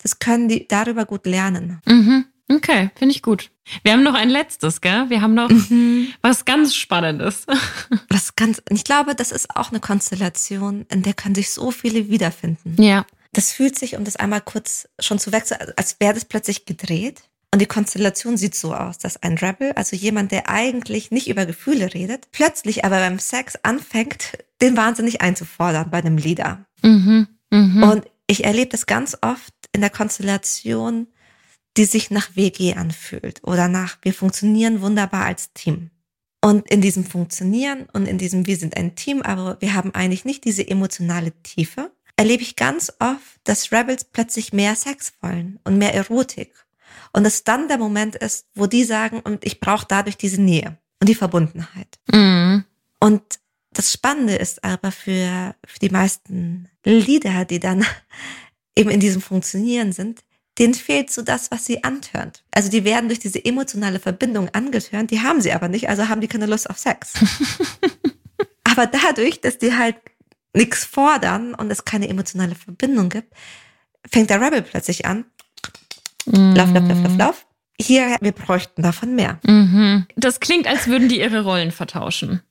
Das 0.00 0.20
können 0.20 0.48
die 0.48 0.68
darüber 0.68 1.04
gut 1.04 1.26
lernen. 1.26 1.80
Mhm. 1.84 2.26
Okay, 2.50 2.90
finde 2.96 3.14
ich 3.14 3.22
gut. 3.22 3.50
Wir 3.82 3.92
haben 3.92 4.02
noch 4.02 4.14
ein 4.14 4.30
letztes, 4.30 4.80
gell? 4.80 5.10
Wir 5.10 5.20
haben 5.20 5.34
noch 5.34 5.50
mhm. 5.50 6.08
was 6.22 6.44
ganz 6.44 6.74
Spannendes. 6.74 7.46
Was 8.08 8.36
ganz, 8.36 8.62
ich 8.70 8.84
glaube, 8.84 9.14
das 9.14 9.32
ist 9.32 9.54
auch 9.54 9.70
eine 9.70 9.80
Konstellation, 9.80 10.86
in 10.90 11.02
der 11.02 11.14
können 11.14 11.34
sich 11.34 11.50
so 11.50 11.70
viele 11.70 12.08
wiederfinden. 12.08 12.80
Ja. 12.82 13.04
Das 13.32 13.52
fühlt 13.52 13.78
sich, 13.78 13.96
um 13.96 14.04
das 14.04 14.16
einmal 14.16 14.40
kurz 14.40 14.88
schon 14.98 15.18
zu 15.18 15.32
wechseln, 15.32 15.60
als 15.76 15.96
wäre 16.00 16.14
das 16.14 16.24
plötzlich 16.24 16.64
gedreht. 16.64 17.22
Und 17.52 17.60
die 17.60 17.66
Konstellation 17.66 18.36
sieht 18.36 18.54
so 18.54 18.74
aus, 18.74 18.98
dass 18.98 19.22
ein 19.22 19.38
Rebel, 19.38 19.72
also 19.72 19.96
jemand, 19.96 20.32
der 20.32 20.48
eigentlich 20.48 21.10
nicht 21.10 21.28
über 21.28 21.46
Gefühle 21.46 21.92
redet, 21.94 22.28
plötzlich 22.32 22.84
aber 22.84 22.98
beim 22.98 23.18
Sex 23.18 23.58
anfängt, 23.62 24.38
den 24.60 24.76
wahnsinnig 24.76 25.20
einzufordern 25.20 25.90
bei 25.90 25.98
einem 25.98 26.18
Leader. 26.18 26.64
Mhm. 26.82 27.28
Mhm. 27.50 27.82
Und 27.82 28.04
ich 28.26 28.44
erlebe 28.44 28.70
das 28.70 28.86
ganz 28.86 29.16
oft 29.22 29.54
in 29.72 29.80
der 29.80 29.90
Konstellation, 29.90 31.08
die 31.78 31.84
sich 31.84 32.10
nach 32.10 32.34
WG 32.34 32.74
anfühlt 32.74 33.42
oder 33.44 33.68
nach 33.68 33.98
wir 34.02 34.12
funktionieren 34.12 34.82
wunderbar 34.82 35.24
als 35.24 35.52
Team. 35.52 35.90
Und 36.40 36.68
in 36.70 36.80
diesem 36.80 37.04
Funktionieren 37.04 37.86
und 37.92 38.06
in 38.06 38.18
diesem 38.18 38.46
wir 38.46 38.56
sind 38.56 38.76
ein 38.76 38.94
Team, 38.94 39.22
aber 39.22 39.56
wir 39.60 39.74
haben 39.74 39.94
eigentlich 39.94 40.24
nicht 40.24 40.44
diese 40.44 40.68
emotionale 40.68 41.32
Tiefe, 41.42 41.90
erlebe 42.16 42.42
ich 42.42 42.56
ganz 42.56 42.92
oft, 42.98 43.40
dass 43.44 43.72
Rebels 43.72 44.04
plötzlich 44.04 44.52
mehr 44.52 44.74
Sex 44.74 45.12
wollen 45.20 45.58
und 45.64 45.78
mehr 45.78 45.94
Erotik 45.94 46.52
und 47.12 47.24
es 47.24 47.44
dann 47.44 47.68
der 47.68 47.78
Moment 47.78 48.16
ist, 48.16 48.46
wo 48.54 48.66
die 48.66 48.84
sagen, 48.84 49.20
und 49.20 49.44
ich 49.44 49.60
brauche 49.60 49.86
dadurch 49.88 50.16
diese 50.16 50.40
Nähe 50.40 50.78
und 51.00 51.08
die 51.08 51.14
Verbundenheit. 51.14 51.98
Mhm. 52.12 52.64
Und 53.00 53.22
das 53.72 53.92
Spannende 53.92 54.34
ist 54.34 54.64
aber 54.64 54.90
für, 54.90 55.54
für 55.64 55.78
die 55.78 55.90
meisten 55.90 56.68
Lieder, 56.84 57.44
die 57.44 57.60
dann 57.60 57.84
eben 58.76 58.90
in 58.90 59.00
diesem 59.00 59.22
Funktionieren 59.22 59.92
sind, 59.92 60.24
denen 60.58 60.74
fehlt 60.74 61.10
so 61.10 61.22
das, 61.22 61.50
was 61.50 61.64
sie 61.64 61.84
antörnt. 61.84 62.44
Also 62.50 62.70
die 62.70 62.84
werden 62.84 63.08
durch 63.08 63.20
diese 63.20 63.44
emotionale 63.44 64.00
Verbindung 64.00 64.48
angetörnt, 64.50 65.10
die 65.10 65.20
haben 65.20 65.40
sie 65.40 65.52
aber 65.52 65.68
nicht, 65.68 65.88
also 65.88 66.08
haben 66.08 66.20
die 66.20 66.28
keine 66.28 66.46
Lust 66.46 66.68
auf 66.68 66.78
Sex. 66.78 67.14
aber 68.64 68.86
dadurch, 68.86 69.40
dass 69.40 69.58
die 69.58 69.74
halt 69.74 69.96
nichts 70.52 70.84
fordern 70.84 71.54
und 71.54 71.70
es 71.70 71.84
keine 71.84 72.08
emotionale 72.08 72.54
Verbindung 72.54 73.08
gibt, 73.08 73.32
fängt 74.10 74.30
der 74.30 74.40
Rebel 74.40 74.62
plötzlich 74.62 75.06
an, 75.06 75.26
Mhm. 76.32 76.54
Lauf, 76.54 76.72
lauf, 76.72 76.88
lauf, 76.88 77.02
lauf, 77.02 77.16
lauf. 77.18 77.46
Hier, 77.80 78.16
wir 78.20 78.32
bräuchten 78.32 78.82
davon 78.82 79.14
mehr. 79.14 79.38
Mhm. 79.44 80.06
Das 80.16 80.40
klingt, 80.40 80.66
als 80.66 80.88
würden 80.88 81.08
die 81.08 81.20
ihre 81.20 81.42
Rollen 81.42 81.70
vertauschen. 81.70 82.42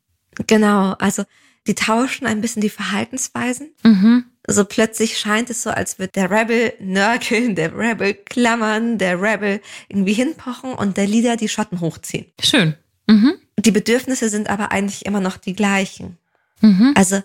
Genau, 0.47 0.93
also 0.93 1.23
die 1.67 1.75
tauschen 1.75 2.25
ein 2.25 2.41
bisschen 2.41 2.61
die 2.61 2.69
Verhaltensweisen. 2.69 3.69
Mhm. 3.83 4.25
So 4.47 4.63
plötzlich 4.63 5.17
scheint 5.17 5.49
es 5.49 5.61
so, 5.61 5.69
als 5.69 5.99
würde 5.99 6.13
der 6.13 6.31
Rebel 6.31 6.73
nörgeln, 6.79 7.55
der 7.55 7.77
Rebel 7.77 8.13
klammern, 8.13 8.97
der 8.97 9.21
Rebel 9.21 9.61
irgendwie 9.89 10.13
hinpochen 10.13 10.73
und 10.73 10.95
der 10.95 11.05
Leader 11.05 11.35
die 11.35 11.49
Schotten 11.49 11.81
hochziehen. 11.81 12.25
Schön. 12.41 12.75
Mhm. 13.07 13.33
Die 13.59 13.71
Bedürfnisse 13.71 14.29
sind 14.29 14.49
aber 14.49 14.71
eigentlich 14.71 15.05
immer 15.05 15.19
noch 15.19 15.37
die 15.37 15.53
gleichen. 15.53 16.17
Mhm. 16.61 16.93
Also, 16.95 17.21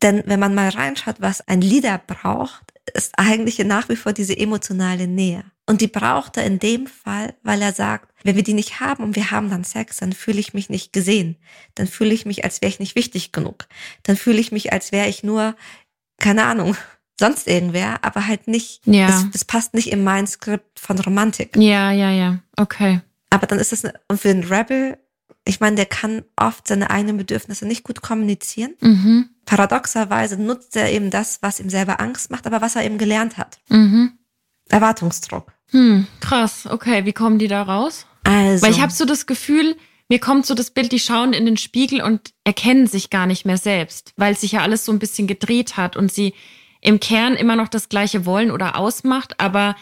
denn 0.00 0.22
wenn 0.26 0.40
man 0.40 0.54
mal 0.54 0.70
reinschaut, 0.70 1.16
was 1.20 1.46
ein 1.46 1.60
Leader 1.60 1.98
braucht, 1.98 2.72
ist 2.94 3.12
eigentlich 3.16 3.58
nach 3.58 3.88
wie 3.88 3.96
vor 3.96 4.12
diese 4.12 4.36
emotionale 4.36 5.06
Nähe. 5.06 5.44
Und 5.66 5.80
die 5.80 5.86
braucht 5.86 6.36
er 6.36 6.44
in 6.44 6.58
dem 6.58 6.86
Fall, 6.86 7.34
weil 7.42 7.62
er 7.62 7.72
sagt, 7.72 8.12
wenn 8.24 8.36
wir 8.36 8.42
die 8.42 8.52
nicht 8.52 8.80
haben 8.80 9.04
und 9.04 9.14
wir 9.16 9.30
haben 9.30 9.48
dann 9.48 9.64
Sex, 9.64 9.98
dann 9.98 10.12
fühle 10.12 10.40
ich 10.40 10.54
mich 10.54 10.68
nicht 10.70 10.92
gesehen. 10.92 11.36
Dann 11.76 11.86
fühle 11.86 12.12
ich 12.12 12.26
mich, 12.26 12.44
als 12.44 12.60
wäre 12.60 12.70
ich 12.70 12.80
nicht 12.80 12.96
wichtig 12.96 13.32
genug. 13.32 13.68
Dann 14.02 14.16
fühle 14.16 14.38
ich 14.38 14.50
mich, 14.50 14.72
als 14.72 14.90
wäre 14.90 15.08
ich 15.08 15.22
nur, 15.22 15.54
keine 16.18 16.44
Ahnung, 16.44 16.76
sonst 17.20 17.46
irgendwer, 17.46 18.02
aber 18.02 18.26
halt 18.26 18.48
nicht, 18.48 18.80
ja. 18.86 19.06
das, 19.06 19.30
das 19.30 19.44
passt 19.44 19.74
nicht 19.74 19.92
in 19.92 20.02
mein 20.02 20.26
Skript 20.26 20.80
von 20.80 20.98
Romantik. 20.98 21.56
Ja, 21.56 21.92
ja, 21.92 22.10
ja, 22.10 22.40
okay. 22.56 23.00
Aber 23.30 23.46
dann 23.46 23.60
ist 23.60 23.72
es, 23.72 23.84
und 24.08 24.20
für 24.20 24.30
einen 24.30 24.44
Rebel, 24.44 24.98
ich 25.44 25.60
meine, 25.60 25.76
der 25.76 25.86
kann 25.86 26.24
oft 26.36 26.66
seine 26.66 26.90
eigenen 26.90 27.16
Bedürfnisse 27.16 27.66
nicht 27.66 27.84
gut 27.84 28.02
kommunizieren. 28.02 28.74
Mhm. 28.80 29.30
Paradoxerweise 29.44 30.40
nutzt 30.40 30.76
er 30.76 30.90
eben 30.90 31.10
das, 31.10 31.38
was 31.40 31.60
ihm 31.60 31.70
selber 31.70 32.00
Angst 32.00 32.30
macht, 32.30 32.46
aber 32.46 32.60
was 32.60 32.76
er 32.76 32.84
eben 32.84 32.98
gelernt 32.98 33.38
hat. 33.38 33.58
Mhm. 33.68 34.18
Erwartungsdruck. 34.72 35.52
Hm, 35.70 36.06
krass. 36.20 36.66
Okay, 36.68 37.04
wie 37.04 37.12
kommen 37.12 37.38
die 37.38 37.48
da 37.48 37.62
raus? 37.62 38.06
Also. 38.24 38.64
Weil 38.64 38.72
ich 38.72 38.80
habe 38.80 38.92
so 38.92 39.04
das 39.04 39.26
Gefühl, 39.26 39.76
mir 40.08 40.18
kommt 40.18 40.46
so 40.46 40.54
das 40.54 40.70
Bild, 40.70 40.92
die 40.92 40.98
schauen 40.98 41.32
in 41.32 41.46
den 41.46 41.56
Spiegel 41.56 42.02
und 42.02 42.32
erkennen 42.44 42.86
sich 42.86 43.10
gar 43.10 43.26
nicht 43.26 43.46
mehr 43.46 43.56
selbst, 43.56 44.12
weil 44.16 44.36
sich 44.36 44.52
ja 44.52 44.60
alles 44.60 44.84
so 44.84 44.92
ein 44.92 44.98
bisschen 44.98 45.26
gedreht 45.26 45.76
hat 45.76 45.96
und 45.96 46.12
sie 46.12 46.34
im 46.80 47.00
Kern 47.00 47.34
immer 47.34 47.56
noch 47.56 47.68
das 47.68 47.88
Gleiche 47.88 48.26
wollen 48.26 48.50
oder 48.50 48.76
ausmacht, 48.76 49.40
aber 49.40 49.76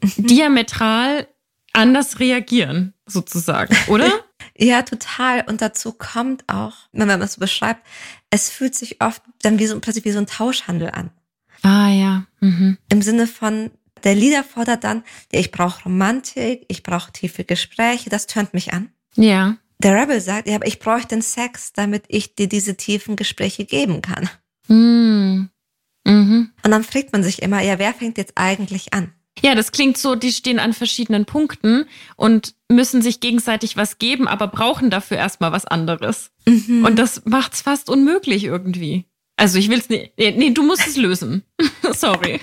mhm. 0.00 0.26
diametral 0.26 1.26
anders 1.72 2.20
reagieren, 2.20 2.94
sozusagen, 3.04 3.76
oder? 3.88 4.10
ja, 4.56 4.82
total. 4.82 5.44
Und 5.48 5.60
dazu 5.60 5.92
kommt 5.92 6.44
auch, 6.46 6.74
wenn 6.92 7.08
man 7.08 7.20
das 7.20 7.34
so 7.34 7.40
beschreibt, 7.40 7.84
es 8.30 8.50
fühlt 8.50 8.74
sich 8.74 9.02
oft 9.02 9.22
dann 9.42 9.58
wie 9.58 9.66
so, 9.66 9.78
plötzlich 9.80 10.04
wie 10.04 10.12
so 10.12 10.18
ein 10.18 10.26
Tauschhandel 10.26 10.90
an. 10.90 11.10
Ah, 11.62 11.88
ja. 11.88 12.24
Mhm. 12.40 12.78
Im 12.88 13.02
Sinne 13.02 13.26
von, 13.26 13.70
der 14.04 14.14
Lieder 14.14 14.44
fordert 14.44 14.84
dann, 14.84 15.02
ja, 15.32 15.40
ich 15.40 15.50
brauche 15.50 15.84
Romantik, 15.84 16.64
ich 16.68 16.82
brauche 16.82 17.12
tiefe 17.12 17.44
Gespräche, 17.44 18.10
das 18.10 18.26
tönt 18.26 18.54
mich 18.54 18.72
an. 18.72 18.90
Ja. 19.16 19.56
Der 19.78 20.00
Rebel 20.00 20.20
sagt, 20.20 20.48
ja, 20.48 20.56
aber 20.56 20.66
ich 20.66 20.78
brauche 20.78 21.06
den 21.06 21.22
Sex, 21.22 21.72
damit 21.72 22.04
ich 22.08 22.36
dir 22.36 22.48
diese 22.48 22.76
tiefen 22.76 23.16
Gespräche 23.16 23.64
geben 23.64 24.02
kann. 24.02 24.28
Mhm. 24.68 25.50
Mhm. 26.04 26.50
Und 26.62 26.70
dann 26.70 26.84
fragt 26.84 27.12
man 27.12 27.22
sich 27.22 27.42
immer, 27.42 27.60
ja, 27.62 27.78
wer 27.78 27.94
fängt 27.94 28.18
jetzt 28.18 28.32
eigentlich 28.36 28.92
an? 28.92 29.12
Ja, 29.42 29.54
das 29.54 29.72
klingt 29.72 29.98
so, 29.98 30.14
die 30.14 30.32
stehen 30.32 30.58
an 30.58 30.72
verschiedenen 30.72 31.24
Punkten 31.24 31.86
und 32.16 32.54
müssen 32.70 33.02
sich 33.02 33.20
gegenseitig 33.20 33.76
was 33.76 33.98
geben, 33.98 34.28
aber 34.28 34.46
brauchen 34.46 34.90
dafür 34.90 35.16
erstmal 35.16 35.50
was 35.50 35.64
anderes. 35.64 36.30
Mhm. 36.46 36.84
Und 36.84 36.98
das 36.98 37.22
macht's 37.24 37.60
fast 37.60 37.90
unmöglich 37.90 38.44
irgendwie. 38.44 39.06
Also 39.36 39.58
ich 39.58 39.68
will's 39.68 39.88
nicht. 39.88 40.12
Nee, 40.16 40.50
du 40.50 40.62
musst 40.62 40.86
es 40.86 40.96
lösen. 40.96 41.42
Sorry. 41.92 42.38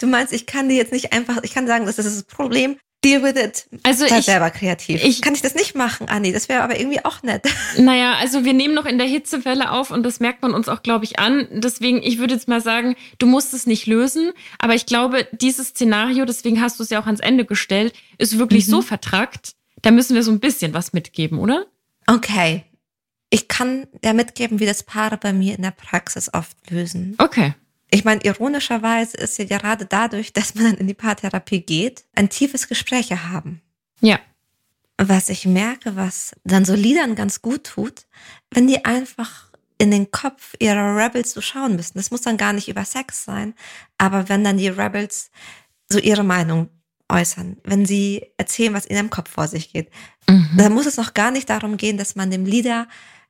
Du 0.00 0.06
meinst, 0.06 0.32
ich 0.32 0.46
kann 0.46 0.68
dir 0.68 0.76
jetzt 0.76 0.92
nicht 0.92 1.12
einfach, 1.12 1.42
ich 1.42 1.54
kann 1.54 1.66
sagen, 1.66 1.86
das 1.86 1.98
ist 1.98 2.06
das 2.06 2.22
Problem. 2.24 2.76
Deal 3.04 3.22
with 3.22 3.36
it. 3.36 3.66
Also 3.84 4.08
Sei 4.08 4.18
ich 4.18 4.24
selber 4.24 4.50
kreativ. 4.50 5.04
Ich, 5.04 5.22
kann 5.22 5.32
ich 5.32 5.40
das 5.40 5.54
nicht 5.54 5.76
machen, 5.76 6.08
Anni? 6.08 6.32
Das 6.32 6.48
wäre 6.48 6.62
aber 6.62 6.80
irgendwie 6.80 7.04
auch 7.04 7.22
nett. 7.22 7.44
Naja, 7.78 8.14
also 8.14 8.44
wir 8.44 8.54
nehmen 8.54 8.74
noch 8.74 8.86
in 8.86 8.98
der 8.98 9.06
Hitzewelle 9.06 9.70
auf 9.70 9.92
und 9.92 10.02
das 10.02 10.18
merkt 10.18 10.42
man 10.42 10.52
uns 10.52 10.68
auch, 10.68 10.82
glaube 10.82 11.04
ich, 11.04 11.20
an. 11.20 11.46
Deswegen, 11.52 12.02
ich 12.02 12.18
würde 12.18 12.34
jetzt 12.34 12.48
mal 12.48 12.60
sagen, 12.60 12.96
du 13.18 13.26
musst 13.26 13.54
es 13.54 13.66
nicht 13.66 13.86
lösen. 13.86 14.32
Aber 14.58 14.74
ich 14.74 14.86
glaube, 14.86 15.28
dieses 15.32 15.68
Szenario, 15.68 16.24
deswegen 16.24 16.60
hast 16.60 16.80
du 16.80 16.82
es 16.82 16.90
ja 16.90 17.00
auch 17.00 17.06
ans 17.06 17.20
Ende 17.20 17.44
gestellt, 17.44 17.94
ist 18.18 18.38
wirklich 18.38 18.66
mhm. 18.66 18.70
so 18.72 18.82
vertrackt. 18.82 19.52
Da 19.82 19.92
müssen 19.92 20.16
wir 20.16 20.24
so 20.24 20.32
ein 20.32 20.40
bisschen 20.40 20.74
was 20.74 20.92
mitgeben, 20.92 21.38
oder? 21.38 21.66
Okay. 22.08 22.64
Ich 23.30 23.46
kann 23.46 23.86
ja 24.02 24.12
mitgeben, 24.12 24.58
wie 24.58 24.66
das 24.66 24.82
Paare 24.82 25.18
bei 25.18 25.32
mir 25.32 25.54
in 25.54 25.62
der 25.62 25.70
Praxis 25.70 26.32
oft 26.34 26.56
lösen. 26.70 27.14
Okay. 27.18 27.54
Ich 27.90 28.04
meine, 28.04 28.22
ironischerweise 28.22 29.16
ist 29.16 29.38
ja 29.38 29.44
gerade 29.44 29.86
dadurch, 29.86 30.32
dass 30.32 30.54
man 30.54 30.64
dann 30.64 30.74
in 30.76 30.86
die 30.86 30.94
Paartherapie 30.94 31.60
geht, 31.60 32.04
ein 32.14 32.28
tiefes 32.28 32.68
Gespräch 32.68 33.10
haben. 33.12 33.62
Ja. 34.00 34.20
Was 34.98 35.28
ich 35.28 35.46
merke, 35.46 35.96
was 35.96 36.34
dann 36.44 36.64
so 36.64 36.74
Liedern 36.74 37.14
ganz 37.14 37.40
gut 37.40 37.64
tut, 37.64 38.06
wenn 38.50 38.66
die 38.66 38.84
einfach 38.84 39.48
in 39.78 39.90
den 39.90 40.10
Kopf 40.10 40.54
ihrer 40.58 40.96
Rebels 40.96 41.32
so 41.32 41.40
schauen 41.40 41.76
müssen. 41.76 41.96
Das 41.96 42.10
muss 42.10 42.22
dann 42.22 42.36
gar 42.36 42.52
nicht 42.52 42.68
über 42.68 42.84
Sex 42.84 43.24
sein, 43.24 43.54
aber 43.96 44.28
wenn 44.28 44.42
dann 44.44 44.58
die 44.58 44.68
Rebels 44.68 45.30
so 45.88 45.98
ihre 45.98 46.24
Meinung 46.24 46.68
äußern, 47.08 47.56
wenn 47.64 47.86
sie 47.86 48.26
erzählen, 48.36 48.74
was 48.74 48.86
in 48.86 48.96
ihrem 48.96 49.10
Kopf 49.10 49.30
vor 49.30 49.48
sich 49.48 49.72
geht, 49.72 49.90
mhm. 50.28 50.50
dann 50.56 50.74
muss 50.74 50.86
es 50.86 50.96
noch 50.96 51.14
gar 51.14 51.30
nicht 51.30 51.48
darum 51.48 51.76
gehen, 51.76 51.96
dass 51.96 52.16
man 52.16 52.30
dem 52.30 52.44
Lieder 52.44 52.88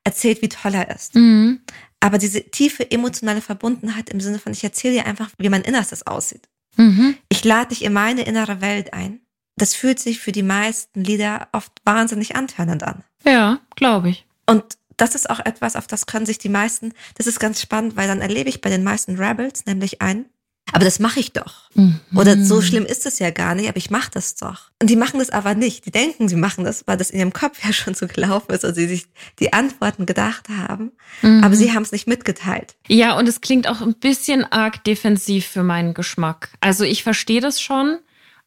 erzählt, 0.09 0.43
wie 0.43 0.49
toll 0.49 0.75
er 0.75 0.95
ist. 0.95 1.15
Mhm. 1.15 1.61
Aber 2.01 2.19
diese 2.19 2.43
tiefe 2.43 2.91
emotionale 2.91 3.43
Verbundenheit 3.43 4.09
im 4.11 4.21
Sinne 4.21 4.39
von, 4.39 4.53
ich 4.53 4.65
erzähle 4.65 4.95
dir 4.95 5.07
einfach, 5.07 5.31
wie 5.39 5.49
mein 5.49 5.63
Innerstes 5.63 6.07
aussieht. 6.07 6.49
Mhm. 6.77 7.17
Ich 7.29 7.45
lade 7.45 7.69
dich 7.69 7.85
in 7.85 7.93
meine 7.93 8.23
innere 8.23 8.61
Welt 8.61 8.95
ein. 8.95 9.21
Das 9.57 9.75
fühlt 9.75 9.99
sich 9.99 10.21
für 10.21 10.33
die 10.33 10.45
meisten 10.45 11.03
Lieder 11.03 11.49
oft 11.53 11.73
wahnsinnig 11.85 12.37
antörnend 12.37 12.85
an. 12.85 13.03
Ja, 13.25 13.61
glaube 13.75 14.11
ich. 14.11 14.27
Und 14.47 14.79
das 14.97 15.15
ist 15.15 15.29
auch 15.29 15.41
etwas, 15.41 15.77
auf 15.77 15.87
das 15.87 16.07
können 16.07 16.27
sich 16.27 16.39
die 16.39 16.49
meisten, 16.49 16.93
das 17.17 17.27
ist 17.27 17.41
ganz 17.41 17.61
spannend, 17.61 17.97
weil 17.97 18.09
dann 18.09 18.21
erlebe 18.21 18.49
ich 18.49 18.61
bei 18.61 18.71
den 18.71 18.85
meisten 18.85 19.17
Rebels 19.17 19.67
nämlich 19.67 20.01
einen, 20.01 20.27
aber 20.73 20.85
das 20.85 20.99
mache 20.99 21.21
ich 21.21 21.33
doch. 21.33 21.71
Mhm. 21.75 22.01
Oder 22.15 22.43
so 22.43 22.61
schlimm 22.63 22.85
ist 22.85 23.07
es 23.07 23.19
ja 23.19 23.31
gar 23.31 23.55
nicht, 23.55 23.69
aber 23.69 23.77
ich 23.77 23.91
mache 23.91 24.11
das 24.13 24.35
doch. 24.35 24.71
Und 24.81 24.91
die 24.91 24.97
machen 24.97 25.19
das 25.19 25.31
aber 25.31 25.55
nicht. 25.55 25.87
Die 25.87 25.91
denken, 25.91 26.29
sie 26.29 26.37
machen 26.37 26.65
das, 26.65 26.87
weil 26.87 26.97
das 26.97 27.11
in 27.11 27.19
ihrem 27.19 27.33
Kopf 27.33 27.59
ja 27.65 27.73
schon 27.73 27.95
so 27.95 28.07
gelaufen 28.07 28.53
ist 28.53 28.65
und 28.65 28.75
sie 28.75 28.87
sich 28.87 29.07
die 29.39 29.53
Antworten 29.53 30.07
gedacht 30.07 30.49
haben. 30.49 30.93
Mhm. 31.23 31.43
Aber 31.45 31.55
sie 31.55 31.73
haben 31.73 31.83
es 31.83 31.93
nicht 31.93 32.07
mitgeteilt. 32.07 32.77
Ja, 32.89 33.17
und 33.17 33.29
es 33.29 33.41
klingt 33.41 33.69
auch 33.69 33.81
ein 33.81 33.95
bisschen 33.95 34.45
arg 34.45 34.85
defensiv 34.85 35.47
für 35.47 35.63
meinen 35.63 35.95
Geschmack. 35.95 36.51
Also 36.61 36.85
ich 36.85 37.03
verstehe 37.03 37.41
das 37.41 37.61
schon, 37.61 37.99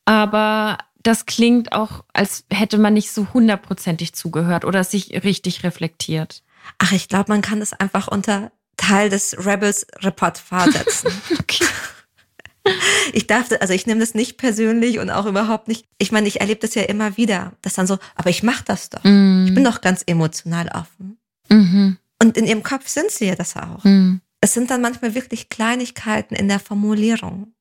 aber 0.06 0.78
das 1.04 1.26
klingt 1.26 1.74
auch, 1.74 2.04
als 2.14 2.46
hätte 2.52 2.78
man 2.78 2.94
nicht 2.94 3.12
so 3.12 3.28
hundertprozentig 3.34 4.14
zugehört 4.14 4.66
oder 4.66 4.84
sich 4.84 5.24
richtig 5.24 5.64
reflektiert. 5.64 6.44
Ach, 6.78 6.92
ich 6.92 7.08
glaube, 7.08 7.32
man 7.32 7.42
kann 7.42 7.60
das 7.60 7.74
einfach 7.74 8.08
unter 8.08 8.52
Teil 8.78 9.10
des 9.10 9.36
Rebels 9.46 9.88
Repertoire 10.00 10.72
setzen. 10.72 11.12
okay. 11.40 11.66
ich 13.14 13.28
darf, 13.28 13.50
also 13.60 13.74
ich 13.74 13.88
nehme 13.88 14.00
das 14.00 14.14
nicht 14.14 14.38
persönlich 14.38 15.00
und 15.00 15.10
auch 15.10 15.26
überhaupt 15.26 15.68
nicht. 15.68 15.86
Ich 15.98 16.12
meine, 16.12 16.28
ich 16.28 16.42
erlebe 16.42 16.60
das 16.60 16.76
ja 16.76 16.84
immer 16.84 17.18
wieder, 17.18 17.54
dass 17.62 17.74
dann 17.74 17.88
so, 17.88 17.98
aber 18.16 18.30
ich 18.30 18.44
mache 18.44 18.64
das 18.66 18.90
doch. 18.90 19.04
Mm. 19.04 19.46
Ich 19.48 19.54
bin 19.54 19.64
doch 19.64 19.82
ganz 19.82 20.04
emotional 20.06 20.70
offen. 20.70 21.18
Mhm. 21.50 21.98
Und 22.22 22.38
in 22.38 22.46
ihrem 22.46 22.64
Kopf 22.64 22.88
sind 22.88 23.12
sie 23.12 23.26
ja 23.26 23.36
das 23.36 23.56
auch. 23.56 23.84
Mm. 23.84 24.22
Es 24.42 24.54
sind 24.54 24.72
dann 24.72 24.82
manchmal 24.82 25.16
wirklich 25.16 25.50
Kleinigkeiten 25.50 26.36
in 26.36 26.48
der 26.48 26.60
Formulierung, 26.60 27.54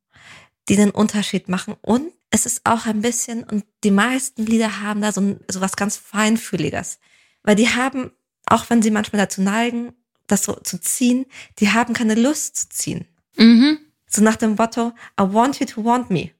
die 0.68 0.76
den 0.76 0.90
Unterschied 0.90 1.48
machen. 1.48 1.76
Und 1.80 2.12
es 2.30 2.46
ist 2.46 2.62
auch 2.64 2.86
ein 2.86 3.00
bisschen, 3.00 3.44
und 3.44 3.64
die 3.84 3.90
meisten 3.90 4.46
Lieder 4.46 4.80
haben 4.80 5.00
da 5.00 5.12
so, 5.12 5.38
so 5.50 5.60
was 5.60 5.76
ganz 5.76 5.96
Feinfühliges. 5.96 6.98
Weil 7.42 7.56
die 7.56 7.68
haben, 7.68 8.12
auch 8.46 8.68
wenn 8.70 8.82
sie 8.82 8.90
manchmal 8.90 9.20
dazu 9.20 9.42
neigen, 9.42 9.92
das 10.26 10.44
so 10.44 10.54
zu 10.54 10.80
ziehen, 10.80 11.26
die 11.58 11.70
haben 11.70 11.92
keine 11.92 12.14
Lust 12.14 12.56
zu 12.56 12.68
ziehen. 12.68 13.06
Mhm. 13.36 13.78
So 14.10 14.22
nach 14.22 14.36
dem 14.36 14.56
Motto, 14.56 14.92
I 15.18 15.22
want 15.22 15.60
you 15.60 15.66
to 15.66 15.84
want 15.84 16.10
me. 16.10 16.30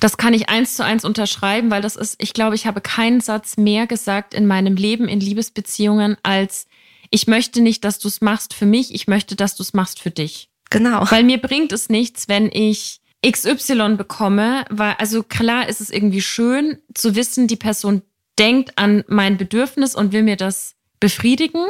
Das 0.00 0.16
kann 0.16 0.32
ich 0.32 0.48
eins 0.48 0.76
zu 0.76 0.84
eins 0.84 1.04
unterschreiben, 1.04 1.70
weil 1.70 1.82
das 1.82 1.96
ist, 1.96 2.16
ich 2.22 2.32
glaube, 2.32 2.54
ich 2.54 2.66
habe 2.66 2.80
keinen 2.80 3.20
Satz 3.20 3.56
mehr 3.56 3.86
gesagt 3.86 4.32
in 4.32 4.46
meinem 4.46 4.76
Leben 4.76 5.08
in 5.08 5.20
Liebesbeziehungen 5.20 6.16
als 6.22 6.66
ich 7.10 7.26
möchte 7.26 7.60
nicht, 7.60 7.84
dass 7.84 7.98
du 7.98 8.08
es 8.08 8.20
machst 8.20 8.54
für 8.54 8.66
mich, 8.66 8.94
ich 8.94 9.06
möchte, 9.08 9.34
dass 9.34 9.56
du 9.56 9.62
es 9.62 9.72
machst 9.72 10.00
für 10.00 10.10
dich. 10.10 10.50
Genau. 10.70 11.10
Weil 11.10 11.24
mir 11.24 11.38
bringt 11.38 11.72
es 11.72 11.88
nichts, 11.88 12.28
wenn 12.28 12.50
ich 12.52 13.00
XY 13.26 13.96
bekomme, 13.96 14.64
weil, 14.70 14.94
also 14.98 15.22
klar 15.22 15.68
ist 15.68 15.80
es 15.80 15.90
irgendwie 15.90 16.20
schön 16.20 16.78
zu 16.94 17.14
wissen, 17.14 17.46
die 17.46 17.56
Person 17.56 18.02
denkt 18.38 18.76
an 18.76 19.04
mein 19.08 19.36
Bedürfnis 19.36 19.94
und 19.94 20.12
will 20.12 20.22
mir 20.22 20.36
das 20.36 20.76
befriedigen. 21.00 21.64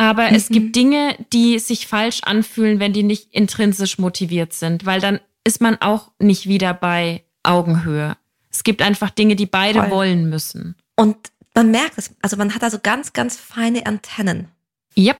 Aber 0.00 0.30
mhm. 0.30 0.34
es 0.34 0.48
gibt 0.48 0.74
Dinge, 0.76 1.14
die 1.30 1.58
sich 1.58 1.86
falsch 1.86 2.20
anfühlen, 2.22 2.80
wenn 2.80 2.94
die 2.94 3.02
nicht 3.02 3.34
intrinsisch 3.34 3.98
motiviert 3.98 4.54
sind, 4.54 4.86
weil 4.86 4.98
dann 4.98 5.20
ist 5.44 5.60
man 5.60 5.76
auch 5.82 6.10
nicht 6.18 6.48
wieder 6.48 6.72
bei 6.72 7.22
Augenhöhe. 7.42 8.16
Es 8.50 8.64
gibt 8.64 8.80
einfach 8.80 9.10
Dinge, 9.10 9.36
die 9.36 9.44
beide 9.44 9.80
Voll. 9.80 9.90
wollen 9.90 10.30
müssen. 10.30 10.74
Und 10.96 11.16
man 11.54 11.70
merkt 11.70 11.98
es, 11.98 12.14
also 12.22 12.38
man 12.38 12.54
hat 12.54 12.64
also 12.64 12.78
ganz, 12.82 13.12
ganz 13.12 13.36
feine 13.36 13.84
Antennen. 13.84 14.48
Yep. 14.96 15.18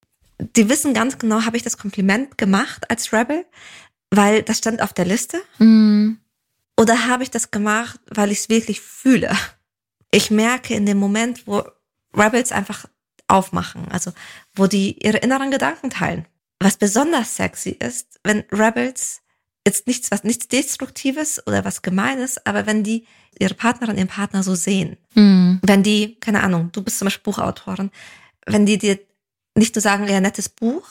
Die 0.56 0.70
wissen 0.70 0.94
ganz 0.94 1.18
genau, 1.18 1.44
habe 1.44 1.58
ich 1.58 1.62
das 1.62 1.76
Kompliment 1.76 2.38
gemacht 2.38 2.90
als 2.90 3.12
Rebel, 3.12 3.44
weil 4.10 4.42
das 4.42 4.56
stand 4.56 4.80
auf 4.80 4.94
der 4.94 5.04
Liste? 5.04 5.42
Mm. 5.58 6.12
Oder 6.78 7.06
habe 7.06 7.22
ich 7.22 7.30
das 7.30 7.50
gemacht, 7.50 8.00
weil 8.06 8.32
ich 8.32 8.38
es 8.38 8.48
wirklich 8.48 8.80
fühle? 8.80 9.36
Ich 10.10 10.30
merke 10.30 10.72
in 10.72 10.86
dem 10.86 10.96
Moment, 10.96 11.46
wo 11.46 11.64
Rebels 12.14 12.50
einfach 12.50 12.86
aufmachen, 13.30 13.88
also 13.90 14.12
wo 14.54 14.66
die 14.66 15.04
ihre 15.04 15.18
inneren 15.18 15.50
Gedanken 15.50 15.90
teilen. 15.90 16.26
Was 16.58 16.76
besonders 16.76 17.36
sexy 17.36 17.70
ist, 17.70 18.20
wenn 18.22 18.44
Rebels 18.52 19.22
jetzt 19.66 19.86
nichts, 19.86 20.10
was 20.10 20.24
nichts 20.24 20.48
Destruktives 20.48 21.46
oder 21.46 21.64
was 21.64 21.82
Gemeines, 21.82 22.44
aber 22.46 22.66
wenn 22.66 22.82
die 22.82 23.06
ihre 23.38 23.54
Partnerin, 23.54 23.96
ihren 23.96 24.08
Partner 24.08 24.42
so 24.42 24.54
sehen, 24.54 24.96
mhm. 25.14 25.60
wenn 25.62 25.82
die, 25.82 26.16
keine 26.20 26.42
Ahnung, 26.42 26.70
du 26.72 26.82
bist 26.82 26.98
zum 26.98 27.06
Beispiel 27.06 27.22
Buchautorin, 27.24 27.90
wenn 28.46 28.66
die 28.66 28.78
dir 28.78 28.98
nicht 29.56 29.74
nur 29.74 29.82
sagen, 29.82 30.06
ja, 30.08 30.20
nettes 30.20 30.48
Buch, 30.48 30.86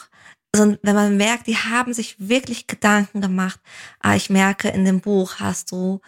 sondern 0.56 0.80
wenn 0.82 0.96
man 0.96 1.18
merkt, 1.18 1.48
die 1.48 1.58
haben 1.58 1.94
sich 1.94 2.16
wirklich 2.20 2.68
Gedanken 2.68 3.22
gemacht, 3.22 3.60
ah, 4.00 4.16
ich 4.16 4.30
merke, 4.30 4.70
in 4.70 4.86
dem 4.86 5.02
Buch 5.02 5.36
hast 5.40 5.72
du 5.72 6.02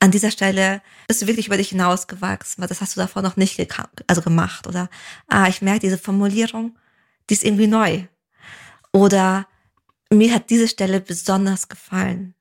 an 0.00 0.10
dieser 0.10 0.30
Stelle 0.30 0.80
bist 1.08 1.22
du 1.22 1.26
wirklich 1.26 1.46
über 1.46 1.56
dich 1.56 1.70
hinausgewachsen, 1.70 2.62
weil 2.62 2.68
das 2.68 2.80
hast 2.80 2.96
du 2.96 3.00
davor 3.00 3.22
noch 3.22 3.36
nicht 3.36 3.58
also 4.06 4.22
gemacht. 4.22 4.66
Oder, 4.66 4.88
ah, 5.26 5.48
ich 5.48 5.62
merke 5.62 5.80
diese 5.80 5.98
Formulierung, 5.98 6.76
die 7.28 7.34
ist 7.34 7.44
irgendwie 7.44 7.66
neu. 7.66 8.04
Oder 8.92 9.46
mir 10.10 10.32
hat 10.32 10.50
diese 10.50 10.68
Stelle 10.68 11.00
besonders 11.00 11.68
gefallen. 11.68 12.34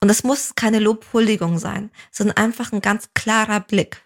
Und 0.00 0.08
das 0.08 0.24
muss 0.24 0.54
keine 0.54 0.78
Lobhuldigung 0.78 1.58
sein, 1.58 1.90
sondern 2.10 2.36
einfach 2.36 2.72
ein 2.72 2.80
ganz 2.80 3.10
klarer 3.14 3.60
Blick. 3.60 4.02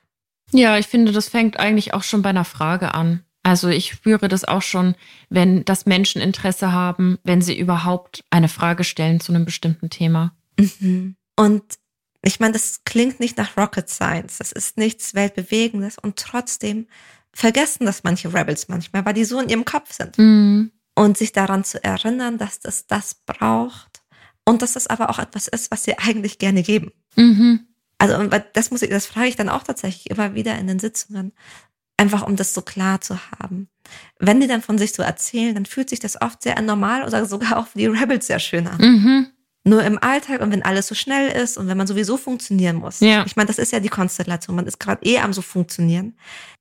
Ja, 0.50 0.78
ich 0.78 0.86
finde, 0.86 1.12
das 1.12 1.28
fängt 1.28 1.58
eigentlich 1.58 1.94
auch 1.94 2.02
schon 2.02 2.22
bei 2.22 2.30
einer 2.30 2.44
Frage 2.44 2.94
an. 2.94 3.24
Also 3.42 3.68
ich 3.68 3.90
spüre 3.90 4.28
das 4.28 4.44
auch 4.44 4.62
schon, 4.62 4.94
wenn 5.28 5.64
das 5.64 5.84
Menschen 5.84 6.22
Interesse 6.22 6.72
haben, 6.72 7.18
wenn 7.24 7.42
sie 7.42 7.56
überhaupt 7.56 8.24
eine 8.30 8.48
Frage 8.48 8.84
stellen 8.84 9.20
zu 9.20 9.32
einem 9.32 9.44
bestimmten 9.44 9.90
Thema. 9.90 10.34
Mhm. 10.58 11.16
Und 11.36 11.62
ich 12.24 12.40
meine, 12.40 12.52
das 12.52 12.84
klingt 12.84 13.20
nicht 13.20 13.36
nach 13.36 13.56
Rocket 13.56 13.88
Science, 13.88 14.38
das 14.38 14.52
ist 14.52 14.76
nichts 14.76 15.14
Weltbewegendes 15.14 15.98
und 15.98 16.16
trotzdem 16.16 16.86
vergessen 17.32 17.84
das 17.84 18.04
manche 18.04 18.32
Rebels 18.32 18.68
manchmal, 18.68 19.04
weil 19.04 19.14
die 19.14 19.24
so 19.24 19.40
in 19.40 19.48
ihrem 19.48 19.64
Kopf 19.64 19.92
sind. 19.92 20.16
Mhm. 20.18 20.70
Und 20.96 21.18
sich 21.18 21.32
daran 21.32 21.64
zu 21.64 21.82
erinnern, 21.82 22.38
dass 22.38 22.60
das 22.60 22.86
das 22.86 23.14
braucht 23.26 24.04
und 24.44 24.62
dass 24.62 24.74
das 24.74 24.86
aber 24.86 25.10
auch 25.10 25.18
etwas 25.18 25.48
ist, 25.48 25.72
was 25.72 25.82
sie 25.82 25.98
eigentlich 25.98 26.38
gerne 26.38 26.62
geben. 26.62 26.92
Mhm. 27.16 27.66
Also 27.98 28.28
das 28.52 28.70
muss 28.70 28.82
ich, 28.82 28.90
das 28.90 29.06
frage 29.06 29.28
ich 29.28 29.36
dann 29.36 29.48
auch 29.48 29.64
tatsächlich 29.64 30.10
immer 30.10 30.34
wieder 30.34 30.56
in 30.56 30.68
den 30.68 30.78
Sitzungen, 30.78 31.32
einfach 31.96 32.26
um 32.26 32.36
das 32.36 32.54
so 32.54 32.62
klar 32.62 33.00
zu 33.00 33.18
haben. 33.30 33.68
Wenn 34.18 34.40
die 34.40 34.46
dann 34.46 34.62
von 34.62 34.78
sich 34.78 34.92
so 34.92 35.02
erzählen, 35.02 35.54
dann 35.54 35.66
fühlt 35.66 35.90
sich 35.90 36.00
das 36.00 36.20
oft 36.20 36.42
sehr 36.42 36.60
normal 36.60 37.04
oder 37.04 37.26
sogar 37.26 37.58
auch 37.58 37.66
für 37.66 37.78
die 37.78 37.86
Rebels 37.86 38.26
sehr 38.28 38.38
schön 38.38 38.66
an. 38.66 38.78
Mhm. 38.78 39.26
Nur 39.66 39.82
im 39.82 39.98
Alltag 40.02 40.42
und 40.42 40.52
wenn 40.52 40.62
alles 40.62 40.86
so 40.86 40.94
schnell 40.94 41.30
ist 41.30 41.56
und 41.56 41.68
wenn 41.68 41.78
man 41.78 41.86
sowieso 41.86 42.18
funktionieren 42.18 42.76
muss. 42.76 43.00
Ja. 43.00 43.24
Ich 43.24 43.34
meine, 43.34 43.46
das 43.46 43.58
ist 43.58 43.72
ja 43.72 43.80
die 43.80 43.88
Konstellation. 43.88 44.54
Man 44.54 44.66
ist 44.66 44.78
gerade 44.78 45.04
eh 45.06 45.18
am 45.20 45.32
so 45.32 45.40
funktionieren. 45.40 46.16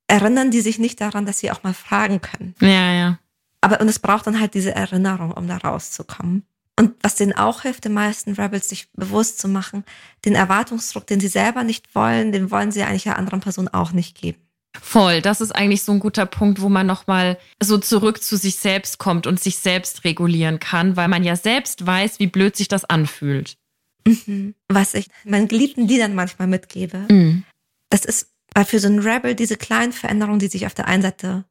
Erinnern 0.08 0.52
die 0.52 0.62
sich 0.62 0.80
nicht 0.80 1.02
daran, 1.02 1.26
dass 1.26 1.40
sie 1.40 1.52
auch 1.52 1.64
mal 1.64 1.74
fragen 1.74 2.22
können. 2.22 2.56
Ja, 2.62 2.94
ja. 2.94 3.20
Aber 3.62 3.82
und 3.82 3.90
es 3.90 4.00
braucht 4.00 4.28
dann 4.28 4.40
halt 4.40 4.54
diese 4.54 4.74
Erinnerung, 4.74 5.32
um 5.32 5.48
da 5.48 5.58
rauszukommen. 5.58 6.46
Und 6.78 6.96
was 7.02 7.16
denen 7.16 7.34
auch 7.34 7.62
hilft, 7.62 7.86
den 7.86 7.94
meisten 7.94 8.34
Rebels 8.34 8.68
sich 8.68 8.92
bewusst 8.94 9.40
zu 9.40 9.48
machen, 9.48 9.84
den 10.26 10.34
Erwartungsdruck, 10.34 11.06
den 11.06 11.20
sie 11.20 11.28
selber 11.28 11.64
nicht 11.64 11.94
wollen, 11.94 12.32
den 12.32 12.52
wollen 12.52 12.72
sie 12.72 12.84
eigentlich 12.84 13.04
der 13.04 13.18
anderen 13.18 13.42
Person 13.42 13.68
auch 13.68 13.92
nicht 13.92 14.20
geben. 14.20 14.43
Voll, 14.82 15.22
das 15.22 15.40
ist 15.40 15.52
eigentlich 15.52 15.84
so 15.84 15.92
ein 15.92 16.00
guter 16.00 16.26
Punkt, 16.26 16.60
wo 16.62 16.68
man 16.68 16.88
nochmal 16.88 17.38
so 17.62 17.78
zurück 17.78 18.24
zu 18.24 18.38
sich 18.38 18.56
selbst 18.56 18.98
kommt 18.98 19.28
und 19.28 19.40
sich 19.40 19.58
selbst 19.58 20.04
regulieren 20.04 20.60
kann, 20.60 20.98
weil 20.98 21.08
man 21.08 21.24
ja 21.24 21.36
selbst 21.36 21.86
weiß, 21.86 22.20
wie 22.20 22.28
blöd 22.28 22.56
sich 22.56 22.68
das 22.68 22.84
anfühlt. 22.86 23.58
Mhm. 24.06 24.56
Was 24.70 24.96
ich 24.96 25.08
meinen 25.26 25.48
geliebten 25.48 25.88
Liedern 25.88 26.16
manchmal 26.16 26.48
mitgebe, 26.48 27.06
mhm. 27.10 27.44
das 27.90 28.04
ist, 28.04 28.32
weil 28.54 28.66
für 28.66 28.80
so 28.80 28.88
einen 28.88 29.00
Rebel 29.00 29.36
diese 29.36 29.58
kleinen 29.58 29.94
Veränderungen, 29.94 30.40
die 30.40 30.48
sich 30.48 30.66
auf 30.66 30.74
der 30.74 30.88
einen 30.88 31.04
Seite, 31.04 31.46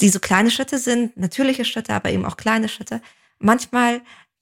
die 0.00 0.08
so 0.08 0.18
kleine 0.18 0.50
Schritte 0.50 0.78
sind, 0.78 1.16
natürliche 1.16 1.66
Schritte, 1.66 1.92
aber 1.92 2.10
eben 2.10 2.24
auch 2.24 2.38
kleine 2.38 2.68
Schritte, 2.68 3.02
manchmal 3.38 4.00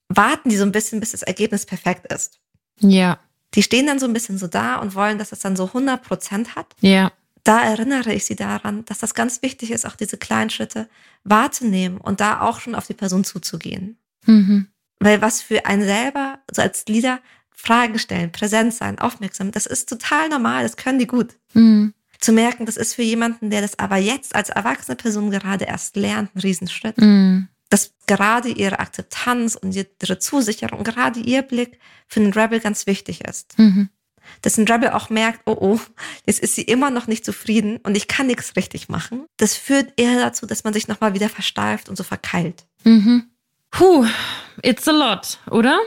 warten 0.08 0.48
die 0.48 0.56
so 0.56 0.64
ein 0.64 0.72
bisschen, 0.72 1.00
bis 1.00 1.10
das 1.10 1.22
Ergebnis 1.22 1.66
perfekt 1.66 2.10
ist. 2.12 2.38
Ja. 2.78 3.18
Die 3.54 3.62
stehen 3.62 3.86
dann 3.86 3.98
so 3.98 4.06
ein 4.06 4.12
bisschen 4.12 4.38
so 4.38 4.46
da 4.46 4.76
und 4.76 4.94
wollen, 4.94 5.18
dass 5.18 5.32
es 5.32 5.40
dann 5.40 5.56
so 5.56 5.66
100 5.66 6.02
Prozent 6.02 6.54
hat. 6.54 6.74
Ja 6.80 7.10
da 7.46 7.62
erinnere 7.62 8.12
ich 8.12 8.24
sie 8.24 8.34
daran, 8.34 8.84
dass 8.86 8.98
das 8.98 9.14
ganz 9.14 9.40
wichtig 9.40 9.70
ist, 9.70 9.86
auch 9.86 9.94
diese 9.94 10.16
kleinen 10.16 10.50
Schritte 10.50 10.88
wahrzunehmen 11.22 11.98
und 11.98 12.20
da 12.20 12.40
auch 12.40 12.58
schon 12.58 12.74
auf 12.74 12.88
die 12.88 12.94
Person 12.94 13.22
zuzugehen. 13.22 13.98
Mhm. 14.24 14.66
Weil 14.98 15.22
was 15.22 15.42
für 15.42 15.64
einen 15.64 15.84
selber, 15.84 16.40
so 16.50 16.62
als 16.62 16.86
Leader, 16.86 17.20
Fragen 17.50 17.98
stellen, 18.00 18.32
präsent 18.32 18.74
sein, 18.74 18.98
aufmerksam, 18.98 19.52
das 19.52 19.66
ist 19.66 19.88
total 19.88 20.28
normal, 20.28 20.64
das 20.64 20.76
können 20.76 20.98
die 20.98 21.06
gut. 21.06 21.36
Mhm. 21.54 21.94
Zu 22.18 22.32
merken, 22.32 22.66
das 22.66 22.76
ist 22.76 22.94
für 22.94 23.02
jemanden, 23.02 23.50
der 23.50 23.60
das 23.60 23.78
aber 23.78 23.96
jetzt 23.96 24.34
als 24.34 24.48
erwachsene 24.48 24.96
Person 24.96 25.30
gerade 25.30 25.66
erst 25.66 25.94
lernt, 25.96 26.34
ein 26.34 26.40
Riesenschritt. 26.40 26.98
Mhm. 26.98 27.48
Dass 27.68 27.92
gerade 28.06 28.48
ihre 28.48 28.80
Akzeptanz 28.80 29.54
und 29.54 29.74
ihre 29.74 30.18
Zusicherung, 30.18 30.82
gerade 30.82 31.20
ihr 31.20 31.42
Blick 31.42 31.78
für 32.08 32.20
einen 32.20 32.32
Rebel 32.32 32.58
ganz 32.58 32.86
wichtig 32.86 33.24
ist. 33.24 33.56
Mhm 33.56 33.90
dass 34.42 34.58
ein 34.58 34.68
Rebel 34.68 34.90
auch 34.90 35.10
merkt, 35.10 35.40
oh 35.46 35.56
oh, 35.58 35.80
jetzt 36.26 36.40
ist 36.40 36.54
sie 36.54 36.62
immer 36.62 36.90
noch 36.90 37.06
nicht 37.06 37.24
zufrieden 37.24 37.78
und 37.78 37.96
ich 37.96 38.08
kann 38.08 38.26
nichts 38.26 38.56
richtig 38.56 38.88
machen. 38.88 39.26
Das 39.36 39.54
führt 39.54 39.92
eher 39.96 40.18
dazu, 40.18 40.46
dass 40.46 40.64
man 40.64 40.72
sich 40.72 40.88
nochmal 40.88 41.14
wieder 41.14 41.28
versteift 41.28 41.88
und 41.88 41.96
so 41.96 42.04
verkeilt. 42.04 42.64
Mhm. 42.84 43.24
Puh, 43.70 44.06
it's 44.62 44.88
a 44.88 44.92
lot, 44.92 45.38
oder? 45.50 45.78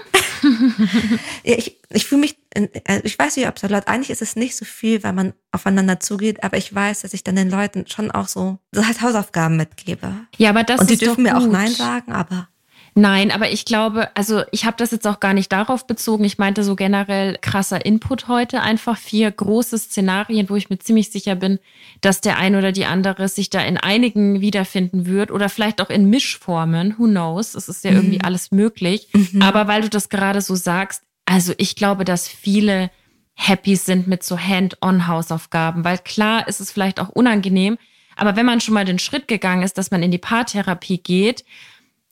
ja, 1.44 1.56
ich, 1.58 1.80
ich 1.90 2.06
fühle 2.06 2.22
mich, 2.22 2.38
äh, 2.54 2.68
ich 3.04 3.18
weiß 3.18 3.36
nicht, 3.36 3.48
ob 3.48 3.58
es 3.58 3.64
a 3.64 3.68
lot, 3.68 3.88
eigentlich 3.88 4.12
ist 4.12 4.22
es 4.22 4.36
nicht 4.36 4.56
so 4.56 4.66
viel, 4.66 5.04
weil 5.04 5.14
man 5.14 5.34
aufeinander 5.52 6.00
zugeht, 6.00 6.44
aber 6.44 6.58
ich 6.58 6.74
weiß, 6.74 7.02
dass 7.02 7.14
ich 7.14 7.24
dann 7.24 7.36
den 7.36 7.50
Leuten 7.50 7.88
schon 7.88 8.12
auch 8.12 8.28
so, 8.28 8.60
so 8.72 8.86
halt 8.86 9.02
Hausaufgaben 9.02 9.58
mitgebe. 9.58 10.14
Ja, 10.38 10.52
aber 10.52 10.64
das 10.64 10.82
und 10.82 10.92
ist 10.92 11.02
die 11.02 11.06
dürfen 11.06 11.24
mir 11.24 11.38
auch 11.38 11.48
Nein 11.48 11.72
sagen, 11.72 12.12
aber 12.12 12.50
Nein, 12.96 13.32
aber 13.32 13.52
ich 13.52 13.66
glaube, 13.66 14.10
also 14.16 14.44
ich 14.52 14.66
habe 14.66 14.78
das 14.78 14.92
jetzt 14.92 15.08
auch 15.08 15.20
gar 15.20 15.34
nicht 15.34 15.52
darauf 15.52 15.88
bezogen. 15.88 16.24
Ich 16.24 16.38
meinte 16.38 16.64
so 16.64 16.76
generell 16.76 17.38
krasser 17.42 17.86
Input 17.86 18.28
heute. 18.28 18.62
Einfach 18.62 18.98
vier 18.98 19.32
große 19.32 19.78
Szenarien, 19.78 20.50
wo 20.50 20.56
ich 20.56 20.70
mir 20.70 20.80
ziemlich 20.80 21.10
sicher 21.12 21.36
bin, 21.36 21.60
dass 22.02 22.22
der 22.22 22.38
ein 22.38 22.56
oder 22.56 22.72
die 22.72 22.86
andere 22.86 23.28
sich 23.28 23.50
da 23.50 23.62
in 23.62 23.78
einigen 23.78 24.42
wiederfinden 24.42 25.06
wird 25.06 25.32
oder 25.32 25.50
vielleicht 25.50 25.82
auch 25.82 25.90
in 25.90 26.10
Mischformen. 26.10 26.96
Who 26.98 27.06
knows? 27.06 27.56
Es 27.56 27.70
ist 27.70 27.84
ja 27.84 27.92
irgendwie 27.92 28.18
mhm. 28.18 28.26
alles 28.26 28.52
möglich. 28.52 29.10
Mhm. 29.14 29.42
Aber 29.42 29.68
weil 29.68 29.82
du 29.82 29.90
das 29.90 30.10
gerade 30.10 30.42
so 30.42 30.56
sagst, 30.56 31.04
also 31.26 31.54
ich 31.58 31.76
glaube, 31.76 32.06
dass 32.06 32.28
viele 32.28 32.90
happy 33.36 33.76
sind 33.76 34.08
mit 34.08 34.24
so 34.24 34.38
Hand-on-Hausaufgaben, 34.38 35.86
weil 35.86 36.00
klar 36.00 36.48
ist 36.48 36.60
es 36.60 36.72
vielleicht 36.72 37.00
auch 37.00 37.10
unangenehm. 37.10 37.78
Aber 38.18 38.36
wenn 38.36 38.46
man 38.46 38.60
schon 38.60 38.74
mal 38.74 38.84
den 38.84 39.00
Schritt 39.00 39.30
gegangen 39.30 39.64
ist, 39.64 39.78
dass 39.78 39.92
man 39.92 40.04
in 40.04 40.12
die 40.12 40.18
Paartherapie 40.18 40.98
geht, 40.98 41.46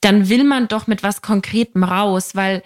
dann 0.02 0.30
will 0.30 0.44
man 0.44 0.68
doch 0.68 0.88
mit 0.88 1.04
was 1.04 1.22
Konkretem 1.22 1.84
raus, 1.84 2.36
weil 2.36 2.64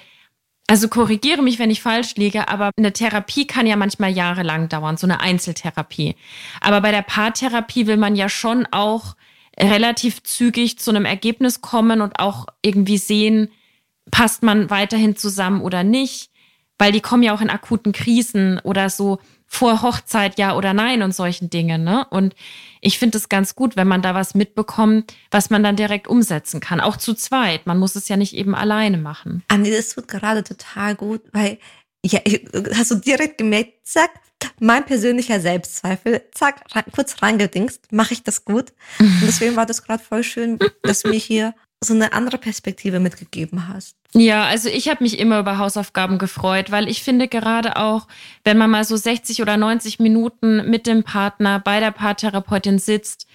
Also 0.68 0.88
korrigiere 0.88 1.42
mich, 1.42 1.60
wenn 1.60 1.70
ich 1.70 1.82
falsch 1.82 2.16
liege, 2.16 2.48
aber 2.48 2.72
eine 2.78 2.94
Therapie 2.94 3.46
kann 3.46 3.68
ja 3.68 3.76
manchmal 3.76 4.12
jahrelang 4.12 4.70
dauern, 4.70 4.96
so 4.96 5.06
eine 5.06 5.20
Einzeltherapie. 5.20 6.16
Aber 6.62 6.80
bei 6.80 6.92
der 6.92 7.02
Paartherapie 7.02 7.88
will 7.88 7.98
man 7.98 8.16
ja 8.16 8.30
schon 8.30 8.66
auch 8.72 9.18
relativ 9.60 10.24
zügig 10.24 10.80
zu 10.80 10.92
einem 10.92 11.04
Ergebnis 11.04 11.60
kommen 11.60 12.00
und 12.00 12.20
auch 12.20 12.46
irgendwie 12.62 12.98
sehen, 12.98 13.50
passt 14.12 14.44
man 14.44 14.70
weiterhin 14.70 15.18
zusammen 15.18 15.62
oder 15.62 15.84
nicht, 15.84 16.30
weil 16.78 16.94
die 16.94 17.02
kommen 17.02 17.24
ja 17.24 17.34
auch 17.34 17.42
in 17.42 17.50
akuten 17.50 17.92
Krisen 17.92 18.60
oder 18.64 18.90
so 18.90 19.20
vor 19.54 19.82
Hochzeit 19.82 20.40
ja 20.40 20.56
oder 20.56 20.74
nein 20.74 21.04
und 21.04 21.14
solchen 21.14 21.50
Dingen. 21.50 21.84
Ne? 21.84 22.08
Und 22.10 22.36
ich 22.80 22.98
finde 22.98 23.18
es 23.18 23.28
ganz 23.28 23.54
gut, 23.54 23.76
wenn 23.76 23.88
man 23.88 24.02
da 24.02 24.16
was 24.16 24.34
mitbekommt, 24.34 25.14
was 25.30 25.50
man 25.50 25.62
dann 25.62 25.76
direkt 25.76 26.08
umsetzen 26.08 26.62
kann. 26.62 26.80
Auch 26.80 26.96
zu 26.96 27.14
zweit. 27.14 27.68
Man 27.68 27.78
muss 27.78 27.98
es 27.98 28.08
ja 28.08 28.16
nicht 28.16 28.34
eben 28.34 28.56
alleine 28.56 28.98
machen. 28.98 29.44
Andi, 29.50 29.70
das 29.70 29.90
tut 29.90 30.08
gerade 30.08 30.46
total 30.46 30.96
gut, 30.96 31.22
weil 31.34 31.60
ja, 32.04 32.22
hast 32.76 32.92
du 32.92 32.96
direkt 32.96 33.40
gemerkt, 33.40 33.74
zack, 33.84 34.12
mein 34.60 34.86
persönlicher 34.86 35.42
Selbstzweifel, 35.42 36.24
zack, 36.32 36.64
rein, 36.74 36.86
kurz 36.96 37.22
reingedingst, 37.22 37.92
mache 37.92 38.14
ich 38.14 38.24
das 38.24 38.46
gut. 38.46 38.72
Und 39.00 39.24
deswegen 39.28 39.58
war 39.58 39.66
das 39.66 39.84
gerade 39.84 40.02
voll 40.02 40.24
schön, 40.24 40.60
dass 40.82 41.02
du 41.02 41.10
mir 41.10 41.20
hier 41.20 41.54
so 41.84 41.94
eine 41.94 42.14
andere 42.14 42.38
Perspektive 42.38 43.02
mitgegeben 43.02 43.68
hast. 43.68 43.98
Ja, 44.14 44.44
also 44.46 44.68
ich 44.68 44.90
habe 44.90 45.04
mich 45.04 45.20
immer 45.20 45.40
über 45.40 45.58
Hausaufgaben 45.58 46.18
gefreut, 46.18 46.70
weil 46.70 46.90
ich 46.90 47.02
finde 47.02 47.30
gerade 47.30 47.78
auch, 47.78 48.08
wenn 48.44 48.58
man 48.58 48.70
mal 48.70 48.84
so 48.84 48.98
60 48.98 49.42
oder 49.42 49.56
90 49.56 50.00
Minuten 50.00 50.70
mit 50.70 50.86
dem 50.86 51.04
Partner 51.04 51.60
bei 51.60 51.80
der 51.80 51.92
Paartherapeutin 51.92 52.78
sitzt 52.78 53.26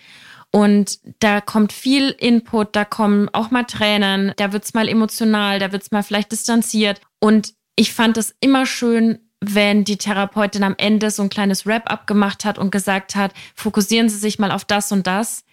und 0.50 0.98
da 1.18 1.40
kommt 1.40 1.72
viel 1.72 2.10
Input, 2.18 2.76
da 2.76 2.84
kommen 2.84 3.30
auch 3.32 3.50
mal 3.50 3.64
Tränen, 3.64 4.32
da 4.36 4.52
wird's 4.52 4.74
mal 4.74 4.88
emotional, 4.88 5.58
da 5.58 5.72
wird's 5.72 5.92
mal 5.92 6.02
vielleicht 6.02 6.30
distanziert. 6.30 7.00
Und 7.20 7.54
ich 7.74 7.92
fand 7.94 8.18
es 8.18 8.34
immer 8.40 8.66
schön, 8.66 9.18
wenn 9.40 9.84
die 9.84 9.98
Therapeutin 9.98 10.62
am 10.62 10.74
Ende 10.76 11.10
so 11.10 11.22
ein 11.22 11.30
kleines 11.30 11.66
Wrap-up 11.66 12.06
gemacht 12.06 12.44
hat 12.44 12.58
und 12.58 12.70
gesagt 12.70 13.16
hat, 13.16 13.32
fokussieren 13.54 14.08
Sie 14.08 14.18
sich 14.18 14.38
mal 14.38 14.50
auf 14.50 14.64
das 14.64 14.92
und 14.92 15.06
das 15.06 15.45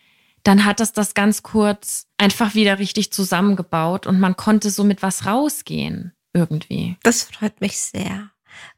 dann 0.44 0.66
hat 0.66 0.80
das 0.80 0.92
das 0.92 1.14
ganz 1.14 1.42
kurz 1.42 2.08
einfach 2.18 2.54
wieder 2.54 2.80
richtig 2.80 3.12
zusammengebaut 3.12 4.08
und 4.08 4.20
man 4.20 4.36
konnte 4.36 4.70
so 4.70 4.84
mit 4.84 5.02
was 5.02 5.26
rausgehen 5.26 6.14
irgendwie. 6.34 6.98
Das 7.04 7.24
freut 7.24 7.62
mich 7.62 7.80
sehr, 7.80 8.32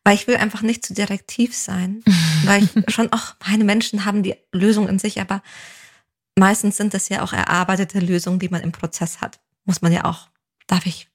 weil 0.04 0.16
ich 0.16 0.28
will 0.28 0.38
einfach 0.38 0.62
nicht 0.62 0.86
zu 0.86 0.94
direktiv 0.94 1.56
sein, 1.56 2.04
weil 2.46 2.64
ich 2.64 2.94
schon 2.94 3.12
auch 3.12 3.36
meine 3.48 3.64
Menschen 3.64 4.06
haben 4.06 4.24
die 4.24 4.36
Lösung 4.52 4.88
in 4.88 5.00
sich, 5.00 5.20
aber 5.20 5.42
meistens 6.36 6.78
sind 6.78 6.94
das 6.94 7.10
ja 7.10 7.24
auch 7.24 7.34
erarbeitete 7.34 8.00
Lösungen, 8.00 8.40
die 8.40 8.50
man 8.50 8.62
im 8.62 8.72
Prozess 8.72 9.22
hat. 9.22 9.40
Muss 9.64 9.82
man 9.82 9.92
ja 9.92 10.06
auch, 10.06 10.30
darf 10.68 10.86
ich 10.86 11.08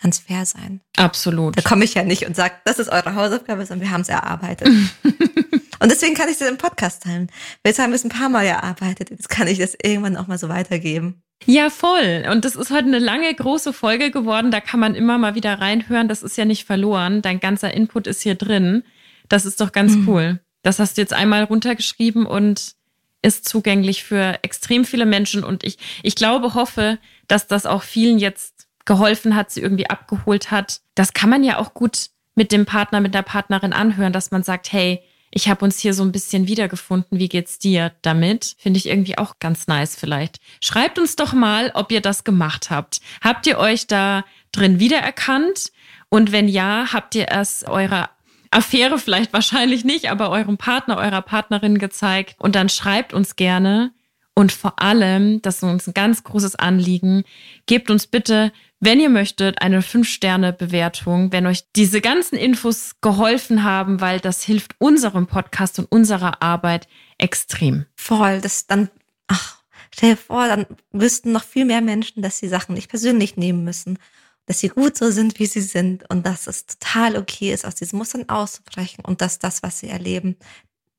ganz 0.00 0.18
fair 0.18 0.44
sein. 0.44 0.82
Absolut. 0.96 1.56
Da 1.56 1.62
komme 1.62 1.84
ich 1.84 1.94
ja 1.94 2.04
nicht 2.04 2.26
und 2.26 2.36
sage, 2.36 2.54
das 2.64 2.78
ist 2.78 2.88
eure 2.88 3.14
Hausaufgabe, 3.14 3.64
sondern 3.64 3.88
wir 3.88 3.92
haben 3.92 4.02
es 4.02 4.08
erarbeitet. 4.08 4.68
Und 5.86 5.92
deswegen 5.92 6.16
kann 6.16 6.28
ich 6.28 6.36
das 6.36 6.48
im 6.48 6.58
Podcast 6.58 7.04
teilen. 7.04 7.30
Jetzt 7.64 7.78
haben 7.78 7.92
wir 7.92 7.94
es 7.94 8.02
ein 8.02 8.10
paar 8.10 8.28
Mal 8.28 8.44
erarbeitet. 8.44 9.10
Jetzt 9.10 9.28
kann 9.28 9.46
ich 9.46 9.58
das 9.58 9.76
irgendwann 9.80 10.16
auch 10.16 10.26
mal 10.26 10.36
so 10.36 10.48
weitergeben. 10.48 11.22
Ja, 11.44 11.70
voll. 11.70 12.26
Und 12.28 12.44
das 12.44 12.56
ist 12.56 12.72
heute 12.72 12.88
eine 12.88 12.98
lange, 12.98 13.32
große 13.32 13.72
Folge 13.72 14.10
geworden. 14.10 14.50
Da 14.50 14.60
kann 14.60 14.80
man 14.80 14.96
immer 14.96 15.16
mal 15.16 15.36
wieder 15.36 15.60
reinhören. 15.60 16.08
Das 16.08 16.24
ist 16.24 16.36
ja 16.36 16.44
nicht 16.44 16.64
verloren. 16.64 17.22
Dein 17.22 17.38
ganzer 17.38 17.72
Input 17.72 18.08
ist 18.08 18.20
hier 18.22 18.34
drin. 18.34 18.82
Das 19.28 19.46
ist 19.46 19.60
doch 19.60 19.70
ganz 19.70 19.94
mhm. 19.94 20.08
cool. 20.08 20.40
Das 20.64 20.80
hast 20.80 20.96
du 20.96 21.02
jetzt 21.02 21.12
einmal 21.12 21.44
runtergeschrieben 21.44 22.26
und 22.26 22.74
ist 23.22 23.48
zugänglich 23.48 24.02
für 24.02 24.40
extrem 24.42 24.84
viele 24.84 25.06
Menschen. 25.06 25.44
Und 25.44 25.62
ich, 25.62 25.78
ich 26.02 26.16
glaube, 26.16 26.54
hoffe, 26.54 26.98
dass 27.28 27.46
das 27.46 27.64
auch 27.64 27.84
vielen 27.84 28.18
jetzt 28.18 28.66
geholfen 28.86 29.36
hat, 29.36 29.52
sie 29.52 29.60
irgendwie 29.60 29.88
abgeholt 29.88 30.50
hat. 30.50 30.80
Das 30.96 31.12
kann 31.12 31.30
man 31.30 31.44
ja 31.44 31.58
auch 31.58 31.74
gut 31.74 32.08
mit 32.34 32.50
dem 32.50 32.66
Partner, 32.66 33.00
mit 33.00 33.14
der 33.14 33.22
Partnerin 33.22 33.72
anhören, 33.72 34.12
dass 34.12 34.32
man 34.32 34.42
sagt, 34.42 34.72
hey, 34.72 35.04
ich 35.36 35.50
habe 35.50 35.66
uns 35.66 35.78
hier 35.78 35.92
so 35.92 36.02
ein 36.02 36.12
bisschen 36.12 36.48
wiedergefunden. 36.48 37.18
Wie 37.18 37.28
geht's 37.28 37.58
dir 37.58 37.92
damit? 38.00 38.56
Finde 38.56 38.78
ich 38.78 38.86
irgendwie 38.86 39.18
auch 39.18 39.34
ganz 39.38 39.66
nice 39.66 39.94
vielleicht. 39.94 40.40
Schreibt 40.62 40.98
uns 40.98 41.14
doch 41.14 41.34
mal, 41.34 41.72
ob 41.74 41.92
ihr 41.92 42.00
das 42.00 42.24
gemacht 42.24 42.70
habt. 42.70 43.02
Habt 43.20 43.46
ihr 43.46 43.58
euch 43.58 43.86
da 43.86 44.24
drin 44.50 44.80
wiedererkannt? 44.80 45.72
Und 46.08 46.32
wenn 46.32 46.48
ja, 46.48 46.86
habt 46.90 47.14
ihr 47.14 47.26
es 47.30 47.64
eurer 47.68 48.08
Affäre 48.50 48.98
vielleicht 48.98 49.30
wahrscheinlich 49.34 49.84
nicht, 49.84 50.10
aber 50.10 50.30
eurem 50.30 50.56
Partner, 50.56 50.96
eurer 50.96 51.20
Partnerin 51.20 51.76
gezeigt? 51.76 52.36
Und 52.38 52.54
dann 52.54 52.70
schreibt 52.70 53.12
uns 53.12 53.36
gerne. 53.36 53.92
Und 54.32 54.52
vor 54.52 54.80
allem, 54.80 55.42
das 55.42 55.56
ist 55.56 55.64
uns 55.64 55.86
ein 55.86 55.92
ganz 55.92 56.24
großes 56.24 56.56
Anliegen, 56.56 57.24
gebt 57.66 57.90
uns 57.90 58.06
bitte 58.06 58.52
wenn 58.80 59.00
ihr 59.00 59.08
möchtet, 59.08 59.62
eine 59.62 59.80
5-Sterne-Bewertung, 59.80 61.32
wenn 61.32 61.46
euch 61.46 61.64
diese 61.74 62.00
ganzen 62.00 62.36
Infos 62.36 62.92
geholfen 63.00 63.62
haben, 63.62 64.00
weil 64.00 64.20
das 64.20 64.42
hilft 64.42 64.74
unserem 64.78 65.26
Podcast 65.26 65.78
und 65.78 65.86
unserer 65.86 66.42
Arbeit 66.42 66.86
extrem. 67.18 67.86
Voll, 67.96 68.40
das 68.40 68.66
dann, 68.66 68.90
ach, 69.28 69.62
stell 69.90 70.10
dir 70.10 70.16
vor, 70.16 70.46
dann 70.46 70.66
wüssten 70.92 71.32
noch 71.32 71.44
viel 71.44 71.64
mehr 71.64 71.80
Menschen, 71.80 72.22
dass 72.22 72.38
sie 72.38 72.48
Sachen 72.48 72.74
nicht 72.74 72.90
persönlich 72.90 73.36
nehmen 73.36 73.64
müssen, 73.64 73.98
dass 74.44 74.60
sie 74.60 74.68
gut 74.68 74.96
so 74.96 75.10
sind, 75.10 75.38
wie 75.38 75.46
sie 75.46 75.62
sind 75.62 76.08
und 76.10 76.26
dass 76.26 76.46
es 76.46 76.66
total 76.66 77.16
okay 77.16 77.52
ist, 77.52 77.64
aus 77.64 77.74
diesen 77.74 77.98
Mustern 77.98 78.28
auszubrechen 78.28 79.04
und 79.04 79.22
dass 79.22 79.38
das, 79.38 79.62
was 79.62 79.80
sie 79.80 79.88
erleben, 79.88 80.36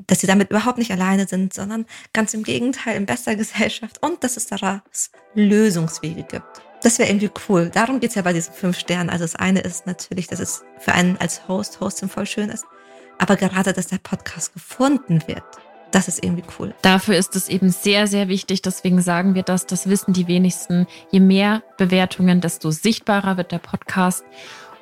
dass 0.06 0.20
sie 0.22 0.28
damit 0.28 0.50
überhaupt 0.50 0.78
nicht 0.78 0.92
alleine 0.92 1.28
sind, 1.28 1.54
sondern 1.54 1.86
ganz 2.14 2.34
im 2.34 2.44
Gegenteil 2.44 2.98
in 2.98 3.06
bester 3.06 3.36
Gesellschaft 3.38 4.02
und 4.04 4.24
dass 4.24 4.36
es 4.36 4.48
daraus 4.48 5.12
Lösungswege 5.36 6.24
gibt. 6.24 6.67
Das 6.82 7.00
wäre 7.00 7.10
irgendwie 7.10 7.32
cool. 7.50 7.70
Darum 7.74 8.00
geht's 8.00 8.16
ja 8.16 8.22
bei 8.22 8.34
diesen 8.34 8.54
fünf 8.54 8.78
Sternen. 8.78 9.10
Also 9.10 9.24
das 9.24 9.36
eine 9.36 9.62
ist 9.62 9.88
natürlich, 9.88 10.28
dass 10.28 10.40
es 10.40 10.64
für 10.80 10.94
einen 10.94 11.18
als 11.18 11.48
Host, 11.48 11.80
Hostin 11.80 12.10
voll 12.10 12.26
schön 12.26 12.50
ist. 12.50 12.66
Aber 13.18 13.36
gerade, 13.36 13.74
dass 13.74 13.88
der 13.88 13.98
Podcast 13.98 14.54
gefunden 14.54 15.24
wird, 15.28 15.44
das 15.92 16.08
ist 16.08 16.24
irgendwie 16.24 16.44
cool. 16.60 16.76
Dafür 16.82 17.16
ist 17.16 17.36
es 17.36 17.50
eben 17.50 17.70
sehr, 17.70 18.08
sehr 18.08 18.28
wichtig. 18.28 18.62
Deswegen 18.62 19.02
sagen 19.02 19.36
wir 19.36 19.44
das. 19.44 19.66
Das 19.66 19.90
wissen 19.90 20.14
die 20.14 20.28
wenigsten. 20.28 20.86
Je 21.12 21.20
mehr 21.20 21.64
Bewertungen, 21.78 22.42
desto 22.42 22.72
sichtbarer 22.72 23.38
wird 23.38 23.52
der 23.52 23.60
Podcast. 23.60 24.24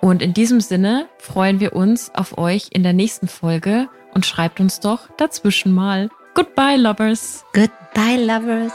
Und 0.01 0.21
in 0.21 0.33
diesem 0.33 0.61
Sinne 0.61 1.07
freuen 1.17 1.59
wir 1.59 1.73
uns 1.75 2.11
auf 2.13 2.37
euch 2.37 2.67
in 2.71 2.83
der 2.83 2.93
nächsten 2.93 3.27
Folge 3.27 3.87
und 4.13 4.25
schreibt 4.25 4.59
uns 4.59 4.79
doch 4.79 5.09
dazwischen 5.17 5.71
mal. 5.71 6.09
Goodbye, 6.33 6.75
Lovers. 6.75 7.45
Goodbye, 7.53 8.17
Lovers. 8.17 8.73